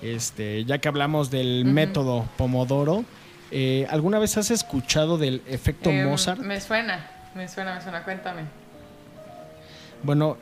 Este, 0.01 0.65
ya 0.65 0.79
que 0.79 0.87
hablamos 0.89 1.31
del 1.31 1.63
método 1.65 2.25
Pomodoro, 2.37 3.05
eh, 3.51 3.87
¿alguna 3.89 4.19
vez 4.19 4.35
has 4.37 4.51
escuchado 4.51 5.17
del 5.17 5.41
efecto 5.47 5.89
Em, 5.89 6.07
Mozart? 6.09 6.41
Me 6.41 6.59
suena, 6.59 7.07
me 7.35 7.47
suena, 7.47 7.75
me 7.75 7.81
suena, 7.81 8.03
cuéntame. 8.03 8.41
Bueno, 10.03 10.37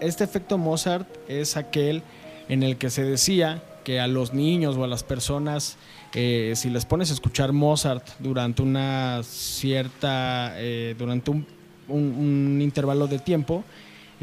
este 0.00 0.24
efecto 0.24 0.58
Mozart 0.58 1.08
es 1.28 1.56
aquel 1.56 2.02
en 2.48 2.62
el 2.62 2.76
que 2.76 2.90
se 2.90 3.02
decía 3.02 3.62
que 3.84 3.98
a 3.98 4.06
los 4.06 4.34
niños 4.34 4.76
o 4.76 4.84
a 4.84 4.86
las 4.86 5.02
personas, 5.02 5.76
eh, 6.14 6.52
si 6.54 6.68
les 6.68 6.84
pones 6.84 7.10
a 7.10 7.14
escuchar 7.14 7.52
Mozart 7.52 8.06
durante 8.18 8.60
una 8.62 9.22
cierta, 9.24 10.52
eh, 10.56 10.94
durante 10.98 11.30
un, 11.30 11.46
un- 11.88 12.14
un 12.56 12.60
intervalo 12.62 13.06
de 13.06 13.18
tiempo, 13.18 13.64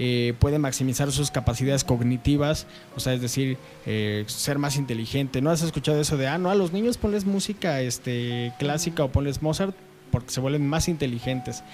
eh, 0.02 0.34
puede 0.40 0.60
maximizar 0.60 1.12
sus 1.12 1.30
capacidades 1.30 1.84
cognitivas, 1.84 2.68
o 2.96 3.02
sea, 3.02 3.14
es 3.14 3.22
decir, 3.22 3.58
eh, 3.86 4.24
ser 4.28 4.58
más 4.58 4.78
inteligente. 4.78 5.42
¿No 5.42 5.50
has 5.50 5.62
escuchado 5.62 6.00
eso 6.00 6.16
de, 6.16 6.26
ah, 6.26 6.38
no, 6.38 6.50
a 6.50 6.56
los 6.56 6.72
niños 6.72 6.98
ponles 6.98 7.26
música 7.26 7.82
este, 7.82 8.54
clásica 8.60 9.04
o 9.04 9.12
ponles 9.12 9.42
Mozart 9.42 9.76
porque 10.10 10.32
se 10.32 10.40
vuelven 10.40 10.66
más 10.66 10.88
inteligentes? 10.88 11.66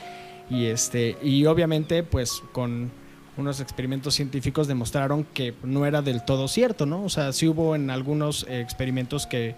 Y, 0.49 0.65
este, 0.65 1.17
y 1.21 1.45
obviamente, 1.45 2.01
pues 2.01 2.41
con 2.51 2.89
unos 3.37 3.59
experimentos 3.59 4.15
científicos 4.15 4.67
demostraron 4.67 5.23
que 5.23 5.53
no 5.61 5.85
era 5.85 6.01
del 6.01 6.23
todo 6.23 6.47
cierto, 6.47 6.87
¿no? 6.87 7.03
O 7.03 7.09
sea, 7.09 7.31
sí 7.31 7.47
hubo 7.47 7.75
en 7.75 7.91
algunos 7.91 8.47
eh, 8.49 8.59
experimentos 8.59 9.27
que 9.27 9.55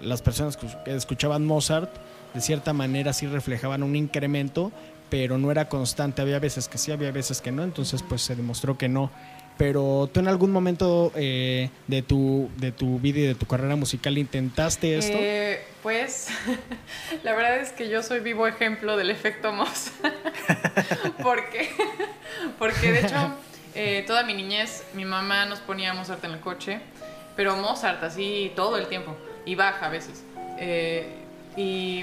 las 0.00 0.22
personas 0.22 0.56
que 0.56 0.66
que 0.84 0.96
escuchaban 0.96 1.46
Mozart 1.46 1.90
de 2.34 2.40
cierta 2.40 2.72
manera 2.72 3.12
sí 3.12 3.28
reflejaban 3.28 3.84
un 3.84 3.94
incremento, 3.94 4.72
pero 5.10 5.38
no 5.38 5.50
era 5.50 5.68
constante. 5.68 6.22
Había 6.22 6.38
veces 6.38 6.68
que 6.68 6.78
sí, 6.78 6.92
había 6.92 7.10
veces 7.10 7.40
que 7.40 7.52
no, 7.52 7.62
entonces 7.62 8.02
pues 8.02 8.22
se 8.22 8.36
demostró 8.36 8.78
que 8.78 8.88
no. 8.88 9.10
Pero 9.58 10.08
tú 10.12 10.20
en 10.20 10.28
algún 10.28 10.52
momento 10.52 11.10
eh, 11.16 11.70
de, 11.88 12.02
tu, 12.02 12.48
de 12.58 12.70
tu 12.70 13.00
vida 13.00 13.18
y 13.18 13.22
de 13.22 13.34
tu 13.34 13.44
carrera 13.46 13.74
musical 13.74 14.16
intentaste 14.16 14.96
esto. 14.96 15.18
Eh, 15.18 15.64
pues 15.82 16.28
la 17.24 17.34
verdad 17.34 17.58
es 17.58 17.72
que 17.72 17.88
yo 17.88 18.04
soy 18.04 18.20
vivo 18.20 18.46
ejemplo 18.46 18.96
del 18.96 19.10
efecto 19.10 19.52
Mozart. 19.52 20.14
¿Por 21.22 21.50
qué? 21.50 21.68
Porque 22.58 22.92
de 22.92 23.00
hecho, 23.00 23.34
eh, 23.74 24.04
toda 24.06 24.22
mi 24.22 24.34
niñez, 24.34 24.84
mi 24.94 25.04
mamá 25.04 25.44
nos 25.46 25.58
ponía 25.58 25.92
Mozart 25.92 26.24
en 26.24 26.32
el 26.32 26.40
coche, 26.40 26.78
pero 27.34 27.56
Mozart 27.56 28.00
así 28.04 28.52
todo 28.54 28.76
el 28.76 28.86
tiempo, 28.86 29.16
y 29.44 29.56
baja 29.56 29.86
a 29.86 29.88
veces. 29.88 30.22
Y, 31.56 32.02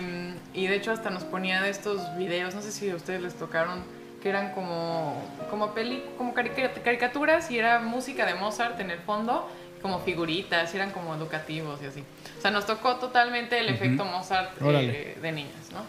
y 0.54 0.68
de 0.68 0.76
hecho 0.76 0.92
hasta 0.92 1.10
nos 1.10 1.24
ponía 1.24 1.62
de 1.62 1.70
estos 1.70 2.16
videos, 2.18 2.56
no 2.56 2.62
sé 2.62 2.72
si 2.72 2.90
a 2.90 2.96
ustedes 2.96 3.22
les 3.22 3.36
tocaron, 3.36 3.84
que 4.22 4.30
eran 4.30 4.54
como, 4.54 5.22
como, 5.50 5.74
peli, 5.74 6.04
como 6.18 6.34
carica- 6.34 6.74
caricaturas 6.84 7.50
y 7.52 7.60
era 7.60 7.80
música 7.80 8.26
de 8.26 8.34
Mozart 8.36 8.80
en 8.80 8.92
el 8.92 9.00
fondo, 9.00 9.50
como 9.82 10.00
figuritas, 10.00 10.74
y 10.74 10.78
eran 10.78 10.92
como 10.92 11.14
educativos 11.14 11.80
y 11.84 11.86
así. 11.86 12.04
O 12.38 12.42
sea, 12.42 12.50
nos 12.52 12.66
tocó 12.66 12.96
totalmente 12.96 13.60
el 13.60 13.70
efecto 13.70 14.04
Mozart 14.04 14.52
eh, 14.62 15.18
de 15.22 15.32
niñas, 15.32 15.72
¿no? 15.72 15.84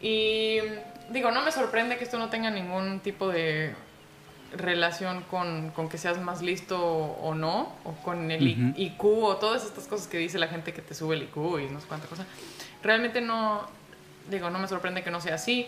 Y 0.00 0.58
digo, 1.10 1.30
no 1.30 1.42
me 1.42 1.52
sorprende 1.52 1.96
que 1.96 2.04
esto 2.04 2.18
no 2.18 2.28
tenga 2.30 2.50
ningún 2.50 3.00
tipo 3.00 3.28
de 3.28 3.74
relación 4.56 5.22
con, 5.30 5.70
con 5.70 5.88
que 5.88 5.98
seas 5.98 6.20
más 6.20 6.42
listo 6.42 6.78
o, 6.80 7.34
no, 7.34 7.72
o 7.84 7.92
con 8.04 8.30
el 8.30 8.46
I- 8.46 8.70
Ujú. 8.70 8.80
IQ 8.80 9.04
o 9.24 9.36
todas 9.36 9.64
estas 9.64 9.86
cosas 9.86 10.06
que 10.08 10.18
dice 10.18 10.38
la 10.38 10.48
gente 10.48 10.72
que 10.72 10.82
te 10.82 10.94
sube 10.94 11.14
el 11.16 11.22
IQ 11.22 11.36
y 11.60 11.66
no 11.70 11.80
sé 11.80 11.86
cuánta 11.86 12.06
cosa. 12.06 12.26
Realmente 12.82 13.20
no, 13.20 13.62
digo, 14.30 14.50
no 14.50 14.58
me 14.58 14.68
sorprende 14.68 15.02
que 15.02 15.10
no 15.10 15.20
sea 15.20 15.34
así. 15.36 15.66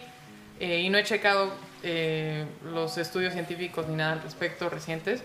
eh, 0.61 0.80
y 0.82 0.89
no 0.91 0.99
he 0.99 1.03
checado 1.05 1.53
eh, 1.82 2.47
los 2.64 2.97
estudios 2.99 3.32
científicos 3.32 3.89
ni 3.89 3.97
nada 3.97 4.12
al 4.12 4.22
respecto 4.22 4.68
recientes, 4.70 5.22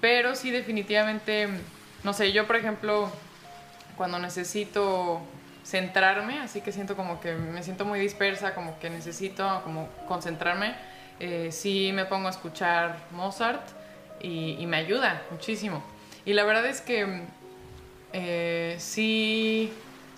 pero 0.00 0.36
sí 0.36 0.50
definitivamente, 0.52 1.48
no 2.04 2.12
sé, 2.12 2.30
yo 2.32 2.46
por 2.46 2.54
ejemplo, 2.56 3.10
cuando 3.96 4.18
necesito 4.20 5.20
centrarme, 5.64 6.38
así 6.40 6.60
que 6.60 6.72
siento 6.72 6.96
como 6.96 7.20
que 7.20 7.32
me 7.34 7.62
siento 7.62 7.84
muy 7.84 7.98
dispersa, 8.00 8.54
como 8.54 8.78
que 8.78 8.90
necesito 8.90 9.60
como 9.64 9.88
concentrarme, 10.08 10.74
eh, 11.20 11.50
sí 11.52 11.92
me 11.92 12.04
pongo 12.06 12.28
a 12.28 12.30
escuchar 12.30 12.96
Mozart 13.12 13.62
y, 14.22 14.66
me 14.66 14.78
ayuda 14.78 15.22
muchísimo. 15.30 15.82
Y 16.24 16.32
la 16.32 16.44
verdad 16.44 16.66
es 16.66 16.80
que 16.80 17.22
eh, 18.12 18.76
sí, 18.78 19.72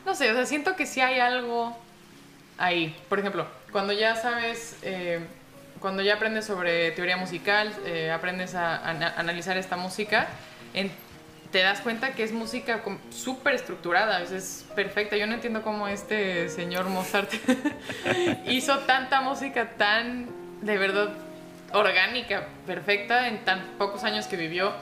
no 0.04 0.14
sé, 0.14 0.30
o 0.30 0.34
sea, 0.34 0.46
siento 0.46 0.76
que 0.76 0.86
sí 0.86 1.00
hay 1.00 1.20
algo 1.20 1.76
ahí. 2.58 2.96
Por 3.08 3.18
ejemplo, 3.18 3.46
cuando 3.70 3.92
ya 3.92 4.16
sabes, 4.16 4.76
eh, 4.82 5.20
cuando 5.80 6.02
ya 6.02 6.14
aprendes 6.14 6.44
sobre 6.44 6.90
teoría 6.92 7.16
musical, 7.16 7.72
eh, 7.84 8.10
aprendes 8.10 8.54
a, 8.54 8.88
analizar 9.18 9.56
esta 9.56 9.76
música, 9.76 10.28
te 11.50 11.58
das 11.58 11.80
cuenta 11.80 12.14
que 12.14 12.22
es 12.22 12.32
música 12.32 12.80
súper 13.10 13.54
estructurada, 13.54 14.22
es 14.22 14.64
perfecta. 14.74 15.16
Yo 15.16 15.26
no 15.26 15.34
entiendo 15.34 15.62
cómo 15.62 15.86
este 15.86 16.48
señor 16.48 16.86
Mozart 16.88 17.30
hizo 18.46 18.78
tanta 18.80 19.20
música 19.20 19.72
tan, 19.76 20.28
de 20.62 20.78
verdad, 20.78 21.12
orgánica, 21.72 22.46
perfecta, 22.66 23.28
en 23.28 23.44
tan 23.44 23.60
pocos 23.78 24.04
años 24.04 24.26
que 24.26 24.36
vivió. 24.36 24.72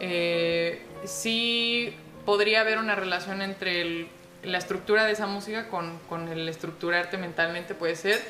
Eh, 0.00 0.82
sí 1.04 1.94
podría 2.24 2.62
haber 2.62 2.78
una 2.78 2.94
relación 2.94 3.42
entre 3.42 4.06
la 4.42 4.58
estructura 4.58 5.04
de 5.04 5.12
esa 5.12 5.26
música 5.26 5.68
con, 5.68 5.98
con, 6.08 6.28
el 6.28 6.48
estructurarte 6.48 7.18
mentalmente, 7.18 7.74
puede 7.74 7.96
ser. 7.96 8.22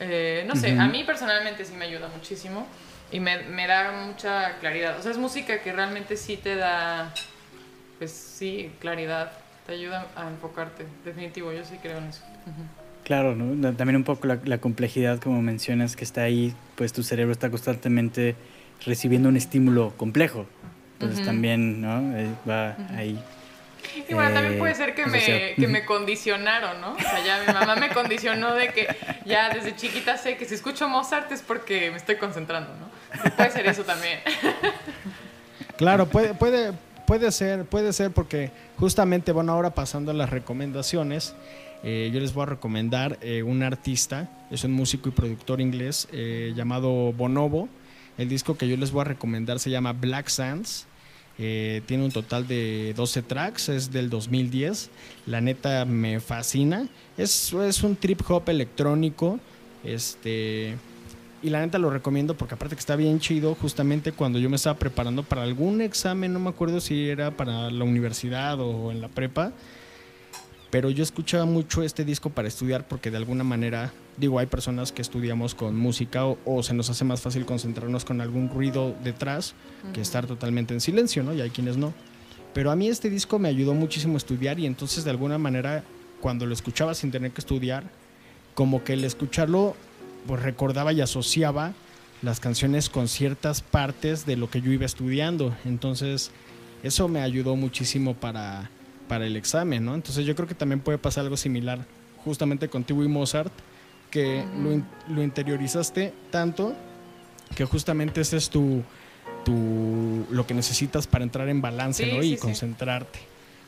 Eh, 0.00 0.44
no 0.46 0.54
sé, 0.54 0.78
a 0.78 0.86
mí 0.86 1.02
personalmente 1.04 1.64
sí 1.64 1.74
me 1.74 1.86
ayuda 1.86 2.08
muchísimo 2.08 2.66
y 3.10 3.20
me, 3.20 3.42
me, 3.44 3.66
da 3.66 3.90
mucha 4.06 4.58
claridad. 4.58 4.98
O 4.98 5.02
sea, 5.02 5.10
es 5.10 5.18
música 5.18 5.60
que 5.60 5.72
realmente 5.72 6.16
sí 6.16 6.36
te 6.36 6.56
da, 6.56 7.12
pues 7.98 8.12
sí, 8.12 8.72
claridad, 8.80 9.32
te 9.66 9.72
ayuda 9.72 10.06
a 10.14 10.28
enfocarte. 10.28 10.86
Definitivo, 11.04 11.52
yo 11.52 11.64
sí 11.64 11.78
creo 11.82 11.98
en 11.98 12.08
eso. 12.08 12.22
Claro, 13.08 13.34
¿no? 13.34 13.74
también 13.74 13.96
un 13.96 14.04
poco 14.04 14.28
la, 14.28 14.38
la, 14.44 14.58
complejidad, 14.58 15.18
como 15.18 15.42
mencionas, 15.42 15.96
que 15.96 16.04
está 16.04 16.22
ahí, 16.22 16.54
pues 16.76 16.92
tu 16.92 17.02
cerebro 17.02 17.32
está 17.32 17.50
constantemente 17.50 18.36
recibiendo 18.86 19.28
un 19.28 19.36
estímulo 19.36 19.94
complejo. 19.96 20.46
Entonces 21.00 21.24
también, 21.24 21.80
¿no? 21.80 22.16
Eh, 22.16 22.28
va 22.48 22.76
ahí 22.96 23.18
y 24.08 24.14
bueno, 24.14 24.32
también 24.32 24.58
puede 24.58 24.74
ser 24.74 24.94
que 24.94 25.06
me, 25.06 25.54
que 25.54 25.68
me 25.68 25.84
condicionaron, 25.84 26.80
¿no? 26.80 26.92
O 26.92 26.98
sea, 26.98 27.24
ya 27.24 27.42
mi 27.46 27.52
mamá 27.52 27.76
me 27.76 27.90
condicionó 27.90 28.54
de 28.54 28.68
que 28.72 28.88
ya 29.24 29.50
desde 29.50 29.74
chiquita 29.76 30.16
sé 30.16 30.36
que 30.36 30.44
si 30.44 30.54
escucho 30.54 30.88
Mozart 30.88 31.30
es 31.32 31.42
porque 31.42 31.90
me 31.90 31.96
estoy 31.96 32.16
concentrando, 32.16 32.70
¿no? 32.74 33.30
puede 33.36 33.50
ser 33.50 33.66
eso 33.66 33.84
también. 33.84 34.20
Claro, 35.76 36.06
puede, 36.06 36.34
puede, 36.34 36.72
puede 37.06 37.30
ser, 37.32 37.64
puede 37.64 37.92
ser 37.92 38.10
porque 38.10 38.50
justamente, 38.76 39.32
bueno, 39.32 39.52
ahora 39.52 39.70
pasando 39.70 40.10
a 40.10 40.14
las 40.14 40.30
recomendaciones, 40.30 41.34
eh, 41.82 42.10
yo 42.12 42.20
les 42.20 42.34
voy 42.34 42.42
a 42.42 42.46
recomendar 42.46 43.18
eh, 43.20 43.42
un 43.42 43.62
artista, 43.62 44.28
es 44.50 44.64
un 44.64 44.72
músico 44.72 45.08
y 45.08 45.12
productor 45.12 45.60
inglés 45.60 46.08
eh, 46.12 46.52
llamado 46.56 47.12
Bonobo. 47.12 47.68
El 48.16 48.28
disco 48.28 48.56
que 48.56 48.68
yo 48.68 48.76
les 48.76 48.90
voy 48.90 49.02
a 49.02 49.04
recomendar 49.04 49.60
se 49.60 49.70
llama 49.70 49.92
Black 49.92 50.28
Sands. 50.28 50.86
Eh, 51.40 51.82
tiene 51.86 52.04
un 52.04 52.10
total 52.10 52.48
de 52.48 52.92
12 52.96 53.22
tracks, 53.22 53.68
es 53.68 53.92
del 53.92 54.10
2010. 54.10 54.90
La 55.26 55.40
neta 55.40 55.84
me 55.84 56.18
fascina. 56.18 56.88
Es, 57.16 57.52
es 57.52 57.82
un 57.84 57.94
trip 57.94 58.20
hop 58.28 58.48
electrónico. 58.48 59.38
Este. 59.84 60.76
Y 61.40 61.50
la 61.50 61.60
neta 61.60 61.78
lo 61.78 61.90
recomiendo 61.90 62.36
porque 62.36 62.56
aparte 62.56 62.74
que 62.74 62.80
está 62.80 62.96
bien 62.96 63.20
chido, 63.20 63.54
justamente 63.54 64.10
cuando 64.10 64.40
yo 64.40 64.50
me 64.50 64.56
estaba 64.56 64.76
preparando 64.76 65.22
para 65.22 65.44
algún 65.44 65.80
examen, 65.80 66.32
no 66.32 66.40
me 66.40 66.50
acuerdo 66.50 66.80
si 66.80 67.08
era 67.08 67.30
para 67.30 67.70
la 67.70 67.84
universidad 67.84 68.58
o 68.58 68.90
en 68.90 69.00
la 69.00 69.06
prepa, 69.06 69.52
pero 70.70 70.90
yo 70.90 71.02
escuchaba 71.02 71.46
mucho 71.46 71.82
este 71.82 72.04
disco 72.04 72.30
para 72.30 72.48
estudiar 72.48 72.86
porque 72.86 73.10
de 73.10 73.16
alguna 73.16 73.42
manera, 73.42 73.92
digo, 74.18 74.38
hay 74.38 74.46
personas 74.46 74.92
que 74.92 75.00
estudiamos 75.00 75.54
con 75.54 75.76
música 75.76 76.26
o, 76.26 76.62
se 76.62 76.74
nos 76.74 76.90
hace 76.90 77.04
más 77.04 77.22
fácil 77.22 77.46
concentrarnos 77.46 78.04
con 78.04 78.20
algún 78.20 78.50
ruido 78.50 78.94
detrás 79.02 79.54
que 79.94 80.00
estar 80.00 80.26
totalmente 80.26 80.74
en 80.74 80.80
silencio, 80.80 81.22
¿no? 81.22 81.32
Y 81.32 81.40
hay 81.40 81.50
quienes 81.50 81.78
no. 81.78 81.94
Pero 82.52 82.70
a 82.70 82.76
mí 82.76 82.88
este 82.88 83.08
disco 83.08 83.38
me 83.38 83.48
ayudó 83.48 83.72
muchísimo 83.72 84.14
a 84.14 84.16
estudiar 84.18 84.58
y 84.58 84.66
entonces 84.66 85.04
de 85.04 85.10
alguna 85.10 85.38
manera 85.38 85.84
cuando 86.20 86.44
lo 86.44 86.52
escuchaba 86.52 86.94
sin 86.94 87.10
tener 87.10 87.30
que 87.30 87.40
estudiar, 87.40 87.84
como 88.54 88.84
que 88.84 88.94
el 88.94 89.04
escucharlo 89.04 89.74
pues 90.26 90.42
recordaba 90.42 90.92
y 90.92 91.00
asociaba 91.00 91.72
las 92.20 92.40
canciones 92.40 92.90
con 92.90 93.08
ciertas 93.08 93.62
partes 93.62 94.26
de 94.26 94.36
lo 94.36 94.50
que 94.50 94.60
yo 94.60 94.70
iba 94.72 94.84
estudiando. 94.84 95.56
Entonces 95.64 96.30
eso 96.82 97.08
me 97.08 97.22
ayudó 97.22 97.56
muchísimo 97.56 98.14
para 98.14 98.70
para 99.08 99.26
el 99.26 99.36
examen, 99.36 99.84
¿no? 99.84 99.94
Entonces 99.94 100.24
yo 100.26 100.36
creo 100.36 100.46
que 100.46 100.54
también 100.54 100.80
puede 100.80 100.98
pasar 100.98 101.24
algo 101.24 101.36
similar 101.36 101.84
justamente 102.24 102.68
contigo 102.68 103.02
y 103.02 103.08
Mozart, 103.08 103.52
que 104.10 104.44
lo, 105.08 105.22
interiorizaste 105.22 106.12
tanto 106.30 106.74
que 107.54 107.64
justamente 107.64 108.20
ese 108.20 108.36
es 108.36 108.50
tu, 108.50 108.82
tu, 109.44 110.26
lo 110.30 110.46
que 110.46 110.54
necesitas 110.54 111.06
para 111.06 111.24
entrar 111.24 111.48
en 111.48 111.60
balance, 111.60 112.06
¿no? 112.06 112.22
y 112.22 112.36
concentrarte. 112.36 113.18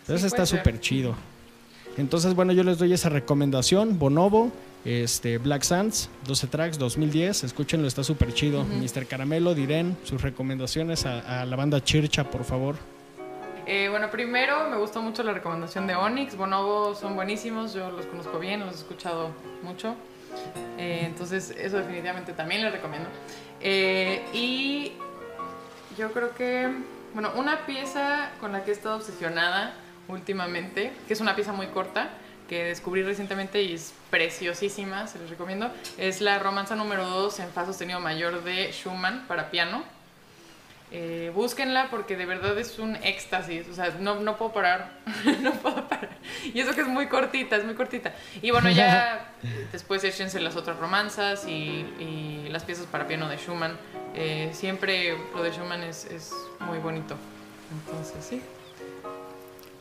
Entonces 0.03 0.27
está 0.27 0.47
súper 0.47 0.81
chido. 0.81 1.15
Entonces, 1.97 2.35
bueno, 2.35 2.53
yo 2.53 2.63
les 2.63 2.79
doy 2.79 2.93
esa 2.93 3.09
recomendación, 3.09 3.99
Bonobo, 3.99 4.53
este, 4.85 5.39
Black 5.39 5.63
Sands, 5.63 6.09
12 6.27 6.47
tracks, 6.47 6.79
2010, 6.79 7.45
escúchenlo, 7.45 7.87
está 7.87 8.05
súper 8.05 8.33
chido. 8.33 8.65
Mr. 8.65 9.07
Caramelo, 9.07 9.55
Diren, 9.55 9.97
sus 10.05 10.23
recomendaciones 10.23 11.05
a, 11.05 11.43
a 11.43 11.47
la 11.47 11.57
banda 11.57 11.83
Chircha, 11.83 12.31
por 12.31 12.45
favor. 12.45 12.77
Eh, 13.73 13.89
bueno, 13.89 14.11
primero 14.11 14.69
me 14.69 14.77
gustó 14.79 15.01
mucho 15.01 15.23
la 15.23 15.33
recomendación 15.33 15.87
de 15.87 15.95
Onyx. 15.95 16.37
Bonobo 16.37 16.97
son 16.97 17.15
buenísimos, 17.15 17.73
yo 17.73 17.89
los 17.93 18.05
conozco 18.05 18.41
bien, 18.41 18.59
los 18.67 18.73
he 18.73 18.79
escuchado 18.79 19.31
mucho. 19.63 19.95
Eh, 20.77 21.03
entonces, 21.05 21.55
eso 21.57 21.77
definitivamente 21.77 22.33
también 22.33 22.63
les 22.63 22.73
recomiendo. 22.73 23.09
Eh, 23.61 24.25
y 24.33 24.95
yo 25.97 26.11
creo 26.13 26.35
que, 26.35 26.69
bueno, 27.15 27.31
una 27.37 27.65
pieza 27.65 28.33
con 28.41 28.51
la 28.51 28.65
que 28.65 28.73
he 28.73 28.75
estado 28.75 28.97
obsesionada 28.97 29.73
últimamente, 30.09 30.93
que 31.07 31.13
es 31.13 31.21
una 31.21 31.37
pieza 31.37 31.53
muy 31.53 31.69
corta, 31.69 32.09
que 32.49 32.65
descubrí 32.65 33.05
recientemente 33.05 33.63
y 33.63 33.75
es 33.75 33.95
preciosísima, 34.11 35.07
se 35.07 35.21
les 35.21 35.31
recomiendo, 35.31 35.71
es 35.97 36.21
la 36.21 36.41
romanza 36.41 36.75
número 36.75 37.07
2 37.07 37.39
en 37.39 37.51
fa 37.51 37.67
sostenido 37.67 38.01
mayor 38.01 38.43
de 38.43 38.73
Schumann 38.73 39.29
para 39.29 39.53
piano 39.53 39.85
eh, 40.93 41.31
búsquenla 41.35 41.89
porque 41.91 42.17
de 42.17 42.27
verdad 42.27 42.59
es 42.59 42.79
un 42.79 42.97
éxtasis, 42.97 43.69
o 43.69 43.75
sea, 43.75 43.95
no, 44.01 44.21
no 44.21 44.37
puedo 44.37 44.53
parar, 44.53 44.93
no 45.43 45.53
puedo 45.53 45.89
parar. 45.89 46.11
Y 46.53 46.59
eso 46.61 46.75
que 46.75 46.81
es 46.81 46.89
muy 46.89 47.07
cortita, 47.07 47.57
es 47.57 47.65
muy 47.65 47.75
cortita. 47.75 48.15
Y 48.43 48.51
bueno, 48.51 48.71
ya 48.71 49.33
después 49.73 50.03
échense 50.05 50.41
las 50.41 50.57
otras 50.57 50.79
romanzas 50.79 51.47
y, 51.47 51.87
las 52.51 52.65
piezas 52.65 52.87
para 52.87 53.07
piano 53.07 53.29
de 53.29 53.37
Schumann. 53.37 53.77
Eh, 54.17 54.51
siempre 54.53 55.17
lo 55.37 55.43
de 55.45 55.53
Schumann 55.53 55.85
es, 55.85 56.05
es 56.07 56.33
muy 56.59 56.79
bonito. 56.79 57.15
Entonces, 57.87 58.25
sí. 58.29 58.43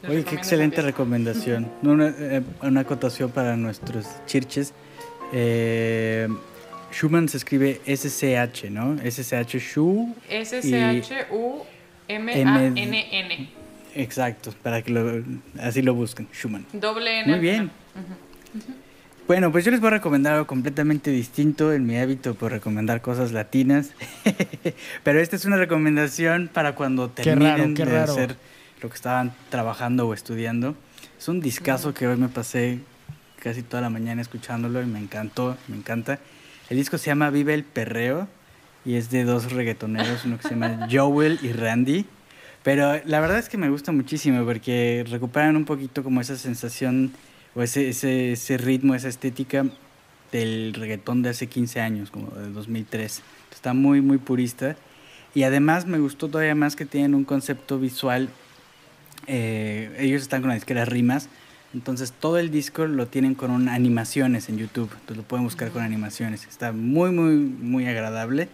Oye, 0.07 0.23
qué 0.23 0.35
excelente 0.35 0.81
recomendación. 0.81 1.71
Una, 1.81 2.09
eh, 2.09 2.43
una 2.61 2.81
acotación 2.81 3.31
para 3.31 3.55
nuestros 3.57 4.05
chirches. 4.27 4.73
Eh, 5.33 6.27
Schumann 6.91 7.29
se 7.29 7.37
escribe 7.37 7.81
SCH, 7.85 8.69
¿no? 8.69 8.97
SCH 8.97 9.57
Schu. 9.59 10.15
S-C-H-U-M-A-N-N. 10.29 11.69
Exacto, 13.95 14.53
para 14.63 14.81
que 14.81 14.91
lo, 14.91 15.23
así 15.59 15.81
lo 15.81 15.93
busquen, 15.93 16.27
Schumann. 16.33 16.65
Doble 16.73 17.21
N. 17.21 17.31
Muy 17.31 17.39
bien. 17.39 17.71
Bueno, 19.27 19.51
pues 19.51 19.63
yo 19.63 19.69
les 19.69 19.79
voy 19.79 19.89
a 19.89 19.91
recomendar 19.91 20.33
algo 20.33 20.47
completamente 20.47 21.11
distinto 21.11 21.71
en 21.71 21.85
mi 21.85 21.97
hábito 21.97 22.33
por 22.33 22.51
recomendar 22.51 23.01
cosas 23.01 23.31
latinas. 23.31 23.91
Pero 25.03 25.19
esta 25.19 25.35
es 25.35 25.45
una 25.45 25.57
recomendación 25.57 26.49
para 26.51 26.73
cuando 26.73 27.09
terminen 27.11 27.75
de 27.75 27.97
hacer 27.97 28.37
lo 28.81 28.89
que 28.89 28.95
estaban 28.95 29.33
trabajando 29.49 30.07
o 30.07 30.15
estudiando. 30.15 30.75
Es 31.19 31.27
un 31.27 31.41
discazo 31.41 31.93
que 31.93 32.07
hoy 32.07 32.17
me 32.17 32.29
pasé 32.29 32.79
casi 33.39 33.61
toda 33.61 33.81
la 33.81 33.91
mañana 33.91 34.21
escuchándolo 34.21 34.81
y 34.81 34.85
me 34.87 34.97
encantó, 34.97 35.57
me 35.67 35.77
encanta. 35.77 36.19
El 36.69 36.77
disco 36.77 36.97
se 36.99 37.07
llama 37.07 37.31
Vive 37.31 37.55
el 37.55 37.63
Perreo 37.63 38.27
y 38.85 38.95
es 38.95 39.09
de 39.09 39.23
dos 39.23 39.51
reggaetoneros, 39.51 40.25
uno 40.25 40.37
que 40.37 40.43
se 40.43 40.49
llama 40.51 40.87
Joel 40.91 41.39
y 41.41 41.51
Randy. 41.51 42.05
Pero 42.63 43.01
la 43.05 43.19
verdad 43.19 43.39
es 43.39 43.49
que 43.49 43.57
me 43.57 43.69
gusta 43.69 43.91
muchísimo 43.91 44.45
porque 44.45 45.03
recuperan 45.09 45.55
un 45.55 45.65
poquito 45.65 46.03
como 46.03 46.21
esa 46.21 46.37
sensación 46.37 47.11
o 47.55 47.63
ese, 47.63 47.89
ese, 47.89 48.33
ese 48.33 48.57
ritmo, 48.57 48.93
esa 48.93 49.07
estética 49.07 49.65
del 50.31 50.75
reggaetón 50.75 51.23
de 51.23 51.29
hace 51.29 51.47
15 51.47 51.81
años, 51.81 52.11
como 52.11 52.29
de 52.31 52.49
2003. 52.51 53.23
Está 53.51 53.73
muy, 53.73 54.01
muy 54.01 54.19
purista. 54.19 54.75
Y 55.33 55.43
además 55.43 55.87
me 55.87 55.97
gustó 55.97 56.27
todavía 56.27 56.55
más 56.55 56.75
que 56.75 56.85
tienen 56.85 57.15
un 57.15 57.23
concepto 57.23 57.79
visual. 57.79 58.29
Eh, 59.25 59.95
ellos 59.97 60.21
están 60.21 60.41
con 60.41 60.49
la 60.49 60.55
disquera 60.55 60.85
Rimas, 60.85 61.29
entonces 61.73 62.11
todo 62.11 62.39
el 62.39 62.49
disco 62.49 62.85
lo 62.85 63.07
tienen 63.07 63.35
con 63.35 63.69
animaciones 63.69 64.49
en 64.49 64.57
YouTube. 64.57 64.89
Entonces 64.91 65.17
lo 65.17 65.23
pueden 65.23 65.45
buscar 65.45 65.69
con 65.69 65.83
animaciones. 65.83 66.45
Está 66.47 66.71
muy, 66.71 67.11
muy, 67.11 67.35
muy 67.35 67.87
agradable. 67.87 68.49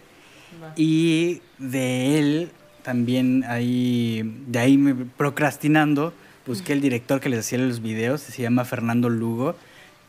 Y 0.76 1.42
de 1.58 2.20
él 2.20 2.52
también 2.84 3.44
ahí, 3.48 4.44
de 4.48 4.60
ahí 4.60 4.78
me, 4.78 4.94
procrastinando, 4.94 6.14
busqué 6.46 6.74
el 6.74 6.82
director 6.82 7.20
que 7.20 7.30
les 7.30 7.40
hacía 7.40 7.58
los 7.58 7.82
videos. 7.82 8.22
Se 8.22 8.42
llama 8.42 8.66
Fernando 8.66 9.10
Lugo. 9.10 9.56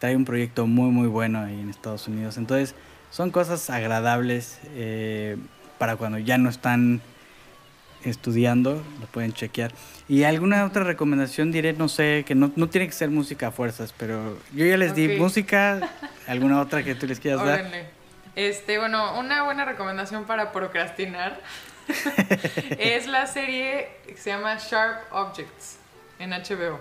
Trae 0.00 0.16
un 0.16 0.24
proyecto 0.24 0.66
muy, 0.66 0.90
muy 0.90 1.06
bueno 1.06 1.40
ahí 1.40 1.60
en 1.60 1.70
Estados 1.70 2.08
Unidos. 2.08 2.36
Entonces 2.38 2.74
son 3.12 3.30
cosas 3.30 3.70
agradables 3.70 4.58
eh, 4.74 5.36
para 5.78 5.96
cuando 5.96 6.18
ya 6.18 6.38
no 6.38 6.50
están 6.50 7.00
estudiando, 8.06 8.82
lo 9.00 9.06
pueden 9.06 9.32
chequear. 9.32 9.72
Y 10.08 10.22
alguna 10.24 10.64
otra 10.64 10.84
recomendación 10.84 11.52
diré, 11.52 11.72
no 11.72 11.88
sé, 11.88 12.24
que 12.26 12.34
no, 12.34 12.52
no 12.56 12.68
tiene 12.68 12.86
que 12.86 12.92
ser 12.92 13.10
música 13.10 13.48
a 13.48 13.50
fuerzas, 13.50 13.92
pero 13.96 14.38
yo 14.54 14.64
ya 14.66 14.76
les 14.76 14.94
di 14.94 15.06
Ok. 15.14 15.18
música, 15.18 15.90
alguna 16.26 16.60
otra 16.60 16.82
que 16.82 16.94
tú 16.94 17.06
les 17.06 17.20
quieras 17.20 17.44
dar. 17.44 17.64
Este, 18.36 18.78
bueno, 18.78 19.18
una 19.18 19.42
buena 19.44 19.64
recomendación 19.64 20.24
para 20.24 20.52
procrastinar 20.52 21.40
es 22.78 23.06
la 23.06 23.26
serie 23.26 23.88
que 24.06 24.16
se 24.16 24.30
llama 24.30 24.56
Sharp 24.58 25.12
Objects 25.12 25.78
en 26.18 26.30
HBO. 26.30 26.80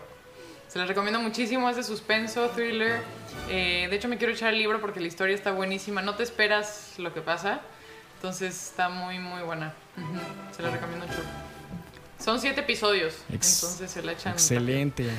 Se 0.67 0.79
la 0.79 0.85
recomiendo 0.85 1.21
muchísimo, 1.21 1.69
es 1.69 1.77
de 1.77 1.83
suspenso, 1.83 2.49
thriller. 2.49 2.99
Eh, 3.49 3.87
de 3.89 3.95
hecho, 3.95 4.09
me 4.09 4.17
quiero 4.17 4.33
echar 4.33 4.51
el 4.53 4.59
libro 4.59 4.81
porque 4.81 4.99
la 4.99 5.07
historia 5.07 5.33
está 5.33 5.51
buenísima. 5.51 6.01
No 6.01 6.15
te 6.15 6.23
esperas 6.23 6.95
lo 6.97 7.13
que 7.13 7.21
pasa. 7.21 7.61
Entonces 8.15 8.69
está 8.69 8.89
muy, 8.89 9.19
muy 9.19 9.41
buena. 9.43 9.73
Se 10.55 10.61
la 10.63 10.71
recomiendo 10.71 11.05
mucho. 11.05 11.19
Son 12.23 12.39
siete 12.39 12.61
episodios, 12.61 13.13
Ex- 13.31 13.61
entonces 13.63 13.91
se 13.91 14.01
la 14.01 14.13
echan. 14.13 14.33
Excelente. 14.33 15.09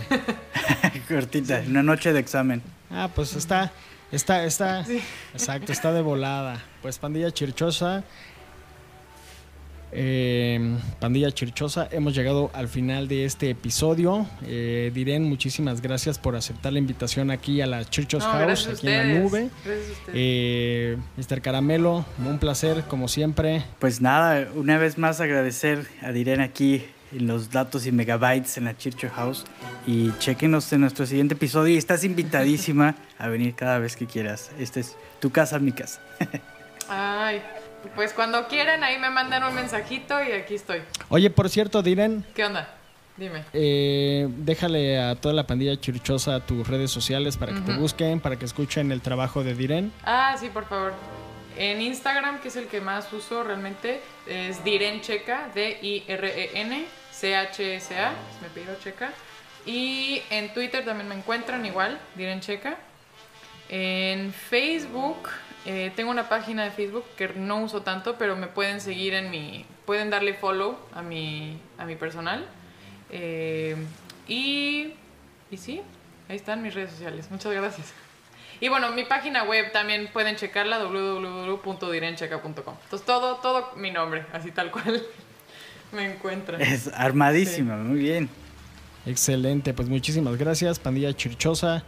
Cortita, 1.08 1.62
una 1.66 1.82
noche 1.82 2.12
de 2.12 2.18
examen. 2.20 2.62
Ah, 2.90 3.08
pues 3.14 3.34
está, 3.36 3.70
está, 4.10 4.44
está, 4.44 4.84
Sí. 4.84 5.02
exacto, 5.34 5.72
está 5.72 5.92
de 5.92 6.00
volada. 6.02 6.62
Pues 6.82 6.98
pandilla 6.98 7.30
chirchosa, 7.30 8.02
eh, 9.92 10.76
pandilla 11.00 11.30
chirchosa, 11.30 11.88
hemos 11.90 12.14
llegado 12.14 12.50
al 12.54 12.68
final 12.68 13.08
de 13.08 13.24
este 13.24 13.50
episodio. 13.50 14.26
Eh, 14.46 14.90
Diren, 14.94 15.24
muchísimas 15.24 15.80
gracias 15.80 16.18
por 16.18 16.36
aceptar 16.36 16.72
la 16.72 16.78
invitación 16.78 17.30
aquí 17.30 17.60
a 17.60 17.66
la 17.66 17.84
Chirchos 17.84 18.24
No, 18.24 18.30
House, 18.30 18.68
aquí 18.68 18.88
en 18.88 19.14
la 19.14 19.20
nube. 19.20 19.50
Gracias 19.64 19.88
a 19.88 19.92
ustedes. 19.92 20.14
Eh, 20.14 20.96
Mr. 21.16 21.40
Caramelo, 21.40 22.04
un 22.24 22.38
placer 22.38 22.84
como 22.88 23.08
siempre. 23.08 23.64
Pues 23.78 24.00
nada, 24.00 24.48
una 24.54 24.78
vez 24.78 24.98
más 24.98 25.20
agradecer 25.20 25.86
a 26.02 26.12
Diren 26.12 26.40
aquí 26.40 26.84
en 27.12 27.26
los 27.26 27.50
datos 27.50 27.86
y 27.86 27.92
megabytes 27.92 28.58
en 28.58 28.64
la 28.64 28.76
Churchill 28.76 29.10
House. 29.10 29.44
Y 29.86 30.12
chequenos 30.18 30.72
en 30.72 30.80
nuestro 30.80 31.06
siguiente 31.06 31.34
episodio. 31.34 31.74
Y 31.74 31.78
estás 31.78 32.04
invitadísima 32.04 32.96
a 33.18 33.28
venir 33.28 33.54
cada 33.54 33.78
vez 33.78 33.96
que 33.96 34.06
quieras. 34.06 34.50
Esta 34.58 34.80
es 34.80 34.96
tu 35.20 35.30
casa, 35.30 35.58
mi 35.58 35.72
casa. 35.72 36.00
Ay, 36.88 37.40
pues 37.94 38.12
cuando 38.12 38.48
quieran 38.48 38.82
ahí 38.84 38.98
me 38.98 39.10
mandan 39.10 39.44
un 39.44 39.54
mensajito 39.54 40.22
y 40.22 40.32
aquí 40.32 40.54
estoy. 40.54 40.82
Oye, 41.08 41.30
por 41.30 41.48
cierto, 41.48 41.82
Diren, 41.82 42.24
¿Qué 42.34 42.44
onda? 42.44 42.68
Dime. 43.16 43.44
Eh, 43.54 44.28
déjale 44.28 45.00
a 45.00 45.14
toda 45.14 45.34
la 45.34 45.46
pandilla 45.46 45.80
chirchosa 45.80 46.40
tus 46.40 46.66
redes 46.68 46.90
sociales 46.90 47.38
para 47.38 47.54
que 47.54 47.60
te 47.60 47.72
busquen, 47.72 48.20
para 48.20 48.36
que 48.36 48.44
escuchen 48.44 48.92
el 48.92 49.00
trabajo 49.00 49.42
de 49.42 49.54
Diren. 49.54 49.90
Ah, 50.04 50.36
sí, 50.38 50.50
por 50.50 50.66
favor. 50.66 50.92
En 51.56 51.80
Instagram, 51.80 52.40
que 52.40 52.48
es 52.48 52.56
el 52.56 52.66
que 52.66 52.82
más 52.82 53.10
uso 53.14 53.42
realmente, 53.42 54.02
es 54.26 54.62
Diren 54.62 55.00
Checa, 55.00 55.48
D-I-R-E-N, 55.54 56.84
C-H-S-A, 57.10 58.10
es 58.10 58.42
mi 58.42 58.48
apellido 58.48 58.76
Checa. 58.84 59.10
Y 59.64 60.20
en 60.28 60.52
Twitter 60.52 60.84
también 60.84 61.08
me 61.08 61.14
encuentran 61.14 61.64
igual, 61.64 61.98
Diren 62.16 62.40
Checa. 62.40 62.76
En 63.70 64.32
Facebook, 64.34 65.30
eh, 65.66 65.92
tengo 65.96 66.12
una 66.12 66.28
página 66.28 66.62
de 66.62 66.70
Facebook 66.70 67.04
que 67.16 67.28
no 67.30 67.60
uso 67.60 67.82
tanto, 67.82 68.16
pero 68.16 68.36
me 68.36 68.46
pueden 68.46 68.80
seguir 68.80 69.14
en 69.14 69.30
mi. 69.30 69.66
Pueden 69.84 70.10
darle 70.10 70.34
follow 70.34 70.78
a 70.94 71.02
mi, 71.02 71.58
a 71.76 71.84
mi 71.84 71.96
personal. 71.96 72.46
Eh, 73.10 73.76
y. 74.28 74.94
Y 75.50 75.56
sí, 75.56 75.82
ahí 76.28 76.36
están 76.36 76.62
mis 76.62 76.72
redes 76.72 76.90
sociales. 76.90 77.28
Muchas 77.30 77.52
gracias. 77.52 77.92
Y 78.60 78.68
bueno, 78.68 78.92
mi 78.92 79.04
página 79.04 79.42
web 79.42 79.72
también 79.72 80.08
pueden 80.12 80.36
checarla, 80.36 80.78
www.direncheca.com. 80.84 82.74
Entonces 82.84 83.04
todo, 83.04 83.36
todo 83.36 83.72
mi 83.76 83.90
nombre, 83.90 84.24
así 84.32 84.52
tal 84.52 84.70
cual 84.70 85.02
me 85.92 86.12
encuentran. 86.12 86.60
Es 86.60 86.88
armadísima, 86.94 87.76
muy 87.76 87.98
bien. 87.98 88.28
Excelente, 89.04 89.74
pues 89.74 89.88
muchísimas 89.88 90.36
gracias, 90.36 90.78
pandilla 90.78 91.12
chirchosa. 91.12 91.84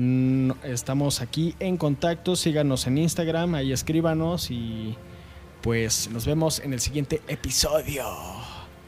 Mm, 0.00 0.52
Estamos 0.62 1.20
aquí 1.20 1.56
en 1.58 1.76
contacto, 1.76 2.36
síganos 2.36 2.86
en 2.86 2.98
Instagram, 2.98 3.56
ahí 3.56 3.72
escríbanos 3.72 4.48
y 4.48 4.96
pues 5.60 6.08
nos 6.12 6.24
vemos 6.24 6.60
en 6.60 6.72
el 6.72 6.78
siguiente 6.78 7.20
episodio. 7.26 8.04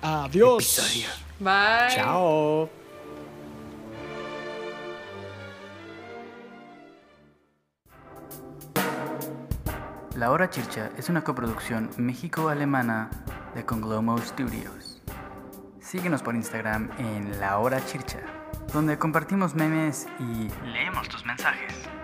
Adiós. 0.02 1.02
Bye. 1.40 1.96
Chao. 1.96 2.70
La 10.14 10.30
Hora 10.30 10.48
Chircha 10.48 10.92
es 10.96 11.08
una 11.08 11.24
coproducción 11.24 11.90
México-Alemana 11.96 13.10
de 13.56 13.64
Conglomo 13.64 14.16
Studios. 14.18 15.02
Síguenos 15.80 16.22
por 16.22 16.36
Instagram 16.36 16.88
en 16.98 17.40
La 17.40 17.58
Hora 17.58 17.84
Chircha, 17.84 18.20
donde 18.72 18.98
compartimos 18.98 19.54
memes 19.54 20.06
y 20.18 20.66
leemos 20.66 21.08
tus 21.08 21.24
mensajes. 21.24 21.99